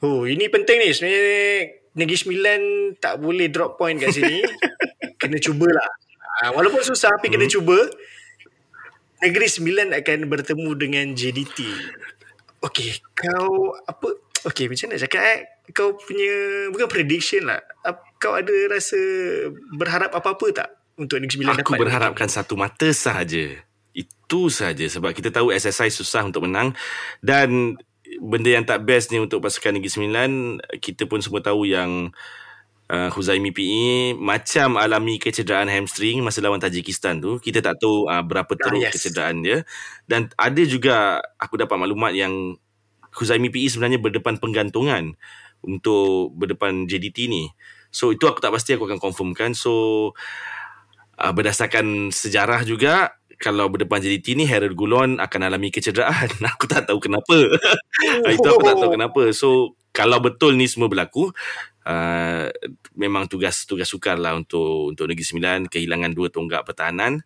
Oh, 0.00 0.24
ini 0.24 0.48
penting 0.48 0.80
ni. 0.80 0.88
Sebenarnya 0.92 1.48
Negeri 1.96 2.16
Sembilan 2.16 2.60
tak 2.96 3.20
boleh 3.20 3.48
drop 3.52 3.76
point 3.76 3.96
kat 4.00 4.16
sini. 4.16 4.40
kena 5.20 5.36
cubalah. 5.36 5.90
Uh, 6.44 6.50
walaupun 6.56 6.80
susah 6.80 7.12
tapi 7.12 7.28
uh-huh. 7.28 7.36
kena 7.36 7.46
mhm. 7.48 7.54
cuba. 7.60 7.78
Negeri 9.20 9.48
Sembilan 9.48 9.88
akan 9.92 10.18
bertemu 10.28 10.70
dengan 10.80 11.06
JDT. 11.12 11.58
Okay, 12.64 12.96
kau 13.12 13.76
apa... 13.84 14.08
Okay, 14.44 14.68
macam 14.68 14.92
nak 14.92 15.00
cakap 15.04 15.22
eh? 15.28 15.40
Kau 15.76 15.96
punya... 15.96 16.32
Bukan 16.72 16.88
prediction 16.88 17.48
lah. 17.48 17.60
Kau 18.16 18.32
ada 18.32 18.52
rasa 18.72 18.96
berharap 19.76 20.12
apa-apa 20.16 20.48
tak? 20.52 20.83
Untuk 20.98 21.18
Negeri 21.22 21.34
Sembilan 21.38 21.54
dapat. 21.58 21.66
Aku 21.66 21.72
berharapkan 21.80 22.28
ini. 22.30 22.36
satu 22.36 22.54
mata 22.54 22.88
sahaja. 22.90 23.60
Itu 23.94 24.50
sahaja 24.50 24.86
sebab 24.90 25.14
kita 25.14 25.30
tahu 25.30 25.54
SSI 25.54 25.90
susah 25.90 26.26
untuk 26.26 26.46
menang 26.46 26.74
dan 27.22 27.78
benda 28.20 28.50
yang 28.50 28.66
tak 28.66 28.86
best 28.86 29.10
ni 29.10 29.18
untuk 29.18 29.42
pasukan 29.42 29.74
Negeri 29.74 29.90
Sembilan 29.90 30.30
kita 30.78 31.06
pun 31.10 31.18
semua 31.22 31.42
tahu 31.42 31.66
yang 31.66 32.14
uh, 32.90 33.10
Huzaimi 33.10 33.50
PE 33.50 34.18
macam 34.18 34.76
alami 34.78 35.18
kecederaan 35.18 35.70
hamstring 35.70 36.20
masa 36.22 36.44
lawan 36.44 36.60
Tajikistan 36.60 37.18
tu 37.18 37.40
kita 37.40 37.64
tak 37.64 37.80
tahu 37.80 38.06
uh, 38.06 38.22
berapa 38.22 38.50
ah, 38.50 38.58
teruk 38.58 38.82
ah, 38.82 38.90
yes. 38.90 38.94
kecederaan 38.94 39.42
dia 39.42 39.64
dan 40.06 40.30
ada 40.36 40.62
juga 40.64 41.22
aku 41.40 41.58
dapat 41.58 41.76
maklumat 41.80 42.12
yang 42.14 42.58
Huzaimi 43.14 43.50
PE 43.50 43.78
sebenarnya 43.78 44.02
berdepan 44.02 44.42
penggantungan 44.42 45.14
untuk 45.64 46.34
berdepan 46.34 46.84
JDT 46.90 47.30
ni 47.30 47.50
so 47.94 48.10
itu 48.10 48.26
aku 48.26 48.42
tak 48.42 48.52
pasti 48.52 48.74
aku 48.74 48.90
akan 48.90 49.00
confirmkan 49.00 49.54
so 49.54 49.72
uh, 50.10 50.53
berdasarkan 51.18 52.10
sejarah 52.10 52.66
juga 52.66 53.14
kalau 53.38 53.68
berdepan 53.68 54.00
JDT 54.00 54.38
ni 54.38 54.44
Harold 54.46 54.78
Gulon 54.78 55.18
akan 55.18 55.40
alami 55.44 55.68
kecederaan. 55.68 56.30
aku 56.54 56.64
tak 56.70 56.88
tahu 56.88 56.98
kenapa. 57.02 57.36
Itu 58.34 58.46
aku 58.48 58.62
tak 58.64 58.76
tahu 58.80 58.90
kenapa. 58.94 59.22
So 59.34 59.78
kalau 59.94 60.18
betul 60.22 60.58
ni 60.58 60.66
semua 60.66 60.90
berlaku 60.90 61.30
uh, 61.86 62.46
memang 62.96 63.28
tugas 63.30 63.68
tugas 63.68 63.86
sukar 63.90 64.18
lah 64.18 64.34
untuk 64.34 64.90
untuk 64.90 65.06
Negeri 65.06 65.26
Sembilan 65.26 65.58
kehilangan 65.70 66.12
dua 66.16 66.28
tonggak 66.32 66.66
pertahanan. 66.66 67.22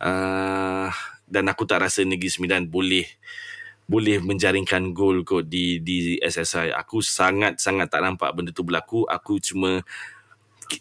Uh, 0.00 0.88
dan 1.30 1.46
aku 1.46 1.64
tak 1.64 1.86
rasa 1.86 2.02
Negeri 2.02 2.30
Sembilan 2.30 2.66
boleh 2.66 3.06
boleh 3.90 4.22
menjaringkan 4.22 4.94
gol 4.94 5.26
kot 5.26 5.50
di 5.50 5.82
di 5.82 6.14
SSI. 6.22 6.70
Aku 6.70 7.02
sangat 7.02 7.58
sangat 7.58 7.90
tak 7.90 8.06
nampak 8.06 8.30
benda 8.36 8.54
tu 8.54 8.62
berlaku. 8.62 9.02
Aku 9.08 9.42
cuma 9.42 9.82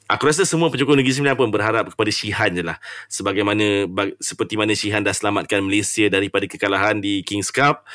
aku 0.05 0.23
rasa 0.29 0.45
semua 0.45 0.69
penyokong 0.69 0.99
Negeri 0.99 1.15
Sembilan 1.17 1.37
pun 1.39 1.49
berharap 1.49 1.89
kepada 1.93 2.11
Shihan 2.13 2.53
je 2.53 2.63
lah. 2.65 2.77
Sebagaimana, 3.09 3.89
seperti 4.21 4.59
mana 4.59 4.77
Shihan 4.77 5.01
dah 5.01 5.15
selamatkan 5.15 5.65
Malaysia 5.65 6.05
daripada 6.07 6.45
kekalahan 6.45 7.01
di 7.01 7.25
Kings 7.25 7.49
Cup, 7.49 7.87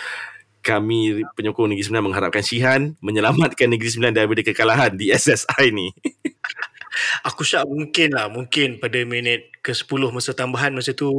kami 0.64 1.22
penyokong 1.36 1.70
Negeri 1.70 1.84
Sembilan 1.84 2.04
mengharapkan 2.10 2.40
Shihan 2.40 2.96
menyelamatkan 3.04 3.68
Negeri 3.68 3.90
Sembilan 3.92 4.16
daripada 4.16 4.40
kekalahan 4.40 4.96
di 4.96 5.12
SSI 5.12 5.66
ni. 5.70 5.92
aku 7.28 7.44
syak 7.44 7.68
mungkin 7.68 8.14
lah, 8.14 8.32
mungkin 8.32 8.80
pada 8.80 8.98
minit 9.04 9.50
ke-10 9.60 10.10
masa 10.10 10.32
tambahan 10.32 10.72
masa 10.72 10.96
tu 10.96 11.10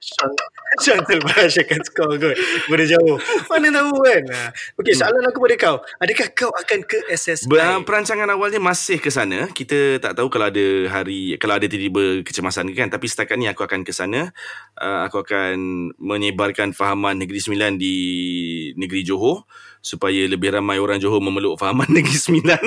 Sean 0.00 1.00
Telbash 1.08 1.56
akan 1.60 1.80
skor 1.86 2.14
kot. 2.20 2.36
Pada 2.68 2.84
jauh. 2.84 3.16
Mana 3.48 3.68
tahu 3.72 3.92
kan? 4.04 4.22
Okay 4.76 4.92
hmm. 4.92 5.00
soalan 5.00 5.24
aku 5.28 5.38
pada 5.40 5.56
kau. 5.56 5.76
Adakah 6.02 6.28
kau 6.36 6.50
akan 6.52 6.80
ke 6.84 6.98
SSI 7.12 7.48
Ber- 7.48 7.84
Perancangan 7.86 8.28
awalnya 8.28 8.60
masih 8.60 9.00
ke 9.00 9.08
sana. 9.08 9.48
Kita 9.50 10.02
tak 10.02 10.18
tahu 10.18 10.28
kalau 10.28 10.48
ada 10.52 10.66
hari 10.92 11.38
Kalau 11.40 11.56
ada 11.56 11.66
tiba-tiba 11.66 12.20
kecemasan 12.26 12.70
kan. 12.76 12.88
Tapi 12.92 13.06
setakat 13.08 13.36
ni 13.40 13.48
aku 13.48 13.64
akan 13.64 13.82
ke 13.86 13.92
sana. 13.94 14.32
Uh, 14.76 15.08
Aku 15.08 15.22
akan 15.22 15.56
menyebarkan 16.02 16.74
fahaman 16.74 17.16
Negeri 17.16 17.38
Sembilan 17.38 17.78
di 17.78 17.94
Negeri 18.74 19.06
Johor. 19.06 19.46
Supaya 19.80 20.26
lebih 20.26 20.50
ramai 20.50 20.82
orang 20.82 20.98
Johor 20.98 21.22
memeluk 21.22 21.56
fahaman 21.56 21.86
Negeri 21.96 22.18
Sembilan 22.18 22.62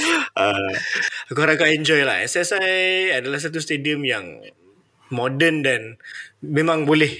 uh, 0.42 0.72
aku 1.32 1.38
harap 1.40 1.60
kau 1.60 1.68
enjoy 1.68 2.02
lah. 2.06 2.20
SSI 2.24 3.12
adalah 3.16 3.38
satu 3.38 3.58
stadium 3.58 4.02
yang 4.06 4.40
modern 5.12 5.60
dan 5.60 5.80
memang 6.40 6.88
boleh 6.88 7.12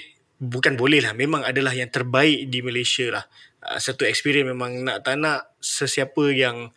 bukan 0.43 0.75
boleh 0.75 0.99
lah 1.05 1.15
memang 1.15 1.47
adalah 1.47 1.71
yang 1.71 1.93
terbaik 1.93 2.51
di 2.51 2.65
Malaysia 2.65 3.15
lah 3.15 3.25
uh, 3.69 3.79
satu 3.79 4.03
experience 4.09 4.49
memang 4.49 4.83
nak 4.83 5.07
tak 5.07 5.21
nak 5.21 5.55
sesiapa 5.63 6.35
yang 6.35 6.75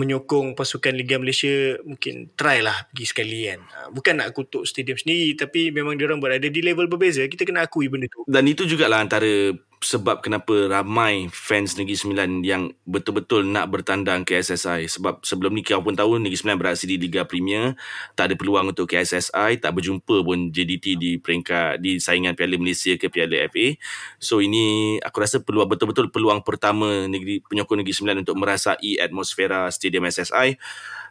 menyokong 0.00 0.56
pasukan 0.56 0.96
Liga 0.96 1.20
Malaysia 1.20 1.76
mungkin 1.84 2.32
try 2.32 2.64
lah 2.64 2.88
pergi 2.88 3.04
sekali 3.04 3.44
kan. 3.44 3.60
Ah, 3.76 3.88
Bukan 3.92 4.24
nak 4.24 4.32
kutuk 4.32 4.64
stadium 4.64 4.96
sendiri 4.96 5.36
tapi 5.36 5.68
memang 5.68 6.00
diorang 6.00 6.16
berada 6.16 6.48
di 6.48 6.60
level 6.64 6.88
berbeza. 6.88 7.28
Kita 7.28 7.44
kena 7.44 7.68
akui 7.68 7.92
benda 7.92 8.08
tu. 8.08 8.24
Dan 8.24 8.48
itu 8.48 8.64
jugalah 8.64 9.04
antara 9.04 9.52
sebab 9.82 10.22
kenapa 10.22 10.70
ramai 10.70 11.26
fans 11.28 11.74
Negeri 11.74 11.98
Sembilan 11.98 12.46
yang 12.46 12.70
betul-betul 12.86 13.42
nak 13.44 13.68
bertandang 13.68 14.22
ke 14.22 14.38
SSI. 14.38 14.86
Sebab 14.86 15.26
sebelum 15.26 15.52
ni 15.52 15.66
kau 15.66 15.82
pun 15.82 15.98
tahu 15.98 16.22
Negeri 16.22 16.38
Sembilan 16.38 16.58
beraksi 16.62 16.86
di 16.86 16.96
Liga 16.96 17.26
Premier. 17.26 17.74
Tak 18.14 18.30
ada 18.30 18.34
peluang 18.38 18.70
untuk 18.70 18.86
ke 18.86 19.02
SSI. 19.02 19.58
Tak 19.58 19.74
berjumpa 19.74 20.22
pun 20.22 20.54
JDT 20.54 20.96
di 20.96 21.18
peringkat 21.18 21.82
di 21.82 21.98
saingan 21.98 22.38
Piala 22.38 22.54
Malaysia 22.56 22.94
ke 22.94 23.10
Piala 23.10 23.50
FA. 23.50 23.74
So 24.22 24.38
ini 24.38 24.96
aku 25.02 25.16
rasa 25.18 25.42
peluang 25.42 25.66
betul-betul 25.66 26.14
peluang 26.14 26.46
pertama 26.46 27.10
negeri 27.10 27.42
penyokong 27.42 27.82
Negeri 27.82 27.94
Sembilan 27.98 28.18
untuk 28.22 28.38
merasai 28.38 29.02
atmosfera 29.02 29.66
Stadium 29.74 30.06
SSI. 30.06 30.54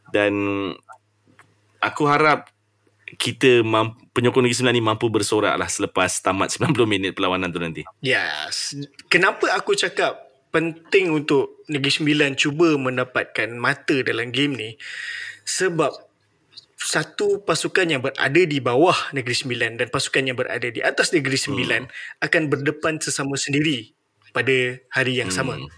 Dan 0.10 0.34
aku 1.84 2.04
harap 2.08 2.48
kita 3.18 3.64
mampu, 3.66 4.00
penyokong 4.16 4.48
Negeri 4.48 4.58
Sembilan 4.58 4.76
ni 4.78 4.84
mampu 4.84 5.08
bersorak 5.12 5.56
lah 5.56 5.68
selepas 5.68 6.22
tamat 6.24 6.52
90 6.60 6.76
minit 6.88 7.12
perlawanan 7.16 7.52
tu 7.52 7.60
nanti. 7.60 7.84
Yes. 8.04 8.78
Kenapa 9.12 9.52
aku 9.56 9.76
cakap 9.76 10.32
penting 10.52 11.12
untuk 11.12 11.64
Negeri 11.68 11.92
Sembilan 11.92 12.36
cuba 12.40 12.76
mendapatkan 12.76 13.52
mata 13.56 13.96
dalam 14.04 14.32
game 14.32 14.54
ni? 14.56 14.70
Sebab 15.48 16.12
satu 16.82 17.46
pasukan 17.46 17.86
yang 17.86 18.02
berada 18.02 18.42
di 18.42 18.58
bawah 18.58 19.14
Negeri 19.14 19.36
Sembilan 19.38 19.78
dan 19.78 19.88
pasukan 19.94 20.26
yang 20.26 20.38
berada 20.38 20.66
di 20.66 20.82
atas 20.82 21.14
Negeri 21.14 21.38
Sembilan 21.38 21.82
hmm. 21.86 22.26
akan 22.26 22.42
berdepan 22.50 22.98
sesama 22.98 23.38
sendiri 23.38 23.94
pada 24.34 24.82
hari 24.90 25.22
yang 25.22 25.30
sama. 25.30 25.62
Hmm. 25.62 25.70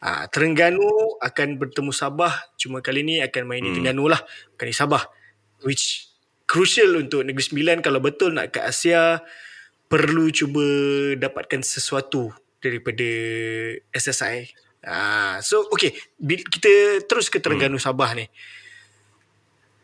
Ah, 0.00 0.24
Terengganu 0.28 1.16
akan 1.20 1.60
bertemu 1.60 1.92
Sabah 1.92 2.32
cuma 2.56 2.80
kali 2.80 3.04
ni 3.04 3.20
akan 3.20 3.42
main 3.44 3.60
di 3.64 3.68
Hmm. 3.68 3.76
Terengganu 3.80 4.04
lah 4.08 4.20
bukan 4.56 4.66
di 4.68 4.76
Sabah 4.76 5.02
which 5.64 6.09
crucial 6.50 6.98
untuk 6.98 7.22
Negeri 7.22 7.46
Sembilan 7.46 7.78
kalau 7.78 8.02
betul 8.02 8.34
nak 8.34 8.50
ke 8.50 8.58
Asia 8.58 9.22
perlu 9.86 10.34
cuba 10.34 10.66
dapatkan 11.14 11.62
sesuatu 11.62 12.34
daripada 12.58 13.06
SSI. 13.94 14.50
Ah, 14.82 15.38
so 15.46 15.70
okay, 15.70 15.94
kita 16.18 17.06
terus 17.06 17.30
ke 17.30 17.38
Terengganu 17.38 17.78
hmm. 17.78 17.86
Sabah 17.86 18.10
ni. 18.18 18.26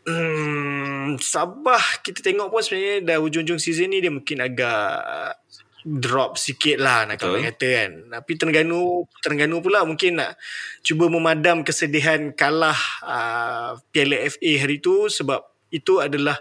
Hmm, 0.07 1.14
Sabah 1.23 2.03
kita 2.03 2.19
tengok 2.19 2.51
pun 2.51 2.62
sebenarnya 2.62 3.14
dah 3.14 3.19
hujung-hujung 3.23 3.62
season 3.62 3.95
ni 3.95 4.03
dia 4.03 4.11
mungkin 4.11 4.43
agak 4.43 5.39
drop 5.87 6.35
sikit 6.35 6.83
lah 6.83 7.07
nak 7.07 7.23
kalau 7.23 7.39
Betul. 7.39 7.47
kata 7.55 7.69
kan. 7.79 7.91
Tapi 8.11 8.33
Terengganu 8.35 9.07
Terengganu 9.23 9.62
pula 9.62 9.87
mungkin 9.87 10.19
nak 10.19 10.35
cuba 10.83 11.07
memadam 11.07 11.62
kesedihan 11.62 12.35
kalah 12.35 12.79
uh, 13.07 13.79
Piala 13.95 14.19
FA 14.35 14.51
hari 14.67 14.83
tu 14.83 15.07
sebab 15.07 15.47
itu 15.71 15.99
adalah 16.03 16.39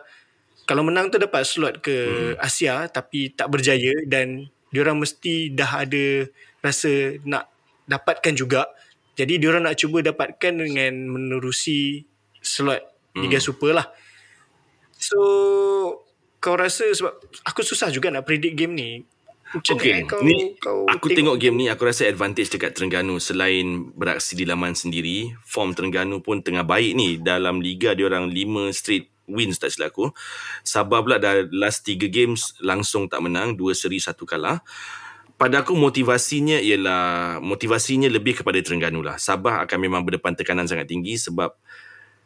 kalau 0.65 0.81
menang 0.81 1.13
tu 1.13 1.21
dapat 1.21 1.45
slot 1.45 1.81
ke 1.85 1.93
hmm. 1.93 2.41
Asia 2.41 2.89
tapi 2.89 3.33
tak 3.33 3.53
berjaya 3.53 4.01
dan 4.09 4.49
diorang 4.73 4.97
mesti 4.97 5.53
dah 5.53 5.85
ada 5.85 6.25
rasa 6.65 7.21
nak 7.23 7.47
dapatkan 7.85 8.33
juga. 8.33 8.67
Jadi 9.15 9.39
diorang 9.39 9.63
nak 9.63 9.79
cuba 9.79 10.03
dapatkan 10.03 10.53
dengan 10.59 10.93
menerusi 11.07 12.03
slot 12.43 12.95
Liga 13.15 13.39
Hmm. 13.39 13.47
Super 13.47 13.71
lah. 13.71 13.87
So 14.99 15.19
kau 16.43 16.55
rasa 16.59 16.91
sebab 16.91 17.15
aku 17.47 17.63
susah 17.63 17.89
juga 17.89 18.11
nak 18.11 18.27
predict 18.27 18.59
game 18.59 18.75
ni. 18.75 18.89
Macam 19.55 19.77
Okay, 19.77 20.03
mana 20.03 20.09
kau, 20.09 20.19
ni 20.25 20.57
kau 20.59 20.83
aku 20.89 21.15
tengok 21.15 21.39
game 21.39 21.55
ni 21.55 21.65
aku 21.71 21.87
rasa 21.87 22.09
advantage 22.09 22.51
dekat 22.51 22.75
Terengganu 22.75 23.21
selain 23.23 23.87
beraksi 23.93 24.35
di 24.35 24.43
laman 24.43 24.75
sendiri, 24.75 25.31
form 25.47 25.71
Terengganu 25.71 26.19
pun 26.19 26.43
tengah 26.43 26.67
baik 26.67 26.91
ni 26.97 27.21
dalam 27.21 27.63
liga 27.63 27.95
dia 27.95 28.09
orang 28.09 28.27
5 28.27 28.75
straight 28.75 29.14
wins 29.25 29.57
tak 29.57 29.73
silap 29.73 29.93
aku. 29.93 30.09
Sabah 30.65 31.01
pula 31.01 31.17
dah 31.17 31.45
last 31.53 31.85
3 31.85 32.09
games 32.09 32.55
langsung 32.61 33.09
tak 33.09 33.21
menang, 33.21 33.57
2 33.57 33.73
seri 33.77 34.01
1 34.01 34.13
kalah. 34.25 34.61
Pada 35.35 35.67
aku 35.67 35.75
motivasinya 35.75 36.63
ialah 36.63 37.37
motivasinya 37.43 38.07
lebih 38.07 38.39
kepada 38.39 38.55
Terengganu 38.63 39.03
lah. 39.03 39.19
Sabah 39.19 39.67
akan 39.67 39.77
memang 39.83 40.01
berdepan 40.07 40.31
tekanan 40.31 40.63
sangat 40.63 40.87
tinggi 40.87 41.19
sebab 41.19 41.51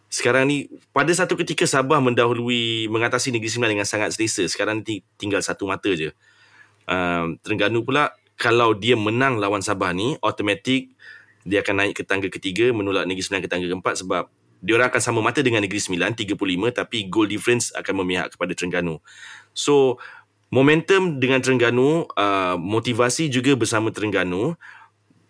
sekarang 0.09 0.45
ni 0.49 0.69
pada 0.93 1.09
satu 1.09 1.33
ketika 1.33 1.65
Sabah 1.65 1.97
mendahului 2.01 2.85
mengatasi 2.89 3.33
Negeri 3.33 3.49
Sembilan 3.49 3.81
dengan 3.81 3.89
sangat 3.89 4.13
selesa. 4.13 4.45
Sekarang 4.45 4.85
ni 4.85 5.01
tinggal 5.17 5.41
satu 5.41 5.65
mata 5.65 5.89
je. 5.89 6.13
Um, 6.85 7.37
Terengganu 7.41 7.81
pula 7.81 8.13
kalau 8.37 8.77
dia 8.77 8.93
menang 8.93 9.41
lawan 9.41 9.65
Sabah 9.65 9.93
ni 9.93 10.17
automatik 10.21 10.93
dia 11.49 11.65
akan 11.65 11.75
naik 11.81 11.93
ke 11.97 12.03
tangga 12.05 12.29
ketiga 12.29 12.69
menolak 12.73 13.09
Negeri 13.09 13.25
Sembilan 13.25 13.43
ke 13.45 13.49
tangga 13.49 13.67
keempat 13.69 13.95
sebab 14.05 14.23
dia 14.59 14.75
orang 14.75 14.91
akan 14.91 15.01
sama 15.01 15.19
mata 15.23 15.39
dengan 15.39 15.63
Negeri 15.63 15.79
Sembilan 15.79 16.15
35 16.15 16.35
tapi 16.75 17.07
goal 17.07 17.31
difference 17.31 17.71
akan 17.75 18.03
memihak 18.03 18.35
kepada 18.35 18.51
Terengganu. 18.51 18.99
So 19.55 19.97
momentum 20.51 21.17
dengan 21.17 21.39
Terengganu 21.39 22.05
uh, 22.13 22.55
motivasi 22.59 23.31
juga 23.31 23.55
bersama 23.55 23.89
Terengganu 23.89 24.59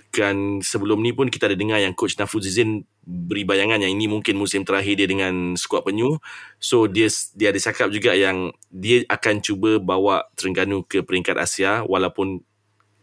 kan 0.09 0.57
sebelum 0.65 1.05
ni 1.05 1.13
pun 1.13 1.29
kita 1.29 1.45
ada 1.45 1.53
dengar 1.53 1.77
yang 1.77 1.93
coach 1.93 2.17
Nafuzizin 2.17 2.81
beri 3.05 3.45
bayangan 3.45 3.77
yang 3.77 3.93
ini 3.93 4.09
mungkin 4.09 4.41
musim 4.41 4.65
terakhir 4.65 4.97
dia 4.97 5.05
dengan 5.05 5.53
skuad 5.53 5.85
penyu. 5.85 6.17
So 6.57 6.89
dia 6.89 7.05
dia 7.37 7.53
ada 7.53 7.61
cakap 7.61 7.93
juga 7.93 8.17
yang 8.17 8.49
dia 8.73 9.05
akan 9.05 9.45
cuba 9.45 9.77
bawa 9.77 10.25
Terengganu 10.33 10.81
ke 10.81 11.05
peringkat 11.05 11.37
Asia 11.37 11.85
walaupun 11.85 12.41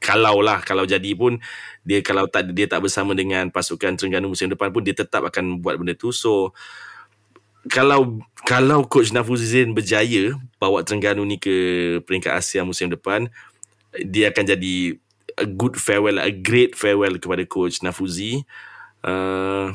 kalau 0.06 0.38
lah 0.38 0.62
kalau 0.62 0.86
jadi 0.86 1.18
pun 1.18 1.42
dia 1.82 1.98
kalau 2.06 2.30
tak 2.30 2.54
dia 2.54 2.70
tak 2.70 2.86
bersama 2.86 3.10
dengan 3.18 3.50
pasukan 3.50 3.98
Terengganu 3.98 4.30
musim 4.30 4.46
depan 4.46 4.70
pun 4.70 4.86
dia 4.86 4.94
tetap 4.94 5.26
akan 5.26 5.58
buat 5.58 5.74
benda 5.82 5.98
tu. 5.98 6.14
So 6.14 6.54
kalau 7.66 8.22
kalau 8.46 8.86
coach 8.86 9.10
Nafuzizin 9.10 9.74
berjaya 9.74 10.38
bawa 10.62 10.86
Terengganu 10.86 11.26
ni 11.26 11.42
ke 11.42 11.98
peringkat 12.06 12.38
Asia 12.38 12.62
musim 12.62 12.86
depan 12.86 13.26
dia 13.98 14.30
akan 14.30 14.44
jadi 14.54 14.94
a 15.36 15.46
good 15.48 15.74
farewell 15.74 16.22
a 16.22 16.30
great 16.30 16.78
farewell 16.78 17.18
kepada 17.18 17.42
coach 17.48 17.82
Nafuzi 17.82 18.46
uh, 19.02 19.74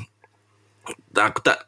aku 1.16 1.40
tak 1.44 1.68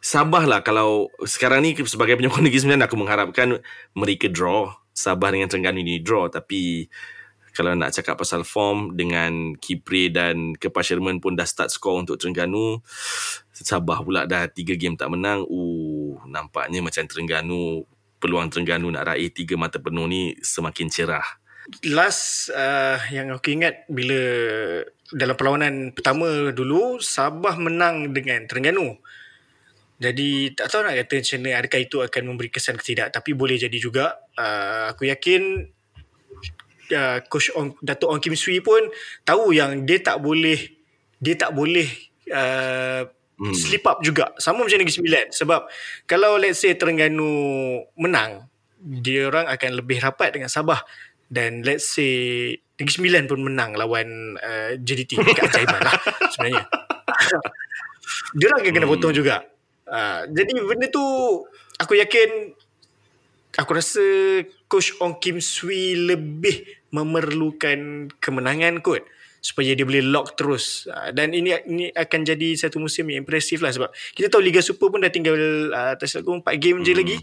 Sabah 0.00 0.48
lah 0.48 0.64
kalau 0.64 1.12
sekarang 1.28 1.60
ni 1.60 1.76
sebagai 1.84 2.16
penyokong 2.16 2.40
Negeri 2.48 2.64
Sembilan 2.64 2.88
aku 2.88 2.96
mengharapkan 2.96 3.60
mereka 3.92 4.32
draw 4.32 4.72
Sabah 4.96 5.28
dengan 5.28 5.46
Terengganu 5.52 5.84
ni 5.84 6.00
draw 6.00 6.32
tapi 6.32 6.88
kalau 7.54 7.74
nak 7.74 7.94
cakap 7.94 8.16
pasal 8.18 8.46
form 8.46 8.94
dengan 8.94 9.56
Kipre 9.58 10.10
dan 10.10 10.54
Kepas 10.54 10.90
Sherman 10.90 11.18
pun 11.18 11.34
dah 11.34 11.46
start 11.46 11.70
score 11.70 12.00
untuk 12.00 12.16
Terengganu 12.16 12.80
Sabah 13.52 14.00
pula 14.00 14.24
dah 14.24 14.48
3 14.48 14.56
game 14.80 14.96
tak 14.96 15.12
menang 15.12 15.44
uh 15.44 16.16
nampaknya 16.24 16.80
macam 16.80 17.04
Terengganu 17.04 17.84
peluang 18.20 18.48
Terengganu 18.48 18.88
nak 18.88 19.12
raih 19.12 19.28
3 19.28 19.58
mata 19.60 19.76
penuh 19.76 20.08
ni 20.08 20.34
semakin 20.40 20.88
cerah 20.88 21.40
last 21.86 22.50
uh, 22.50 22.98
yang 23.14 23.30
aku 23.30 23.54
ingat 23.54 23.86
bila 23.86 24.18
dalam 25.10 25.34
perlawanan 25.34 25.94
pertama 25.94 26.50
dulu 26.54 26.98
Sabah 27.02 27.58
menang 27.58 28.10
dengan 28.14 28.46
Terengganu. 28.46 28.98
Jadi 30.00 30.56
tak 30.56 30.72
tahu 30.72 30.80
nak 30.80 30.96
kata 30.96 31.20
macam 31.20 31.38
mana 31.44 31.50
adakah 31.60 31.80
itu 31.84 31.96
akan 32.00 32.22
memberi 32.24 32.48
kesan 32.48 32.80
ke 32.80 32.84
tidak 32.94 33.12
tapi 33.12 33.36
boleh 33.36 33.60
jadi 33.60 33.76
juga. 33.76 34.16
Uh, 34.32 34.96
aku 34.96 35.10
yakin 35.10 35.68
uh, 36.92 37.18
coach 37.26 37.50
Ong, 37.56 37.76
Datuk 37.80 38.10
Ong 38.10 38.20
Kim 38.22 38.34
Swee 38.34 38.62
pun 38.62 38.80
tahu 39.24 39.54
yang 39.54 39.86
dia 39.86 40.02
tak 40.02 40.20
boleh 40.20 40.58
dia 41.20 41.34
tak 41.36 41.52
boleh 41.52 41.86
uh, 42.32 43.04
hmm. 43.40 43.54
slip 43.54 43.84
up 43.84 44.00
juga. 44.00 44.32
Sama 44.40 44.64
macam 44.64 44.80
Negeri 44.80 44.96
Sembilan 44.96 45.26
sebab 45.32 45.60
kalau 46.08 46.40
let's 46.40 46.60
say 46.60 46.76
Terengganu 46.76 47.30
menang 48.00 48.48
dia 48.80 49.28
orang 49.28 49.44
akan 49.48 49.70
lebih 49.76 50.00
rapat 50.00 50.32
dengan 50.32 50.48
Sabah 50.48 50.80
dan 51.28 51.60
let's 51.62 51.84
say 51.84 52.56
Negeri 52.80 52.94
Sembilan 52.96 53.22
pun 53.28 53.40
menang 53.44 53.76
lawan 53.76 54.40
uh, 54.40 54.72
JDT 54.80 55.20
keajaiban 55.36 55.80
lah 55.84 55.96
sebenarnya. 56.32 56.64
dia 58.38 58.44
orang 58.48 58.60
akan 58.64 58.72
kena 58.72 58.86
Hmm. 58.88 58.94
potong 58.96 59.14
juga. 59.14 59.44
Uh, 59.90 60.22
jadi 60.30 60.50
benda 60.64 60.86
tu 60.86 61.02
aku 61.76 61.98
yakin 61.98 62.54
aku 63.56 63.70
rasa 63.74 64.02
coach 64.70 64.94
Ong 65.02 65.18
Kim 65.18 65.42
Swee 65.42 65.98
lebih 65.98 66.66
memerlukan 66.90 68.10
kemenangan 68.18 68.82
kot 68.82 69.02
supaya 69.40 69.72
dia 69.72 69.88
boleh 69.88 70.04
lock 70.04 70.36
terus. 70.36 70.84
Uh, 70.86 71.10
dan 71.16 71.32
ini 71.32 71.56
ini 71.64 71.88
akan 71.90 72.20
jadi 72.28 72.48
satu 72.60 72.76
musim 72.76 73.08
yang 73.08 73.24
impresif 73.24 73.64
lah 73.64 73.72
sebab 73.72 73.88
kita 74.12 74.28
tahu 74.28 74.44
Liga 74.44 74.60
Super 74.60 74.92
pun 74.92 75.00
dah 75.00 75.08
tinggal 75.08 75.34
uh, 75.72 75.96
tak 75.96 76.06
silap 76.06 76.28
aku 76.28 76.44
4 76.44 76.60
game 76.60 76.78
je 76.84 76.92
Hmm. 76.92 77.00
lagi. 77.00 77.16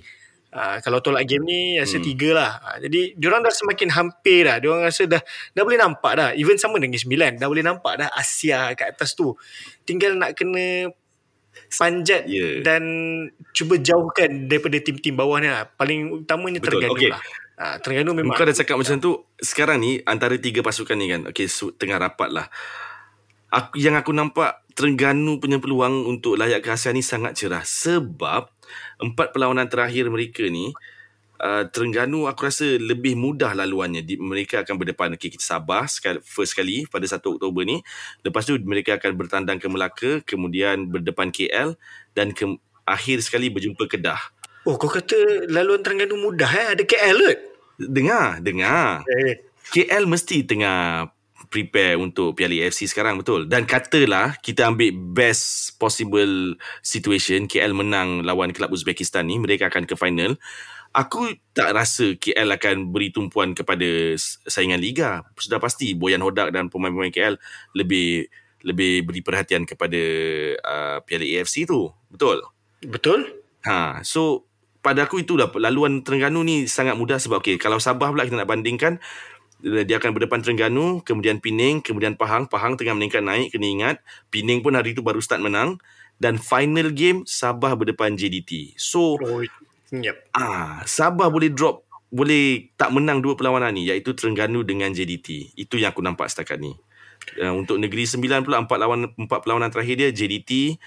Uh, 0.47 0.79
kalau 0.81 1.03
tolak 1.03 1.27
game 1.27 1.43
ni 1.45 1.77
rasa 1.77 2.01
Hmm. 2.01 2.07
3 2.09 2.33
lah. 2.33 2.51
Uh, 2.57 2.77
jadi 2.89 3.13
diorang 3.13 3.45
dah 3.45 3.53
semakin 3.53 3.89
hampir 3.93 4.49
dah 4.49 4.57
diorang 4.57 4.81
rasa 4.89 5.05
dah 5.05 5.21
dah 5.53 5.63
boleh 5.63 5.77
nampak 5.77 6.11
dah. 6.17 6.29
Even 6.33 6.57
sama 6.57 6.81
dengan 6.81 6.97
9 6.97 7.37
dah 7.37 7.47
boleh 7.47 7.61
nampak 7.61 7.93
dah 8.01 8.09
Asia 8.17 8.73
kat 8.73 8.97
atas 8.97 9.13
tu. 9.13 9.37
Tinggal 9.85 10.17
nak 10.17 10.33
kena 10.33 10.89
panjat 11.69 12.29
Ya. 12.29 12.61
dan 12.61 12.83
cuba 13.51 13.77
jauhkan 13.81 14.45
daripada 14.45 14.77
tim-tim 14.81 15.13
bawah 15.13 15.37
ni 15.41 15.49
lah. 15.49 15.65
Paling 15.67 16.23
utamanya 16.23 16.61
Betul, 16.61 16.81
Terengganu 16.81 16.95
okey. 16.97 17.09
lah. 17.11 17.21
Ha, 17.57 17.65
Terengganu 17.81 18.13
memang 18.13 18.37
Kau 18.37 18.45
dah 18.45 18.53
cakap 18.53 18.77
macam 18.77 19.01
tu 19.01 19.17
Sekarang 19.41 19.81
ni 19.81 19.97
Antara 20.05 20.37
tiga 20.37 20.61
pasukan 20.61 20.93
ni 20.93 21.09
kan 21.09 21.25
Okay 21.25 21.49
so, 21.49 21.73
tengah 21.73 21.97
rapat 21.97 22.29
lah 22.29 22.45
aku, 23.49 23.81
yang 23.81 23.97
aku 23.97 24.13
nampak 24.13 24.61
Terengganu 24.77 25.41
punya 25.41 25.57
peluang 25.57 26.05
untuk 26.05 26.37
layak 26.37 26.61
ke 26.61 26.69
ASEAN 26.69 26.93
ni 26.93 27.01
sangat 27.01 27.33
cerah 27.33 27.65
sebab 27.65 28.45
empat 29.01 29.33
perlawanan 29.33 29.65
terakhir 29.65 30.05
mereka 30.05 30.45
ni 30.45 30.69
uh, 31.41 31.63
Terengganu 31.69 32.25
aku 32.25 32.49
rasa 32.49 32.65
lebih 32.77 33.17
mudah 33.17 33.53
laluannya. 33.53 34.01
Di, 34.05 34.17
mereka 34.17 34.61
akan 34.65 34.75
berdepan. 34.77 35.13
Okay, 35.17 35.33
kita 35.33 35.45
Sabah 35.45 35.85
sekali, 35.89 36.19
first 36.25 36.53
kali 36.57 36.85
pada 36.89 37.05
1 37.05 37.21
Oktober 37.21 37.63
ni. 37.63 37.81
Lepas 38.25 38.45
tu 38.45 38.57
mereka 38.61 38.97
akan 38.97 39.11
bertandang 39.15 39.57
ke 39.61 39.67
Melaka 39.69 40.11
kemudian 40.25 40.89
berdepan 40.89 41.29
KL 41.29 41.77
dan 42.17 42.33
ke, 42.33 42.45
akhir 42.87 43.21
sekali 43.25 43.51
berjumpa 43.51 43.85
Kedah. 43.85 44.21
Oh 44.67 44.75
kau 44.75 44.91
kata 44.91 45.47
laluan 45.47 45.79
Terengganu 45.79 46.19
mudah 46.19 46.51
eh? 46.51 46.67
Ada 46.75 46.83
KL 46.83 47.17
kot? 47.23 47.39
Dengar 47.79 48.43
dengar. 48.43 49.07
Eh. 49.07 49.47
KL 49.71 50.03
mesti 50.07 50.43
tengah 50.43 51.07
prepare 51.47 51.95
untuk 51.95 52.35
Piala 52.35 52.67
AFC 52.67 52.91
sekarang 52.91 53.19
betul? 53.19 53.47
Dan 53.47 53.63
katalah 53.63 54.35
kita 54.43 54.67
ambil 54.67 54.91
best 54.91 55.75
possible 55.79 56.55
situation. 56.83 57.47
KL 57.47 57.71
menang 57.71 58.27
lawan 58.27 58.51
kelab 58.51 58.75
Uzbekistan 58.75 59.31
ni 59.31 59.39
mereka 59.39 59.71
akan 59.71 59.87
ke 59.87 59.95
final 59.95 60.35
aku 60.97 61.37
tak 61.53 61.77
rasa 61.77 62.17
KL 62.17 62.49
akan 62.57 62.89
beri 62.89 63.13
tumpuan 63.13 63.53
kepada 63.53 64.17
saingan 64.49 64.81
liga 64.81 65.21
sudah 65.37 65.61
pasti 65.61 65.93
Boyan 65.93 66.25
Hodak 66.25 66.49
dan 66.49 66.73
pemain-pemain 66.73 67.13
KL 67.13 67.37
lebih 67.77 68.25
lebih 68.65 69.05
beri 69.05 69.21
perhatian 69.21 69.69
kepada 69.69 70.01
uh, 70.57 70.97
Piala 71.05 71.25
AFC 71.37 71.69
tu 71.69 71.93
betul 72.09 72.41
betul 72.81 73.29
ha 73.61 74.01
so 74.01 74.49
pada 74.81 75.05
aku 75.05 75.21
itulah 75.21 75.53
laluan 75.61 76.01
Terengganu 76.01 76.41
ni 76.41 76.65
sangat 76.65 76.97
mudah 76.97 77.21
sebab 77.21 77.45
okay, 77.45 77.61
kalau 77.61 77.77
Sabah 77.77 78.09
pula 78.09 78.25
kita 78.25 78.41
nak 78.41 78.49
bandingkan 78.49 78.97
dia 79.61 79.97
akan 79.97 80.13
berdepan 80.13 80.45
Terengganu, 80.45 81.01
kemudian 81.01 81.41
Pening, 81.41 81.81
kemudian 81.81 82.13
Pahang. 82.13 82.45
Pahang 82.45 82.77
tengah 82.77 82.93
meningkat 82.93 83.25
naik, 83.25 83.49
kena 83.49 83.65
ingat. 83.65 83.95
Pening 84.29 84.61
pun 84.61 84.77
hari 84.77 84.93
itu 84.93 85.01
baru 85.01 85.17
start 85.17 85.41
menang. 85.41 85.81
Dan 86.21 86.37
final 86.37 86.93
game, 86.93 87.25
Sabah 87.25 87.73
berdepan 87.73 88.13
JDT. 88.13 88.77
So, 88.77 89.17
oh, 89.17 89.41
yep. 89.91 90.27
ah, 90.35 90.83
Sabah 90.83 91.31
boleh 91.31 91.51
drop, 91.51 91.87
boleh 92.07 92.71
tak 92.79 92.95
menang 92.95 93.19
dua 93.19 93.35
perlawanan 93.35 93.75
ni, 93.75 93.87
iaitu 93.87 94.15
Terengganu 94.15 94.63
dengan 94.63 94.91
JDT. 94.91 95.57
Itu 95.59 95.75
yang 95.75 95.91
aku 95.91 96.03
nampak 96.03 96.31
setakat 96.31 96.59
ni. 96.59 96.75
Uh, 97.39 97.51
untuk 97.51 97.75
Negeri 97.75 98.07
Sembilan 98.07 98.43
pula, 98.47 98.63
empat, 98.63 98.77
lawan, 98.79 99.11
empat 99.15 99.43
perlawanan 99.43 99.67
terakhir 99.67 99.95
dia, 99.99 100.09
JDT, 100.15 100.79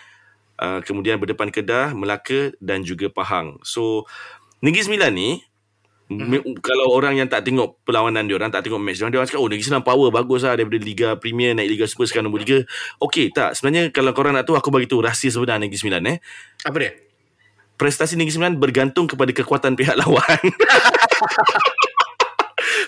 uh, 0.61 0.81
kemudian 0.81 1.21
berdepan 1.21 1.53
Kedah, 1.53 1.93
Melaka 1.93 2.57
dan 2.61 2.81
juga 2.81 3.13
Pahang. 3.13 3.61
So, 3.61 4.09
Negeri 4.65 4.89
Sembilan 4.89 5.13
ni, 5.13 5.31
Hmm. 6.11 6.43
Kalau 6.59 6.91
orang 6.91 7.23
yang 7.23 7.31
tak 7.31 7.47
tengok 7.47 7.87
perlawanan 7.87 8.27
dia 8.27 8.35
orang 8.35 8.51
tak 8.51 8.67
tengok 8.67 8.83
match 8.83 8.99
dia 8.99 9.07
orang 9.07 9.15
dia 9.15 9.31
cakap 9.31 9.39
oh 9.39 9.47
Negeri 9.47 9.63
Sembilan 9.63 9.87
power 9.87 10.09
bagus 10.11 10.43
lah 10.43 10.59
daripada 10.59 10.83
Liga 10.83 11.15
Premier 11.15 11.55
naik 11.55 11.71
Liga 11.71 11.87
Super 11.87 12.11
sekarang 12.11 12.27
nombor 12.27 12.43
3. 12.43 12.67
Okey 12.99 13.31
tak 13.31 13.55
sebenarnya 13.55 13.95
kalau 13.95 14.11
korang 14.11 14.35
nak 14.35 14.43
tahu 14.43 14.59
aku 14.59 14.75
bagi 14.75 14.91
tahu 14.91 15.07
rahsia 15.07 15.31
sebenar 15.31 15.63
Negeri 15.63 15.79
Sembilan 15.79 16.03
eh. 16.11 16.17
Apa 16.67 16.77
dia? 16.83 17.10
Prestasi 17.81 18.21
Negeri 18.21 18.37
Sembilan 18.37 18.61
bergantung 18.61 19.09
kepada 19.09 19.33
kekuatan 19.33 19.73
pihak 19.73 19.97
lawan. 19.97 20.45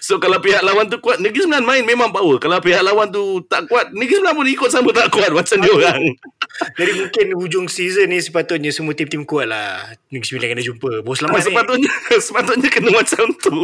So 0.03 0.19
kalau 0.19 0.43
pihak 0.43 0.67
lawan 0.67 0.91
tu 0.91 0.99
kuat 0.99 1.23
Negeri 1.23 1.47
Sembilan 1.47 1.63
main 1.63 1.87
memang 1.87 2.11
power. 2.11 2.37
Kalau 2.43 2.59
pihak 2.59 2.83
lawan 2.83 3.09
tu 3.09 3.41
tak 3.47 3.71
kuat 3.71 3.95
Negeri 3.95 4.19
Sembilan 4.19 4.35
pun 4.35 4.47
ikut 4.51 4.69
sama 4.69 4.91
tak 4.91 5.09
kuat. 5.15 5.31
Macam 5.31 5.57
dia 5.63 5.73
orang. 5.73 6.03
Jadi 6.79 6.93
mungkin 6.99 7.27
hujung 7.39 7.67
season 7.71 8.11
ni 8.11 8.19
Sepatutnya 8.21 8.75
semua 8.75 8.93
tim-tim 8.99 9.23
kuat 9.23 9.49
lah. 9.49 9.95
Negeri 10.11 10.27
Sembilan 10.27 10.49
kena 10.59 10.65
jumpa. 10.67 10.91
Bos 11.07 11.23
lama 11.23 11.39
ni 11.39 11.45
Sepatutnya 11.49 11.93
Sepatutnya 12.19 12.69
kena 12.69 12.91
macam 12.93 13.27
tu 13.39 13.57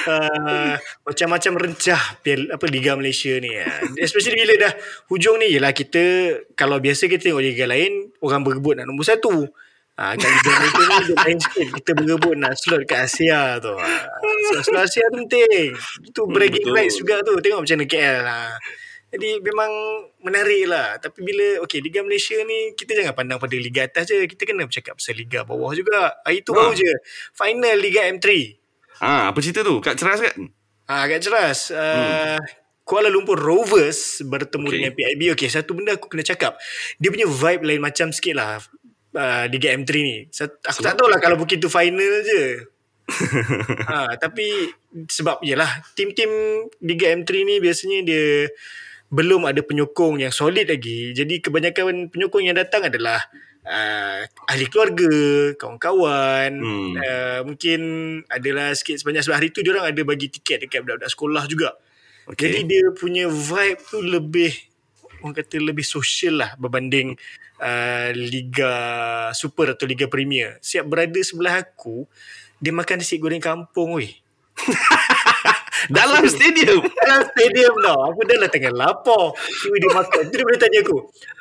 Uh, 0.00 0.74
macam-macam 1.04 1.52
rencah 1.60 2.00
pial, 2.24 2.48
apa 2.48 2.64
Liga 2.68 2.96
Malaysia 2.96 3.36
ni 3.36 3.52
ya. 3.52 3.68
Especially 4.00 4.40
bila 4.50 4.66
dah 4.66 4.72
hujung 5.12 5.38
ni 5.38 5.54
Yelah 5.54 5.70
kita 5.70 6.02
Kalau 6.58 6.82
biasa 6.82 7.06
kita 7.06 7.30
tengok 7.30 7.42
Liga 7.44 7.68
lain 7.70 8.10
Orang 8.18 8.42
berebut 8.42 8.80
nak 8.80 8.90
nombor 8.90 9.06
satu. 9.06 9.46
Ha, 10.00 10.16
Liga 10.16 10.50
Malaysia 10.56 10.82
ni 10.82 10.98
dia 11.06 11.16
main 11.20 11.38
sikit 11.38 11.68
Kita 11.76 11.90
berebut 11.92 12.34
nak 12.40 12.56
slot 12.56 12.82
kat 12.88 13.06
Asia 13.06 13.60
tu. 13.60 13.76
Ha. 13.76 13.88
Slot, 14.50 14.62
slot 14.72 14.82
Asia 14.88 15.04
tu 15.12 15.16
penting. 15.28 15.76
Itu 16.08 16.20
bragging 16.26 16.66
hmm, 16.66 16.76
rights 16.76 16.96
juga 16.98 17.20
tu. 17.20 17.36
Tengok 17.38 17.62
macam 17.62 17.76
mana 17.78 17.86
KL 17.86 18.18
ha. 18.24 18.40
Jadi 19.10 19.30
memang 19.44 19.70
menarik 20.24 20.64
lah. 20.70 20.96
Tapi 20.96 21.20
bila 21.20 21.46
Okay 21.68 21.84
Liga 21.84 22.00
Malaysia 22.00 22.38
ni 22.46 22.72
Kita 22.72 22.96
jangan 22.96 23.12
pandang 23.12 23.38
pada 23.38 23.54
Liga 23.54 23.84
atas 23.84 24.08
je. 24.08 24.24
Kita 24.24 24.48
kena 24.48 24.64
bercakap 24.64 24.96
pasal 24.96 25.14
Liga 25.20 25.44
bawah 25.44 25.76
juga. 25.76 26.24
Ha, 26.24 26.32
Itu 26.32 26.56
ha. 26.56 26.64
baru 26.64 26.72
je. 26.72 26.92
Final 27.36 27.76
Liga 27.76 28.08
M3 28.08 28.59
Ah, 29.00 29.28
ha, 29.28 29.32
Apa 29.32 29.40
cerita 29.40 29.64
tu? 29.64 29.80
Kat 29.80 29.96
Ceras 29.96 30.20
kan? 30.20 30.36
Ah, 30.84 31.04
ha, 31.04 31.08
Kat 31.08 31.20
Ceras 31.24 31.72
uh, 31.72 32.36
hmm. 32.36 32.38
Kuala 32.84 33.08
Lumpur 33.08 33.40
Rovers 33.40 34.20
bertemu 34.26 34.66
okay. 34.66 34.74
dengan 34.76 34.92
PIB. 34.92 35.22
Okay, 35.38 35.48
satu 35.48 35.72
benda 35.72 35.96
aku 35.96 36.10
kena 36.10 36.26
cakap. 36.26 36.60
Dia 36.98 37.08
punya 37.08 37.24
vibe 37.24 37.62
lain 37.64 37.80
macam 37.80 38.10
sikit 38.10 38.34
lah 38.34 38.58
uh, 39.14 39.44
Liga 39.46 39.70
M3 39.74 39.90
ni. 40.02 40.16
Aku 40.26 40.58
sebab? 40.60 40.84
tak 40.84 40.94
tahu 40.98 41.08
lah 41.08 41.18
kalau 41.22 41.38
begitu 41.38 41.70
final 41.70 42.12
je. 42.26 42.66
ha, 43.90 44.14
tapi 44.18 44.70
sebab 45.10 45.42
yalah 45.42 45.82
tim-tim 45.98 46.30
Liga 46.82 47.10
M3 47.10 47.30
ni 47.42 47.54
biasanya 47.58 48.06
dia 48.06 48.46
belum 49.10 49.42
ada 49.46 49.62
penyokong 49.62 50.22
yang 50.22 50.30
solid 50.30 50.70
lagi. 50.70 51.10
Jadi 51.10 51.42
kebanyakan 51.42 52.10
penyokong 52.14 52.46
yang 52.46 52.54
datang 52.54 52.86
adalah 52.86 53.18
uh, 53.66 54.20
ahli 54.48 54.66
keluarga, 54.68 55.12
kawan-kawan. 55.56 56.50
Hmm. 56.60 56.92
Uh, 56.96 57.40
mungkin 57.44 57.80
adalah 58.30 58.72
sikit 58.72 59.00
sebanyak 59.00 59.24
sebab 59.24 59.36
hari 59.36 59.48
tu 59.52 59.60
dia 59.60 59.76
orang 59.76 59.92
ada 59.92 60.02
bagi 60.04 60.32
tiket 60.32 60.66
dekat 60.66 60.84
budak-budak 60.84 61.10
sekolah 61.12 61.44
juga. 61.48 61.70
Okay. 62.30 62.52
Jadi 62.52 62.60
dia 62.68 62.84
punya 62.94 63.26
vibe 63.26 63.80
tu 63.90 63.98
lebih 64.04 64.52
orang 65.20 65.36
kata 65.36 65.60
lebih 65.60 65.84
sosial 65.84 66.40
lah 66.40 66.50
berbanding 66.56 67.12
uh, 67.60 68.08
Liga 68.14 68.74
Super 69.36 69.76
atau 69.76 69.84
Liga 69.84 70.08
Premier. 70.08 70.56
Siap 70.64 70.84
berada 70.88 71.20
sebelah 71.20 71.60
aku, 71.60 72.08
dia 72.60 72.72
makan 72.72 73.04
nasi 73.04 73.20
goreng 73.20 73.42
kampung 73.42 74.00
weh. 74.00 74.12
Dalam 75.88 76.22
stadium. 76.28 76.84
Dalam 77.00 77.22
stadium 77.32 77.74
tau. 77.80 77.98
Aku 78.12 78.20
dah 78.28 78.36
lah 78.36 78.50
tengah 78.52 78.72
lapar? 78.74 79.32
Cuma 79.32 79.76
dia 79.80 79.90
makan. 79.96 80.22
Dia 80.28 80.44
boleh 80.44 80.60
tanya 80.60 80.78
aku 80.84 80.96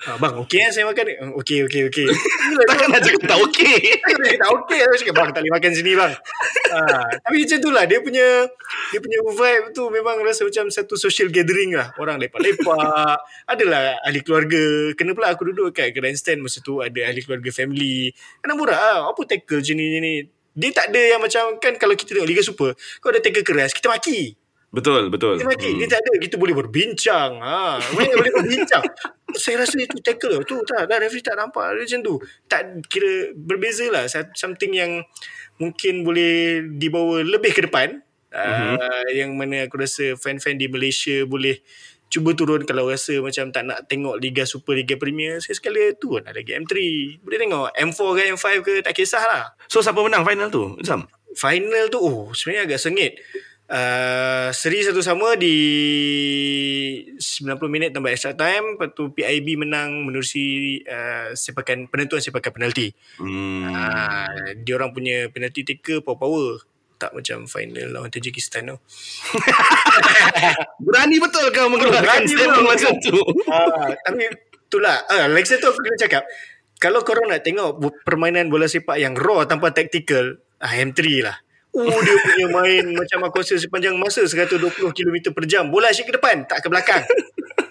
ah, 0.07 0.15
Bang 0.15 0.33
okey 0.45 0.57
kan 0.63 0.71
saya 0.71 0.85
makan 0.87 1.03
ni? 1.03 1.13
Hmm, 1.19 1.33
Okey 1.35 1.67
okey 1.67 1.81
okey. 1.91 2.07
Takkan 2.69 2.87
nak 2.93 3.01
cakap 3.03 3.23
tak 3.27 3.39
okey. 3.49 3.75
Takkan 3.99 4.19
nak 4.23 4.37
tak 4.39 4.49
okey. 4.55 4.79
Aku 4.79 4.95
cakap 5.03 5.13
bang 5.19 5.29
tak 5.35 5.41
boleh 5.43 5.53
makan 5.59 5.71
sini 5.75 5.91
bang. 5.99 6.13
Ha, 6.69 6.79
Tapi 7.25 7.35
macam 7.43 7.57
tu 7.59 7.69
lah. 7.75 7.83
Dia 7.89 7.99
punya 7.99 8.27
Dia 8.93 8.99
punya 9.01 9.17
vibe 9.25 9.65
tu 9.73 9.83
Memang 9.89 10.21
rasa 10.21 10.45
macam 10.45 10.69
Satu 10.71 10.95
social 10.95 11.27
gathering 11.33 11.75
lah. 11.75 11.91
Orang 11.99 12.21
lepak-lepak. 12.21 13.17
Adalah 13.51 13.99
ahli 14.07 14.23
keluarga. 14.23 14.93
Kena 14.95 15.11
pula 15.11 15.33
aku 15.33 15.51
duduk 15.51 15.75
kat 15.75 15.91
grandstand 15.91 16.39
Masa 16.39 16.63
tu 16.63 16.79
ada 16.79 16.99
ahli 17.03 17.19
keluarga 17.25 17.49
family. 17.51 18.13
Kena 18.39 18.55
murah 18.55 18.79
lah 18.79 18.97
Apa 19.11 19.27
tackle 19.27 19.65
ni 19.75 19.99
ni 19.99 20.13
dia 20.59 20.69
tak 20.75 20.91
ada 20.91 21.01
yang 21.15 21.21
macam 21.23 21.55
kan 21.63 21.73
kalau 21.79 21.95
kita 21.95 22.11
tengok 22.11 22.27
Liga 22.27 22.43
Super 22.43 22.75
kau 22.99 23.09
ada 23.15 23.23
tackle 23.23 23.47
keras 23.47 23.71
kita 23.71 23.87
maki 23.87 24.35
Betul, 24.69 25.09
betul. 25.09 25.41
Kita 25.41 25.49
maki. 25.49 25.69
Hmm. 25.73 25.79
Dia 25.81 25.87
tak 25.89 25.99
ada. 26.05 26.11
Kita 26.21 26.35
boleh 26.37 26.53
berbincang. 26.53 27.41
Ha. 27.41 27.81
Boleh, 27.89 28.13
boleh 28.21 28.33
berbincang. 28.37 28.85
Saya 29.33 29.65
rasa 29.65 29.81
itu 29.81 29.97
tackle 29.97 30.45
tu. 30.45 30.61
Tak, 30.61 30.85
dah 30.85 30.97
referee 31.01 31.25
tak 31.25 31.41
nampak. 31.41 31.73
Dia 31.73 31.85
macam 31.89 31.99
tu. 32.05 32.13
Tak 32.45 32.85
kira 32.85 33.33
berbeza 33.33 33.89
lah. 33.89 34.05
Something 34.37 34.77
yang 34.77 34.91
mungkin 35.57 36.05
boleh 36.05 36.65
dibawa 36.77 37.25
lebih 37.25 37.57
ke 37.57 37.65
depan. 37.65 38.05
Uh-huh. 38.29 38.77
Uh, 38.77 39.09
yang 39.09 39.33
mana 39.33 39.65
aku 39.65 39.81
rasa 39.81 40.13
fan-fan 40.13 40.53
di 40.53 40.69
Malaysia 40.69 41.25
boleh 41.25 41.65
cuba 42.09 42.33
turun 42.33 42.65
kalau 42.65 42.89
rasa 42.89 43.21
macam 43.21 43.53
tak 43.53 43.63
nak 43.69 43.85
tengok 43.85 44.17
Liga 44.17 44.43
Super, 44.43 44.75
Liga 44.75 44.97
Premier. 44.97 45.37
Saya 45.39 45.55
sekali 45.55 45.93
tu 46.01 46.17
ada 46.17 46.33
Game 46.41 46.65
M3. 46.65 46.73
Boleh 47.21 47.37
tengok 47.37 47.69
M4 47.77 47.99
ke 48.17 48.21
M5 48.35 48.45
ke 48.65 48.73
tak 48.81 48.93
kisahlah. 48.97 49.53
So 49.69 49.85
siapa 49.85 50.01
menang 50.01 50.25
final 50.25 50.49
tu? 50.49 50.75
Zam? 50.81 51.05
Final 51.37 51.93
tu 51.93 52.01
oh 52.01 52.33
sebenarnya 52.33 52.65
agak 52.65 52.81
sengit. 52.81 53.21
Uh, 53.69 54.49
seri 54.49 54.81
satu 54.81 54.97
sama 54.97 55.37
di 55.37 55.53
90 57.21 57.69
minit 57.69 57.93
tambah 57.93 58.09
extra 58.09 58.33
time 58.33 58.73
lepas 58.73 58.97
tu 58.97 59.13
PIB 59.13 59.61
menang 59.61 60.09
menerusi 60.09 60.81
uh, 60.89 61.37
sepakan 61.37 61.85
penentuan 61.85 62.17
sepakan 62.17 62.49
penalti 62.49 62.89
hmm. 63.21 63.69
uh, 63.69 64.57
dia 64.57 64.73
orang 64.73 64.89
punya 64.89 65.29
penalti 65.29 65.61
taker 65.61 66.01
power-power 66.01 66.65
tak 66.99 67.15
macam 67.15 67.47
final 67.47 67.95
lawan 67.95 68.11
Tajikistan 68.11 68.75
tu. 68.75 68.77
Berani 70.85 71.17
betul 71.17 71.47
kau 71.55 71.71
mengeluarkan 71.71 72.27
statement 72.27 72.67
macam 72.67 72.91
tu. 72.99 73.15
Uh, 73.47 73.95
tapi 74.05 74.27
itulah. 74.67 74.99
Uh, 75.07 75.31
lagi 75.31 75.55
satu 75.55 75.71
aku 75.71 75.79
kena 75.79 75.97
cakap 75.97 76.23
kalau 76.79 76.99
korang 77.07 77.31
nak 77.31 77.47
tengok 77.47 77.79
permainan 78.03 78.51
bola 78.51 78.67
sepak 78.67 78.99
yang 78.99 79.15
raw 79.15 79.47
tanpa 79.47 79.71
tactical 79.71 80.43
uh, 80.59 80.73
M3 80.75 80.99
lah. 81.23 81.39
Oh 81.69 81.99
dia 82.01 82.15
punya 82.19 82.47
main 82.51 82.85
macam 82.99 83.29
aku 83.29 83.45
rasa 83.45 83.55
sepanjang 83.55 83.95
masa 83.95 84.27
120 84.27 84.59
km 84.91 85.31
per 85.31 85.47
jam. 85.47 85.71
Bola 85.71 85.95
asyik 85.95 86.11
ke 86.11 86.13
depan, 86.19 86.43
tak 86.43 86.65
ke 86.65 86.67
belakang. 86.67 87.03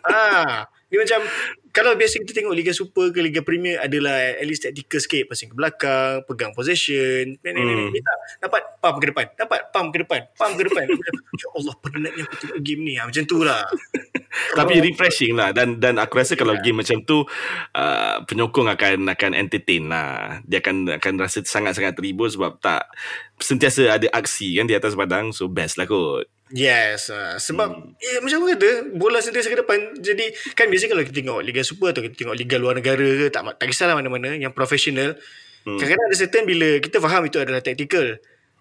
ha, 0.09 0.65
dia 0.89 0.99
macam 1.05 1.21
kalau 1.69 1.93
biasa 1.95 2.25
kita 2.25 2.33
tengok 2.33 2.57
Liga 2.57 2.73
Super 2.73 3.13
ke 3.13 3.21
Liga 3.21 3.45
Premier 3.45 3.77
adalah 3.79 4.41
at 4.41 4.47
least 4.49 4.65
tactical 4.65 4.99
sikit. 4.99 5.29
Pasang 5.29 5.53
ke 5.53 5.55
belakang, 5.55 6.25
pegang 6.25 6.53
possession. 6.57 7.37
Hmm. 7.45 7.93
Dia 7.93 8.03
tak 8.03 8.19
dapat 8.49 8.63
pump 8.81 8.97
ke 8.99 9.07
depan. 9.13 9.27
Dapat 9.37 9.61
pump 9.69 9.89
ke 9.93 9.99
depan. 10.03 10.21
Pump 10.33 10.55
ke 10.57 10.63
depan. 10.65 10.87
ya 11.41 11.47
Allah 11.55 11.75
penatnya 11.85 12.23
aku 12.25 12.35
tengok 12.41 12.61
game 12.65 12.83
ni. 12.83 12.93
Ha, 12.97 13.05
macam 13.05 13.25
tu 13.29 13.39
lah. 13.45 13.63
Tapi 14.59 14.75
refreshing 14.81 15.37
lah 15.37 15.53
dan 15.53 15.81
dan 15.81 15.97
aku 16.01 16.21
rasa 16.21 16.37
kalau 16.37 16.57
game 16.61 16.81
macam 16.81 17.01
tu 17.05 17.25
uh, 17.77 18.17
penyokong 18.25 18.69
akan 18.73 19.13
akan 19.13 19.33
entertain 19.37 19.93
lah. 19.93 20.41
Dia 20.49 20.65
akan 20.65 20.97
akan 20.99 21.15
rasa 21.21 21.45
sangat-sangat 21.45 22.01
terhibur 22.01 22.33
sebab 22.33 22.59
tak 22.65 22.89
sentiasa 23.39 23.93
ada 23.93 24.09
aksi 24.11 24.57
kan 24.57 24.67
di 24.67 24.75
atas 24.75 24.97
padang 24.97 25.37
so 25.37 25.47
best 25.53 25.77
lah 25.77 25.85
kot. 25.85 26.27
Yes, 26.49 27.13
uh, 27.13 27.37
sebab 27.37 27.69
hmm. 27.77 28.01
eh, 28.01 28.19
macam 28.25 28.39
mana 28.41 28.57
kata 28.57 28.71
bola 28.97 29.21
sentiasa 29.21 29.53
ke 29.53 29.59
depan. 29.61 30.01
Jadi 30.01 30.33
kan 30.57 30.73
biasa 30.73 30.89
kalau 30.89 31.05
kita 31.05 31.17
tengok 31.21 31.39
Liga 31.45 31.61
Super 31.61 31.93
atau 31.93 32.01
kita 32.01 32.17
tengok 32.25 32.37
Liga 32.37 32.57
luar 32.57 32.75
negara 32.81 33.05
ke 33.05 33.29
tak 33.29 33.45
tak 33.61 33.67
kisahlah 33.69 34.01
mana-mana 34.01 34.33
yang 34.33 34.53
profesional. 34.57 35.13
Hmm. 35.69 35.77
Kadang-kadang 35.77 36.07
ada 36.09 36.17
certain 36.17 36.45
bila 36.49 36.81
kita 36.81 36.97
faham 37.05 37.29
itu 37.29 37.37
adalah 37.37 37.61
tactical. 37.61 38.17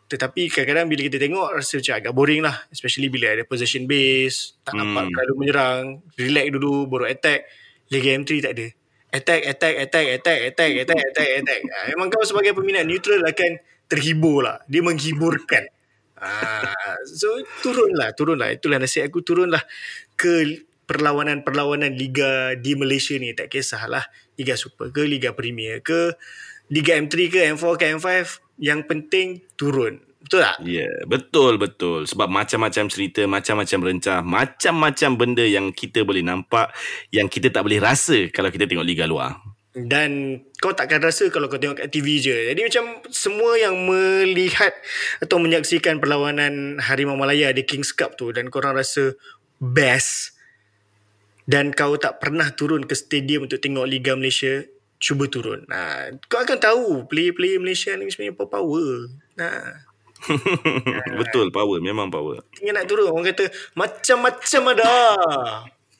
Tetapi 0.08 0.52
kadang-kadang 0.52 0.88
bila 0.88 1.02
kita 1.04 1.18
tengok 1.20 1.48
rasa 1.52 1.80
macam 1.80 1.94
agak 1.96 2.14
boring 2.16 2.42
lah. 2.44 2.56
Especially 2.68 3.08
bila 3.08 3.28
ada 3.32 3.44
possession 3.48 3.88
base, 3.88 4.60
tak 4.68 4.76
hmm. 4.76 4.80
nampak 4.84 5.04
terlalu 5.12 5.34
menyerang, 5.40 5.84
relax 6.20 6.46
dulu 6.52 6.74
baru 6.92 7.06
attack. 7.08 7.48
Liga 7.88 8.10
M3 8.20 8.32
tak 8.44 8.52
ada. 8.52 8.68
Attack, 9.08 9.42
attack, 9.48 9.76
attack, 9.88 10.08
attack, 10.20 10.40
attack, 10.52 10.72
attack, 10.84 11.00
attack, 11.00 11.30
attack. 11.40 11.62
Ha, 11.64 11.78
memang 11.96 12.12
kau 12.12 12.20
sebagai 12.28 12.52
peminat 12.52 12.84
neutral 12.84 13.24
akan 13.24 13.64
terhibur 13.88 14.44
lah. 14.44 14.60
Dia 14.68 14.84
menghiburkan. 14.84 15.77
Ah, 16.18 16.98
so 17.06 17.30
turunlah, 17.62 18.14
turunlah. 18.18 18.50
Itulah 18.54 18.82
nasihat 18.82 19.10
aku 19.10 19.22
turunlah 19.22 19.62
ke 20.18 20.66
perlawanan-perlawanan 20.90 21.94
liga 21.94 22.58
di 22.58 22.74
Malaysia 22.74 23.14
ni. 23.20 23.36
Tak 23.38 23.54
kisahlah 23.54 24.08
Liga 24.40 24.58
Super 24.58 24.90
ke 24.90 25.06
Liga 25.06 25.36
Premier 25.38 25.84
ke 25.84 26.18
Liga 26.74 26.98
M3 27.00 27.16
ke 27.30 27.40
M4 27.54 27.66
ke 27.78 27.86
M5. 28.02 28.10
Yang 28.58 28.80
penting 28.90 29.28
turun. 29.54 30.02
Betul 30.18 30.44
tak? 30.44 30.58
Ya, 30.66 30.84
yeah, 30.84 30.96
betul 31.08 31.56
betul. 31.56 32.04
Sebab 32.04 32.28
macam-macam 32.28 32.92
cerita, 32.92 33.24
macam-macam 33.24 33.80
rencah, 33.94 34.20
macam-macam 34.26 35.12
benda 35.16 35.46
yang 35.46 35.72
kita 35.72 36.04
boleh 36.04 36.26
nampak 36.26 36.74
yang 37.14 37.32
kita 37.32 37.48
tak 37.48 37.64
boleh 37.64 37.80
rasa 37.80 38.28
kalau 38.34 38.52
kita 38.52 38.68
tengok 38.68 38.84
liga 38.84 39.08
luar. 39.08 39.40
Dan 39.78 40.42
kau 40.58 40.74
takkan 40.74 41.06
rasa 41.06 41.30
kalau 41.30 41.46
kau 41.46 41.62
tengok 41.62 41.86
kat 41.86 41.94
TV 41.94 42.18
je. 42.18 42.34
Jadi 42.34 42.66
macam 42.66 43.06
semua 43.14 43.54
yang 43.62 43.78
melihat 43.86 44.74
atau 45.22 45.38
menyaksikan 45.38 46.02
perlawanan 46.02 46.82
Harimau 46.82 47.14
Malaya 47.14 47.54
di 47.54 47.62
Kings 47.62 47.94
Cup 47.94 48.18
tu 48.18 48.34
dan 48.34 48.50
korang 48.50 48.74
rasa 48.74 49.14
best 49.62 50.38
dan 51.48 51.72
kau 51.72 51.96
tak 51.96 52.20
pernah 52.20 52.52
turun 52.52 52.84
ke 52.84 52.92
stadium 52.92 53.48
untuk 53.48 53.64
tengok 53.64 53.88
Liga 53.88 54.12
Malaysia, 54.20 54.68
cuba 55.00 55.32
turun. 55.32 55.64
Nah, 55.72 56.12
kau 56.28 56.44
akan 56.44 56.60
tahu 56.60 56.86
player-player 57.08 57.64
Malaysia 57.64 57.96
ni 57.96 58.12
sebenarnya 58.12 58.36
power. 58.36 59.08
Nah. 59.40 59.88
Betul, 61.24 61.56
power. 61.56 61.80
Memang 61.80 62.12
power. 62.12 62.44
Tinggal 62.52 62.84
nak 62.84 62.88
turun. 62.92 63.16
Orang 63.16 63.32
kata, 63.32 63.48
macam-macam 63.80 64.62
ada. 64.76 64.92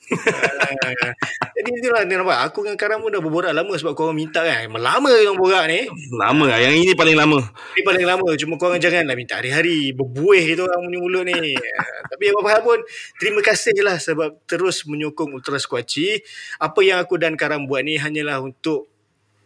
Jadi 1.58 1.68
itulah 1.74 2.02
dia 2.08 2.16
nampak 2.16 2.38
Aku 2.48 2.64
dengan 2.64 2.80
Karam 2.80 3.04
pun 3.04 3.12
dah 3.12 3.20
berborak 3.20 3.52
lama 3.52 3.72
Sebab 3.76 3.92
korang 3.92 4.16
minta 4.16 4.40
kan. 4.40 4.72
Lama 4.72 5.10
yang 5.20 5.36
borak 5.36 5.68
ni. 5.68 5.84
Lama 6.16 6.48
lah 6.48 6.58
Yang 6.60 6.74
ini 6.88 6.92
paling 6.96 7.16
lama. 7.18 7.40
Ini 7.76 7.82
paling 7.84 8.04
lama 8.08 8.28
Cuma 8.40 8.54
korang 8.56 8.80
janganlah 8.80 9.12
minta 9.12 9.36
hari-hari 9.36 9.92
Berbuih 9.92 10.56
itu 10.56 10.62
orang 10.64 10.88
punya 10.88 10.98
mulut 11.00 11.22
ni. 11.28 11.52
Tapi 12.10 12.24
apa-apa 12.32 12.48
hal 12.56 12.60
pun 12.64 12.78
Terima 13.20 13.40
kasih 13.44 13.76
lah 13.84 14.00
Sebab 14.00 14.48
terus 14.48 14.88
menyokong 14.88 15.36
Ultra 15.36 15.60
Squatchy. 15.60 16.24
Apa 16.56 16.80
yang 16.80 17.02
aku 17.02 17.20
dan 17.20 17.36
Karam 17.36 17.68
buat 17.68 17.84
ni 17.84 18.00
Hanyalah 18.00 18.40
untuk 18.40 18.88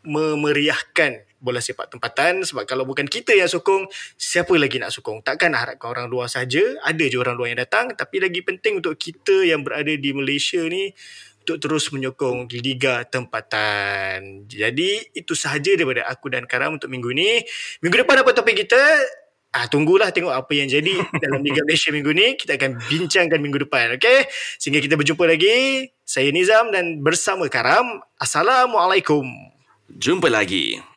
Memeriahkan 0.03 1.32
bola 1.43 1.59
sepak 1.59 1.90
tempatan 1.90 2.47
sebab 2.47 2.62
kalau 2.64 2.86
bukan 2.86 3.11
kita 3.11 3.34
yang 3.34 3.51
sokong 3.51 3.90
siapa 4.14 4.55
lagi 4.55 4.78
nak 4.78 4.95
sokong 4.95 5.26
takkan 5.26 5.51
harapkan 5.53 5.90
orang 5.90 6.07
luar 6.07 6.30
saja 6.30 6.62
ada 6.86 7.03
je 7.03 7.18
orang 7.18 7.34
luar 7.34 7.51
yang 7.51 7.61
datang 7.61 7.90
tapi 7.99 8.22
lagi 8.22 8.40
penting 8.47 8.78
untuk 8.78 8.95
kita 8.95 9.43
yang 9.43 9.66
berada 9.66 9.90
di 9.90 10.11
Malaysia 10.14 10.62
ni 10.62 10.95
untuk 11.43 11.59
terus 11.59 11.90
menyokong 11.90 12.47
liga 12.62 13.03
tempatan 13.03 14.47
jadi 14.47 14.90
itu 15.11 15.34
sahaja 15.34 15.74
daripada 15.74 16.07
aku 16.07 16.30
dan 16.30 16.47
Karam 16.47 16.78
untuk 16.78 16.86
minggu 16.86 17.11
ni 17.11 17.43
minggu 17.82 18.07
depan 18.07 18.22
apa 18.22 18.30
topik 18.30 18.62
kita 18.62 18.78
Ah, 19.53 19.68
tunggulah 19.68 20.09
tengok 20.16 20.32
apa 20.32 20.49
yang 20.57 20.64
jadi 20.64 20.97
dalam 21.22 21.45
Liga 21.45 21.61
Malaysia 21.61 21.93
minggu 21.93 22.12
ni. 22.16 22.40
Kita 22.40 22.57
akan 22.57 22.80
bincangkan 22.88 23.36
minggu 23.36 23.68
depan. 23.68 24.01
Okay? 24.01 24.24
Sehingga 24.57 24.80
kita 24.80 24.97
berjumpa 24.97 25.28
lagi. 25.28 25.93
Saya 26.09 26.32
Nizam 26.32 26.72
dan 26.72 27.05
bersama 27.05 27.45
Karam. 27.53 28.01
Assalamualaikum. 28.16 29.28
Jumpa 29.93 30.32
lagi. 30.32 30.91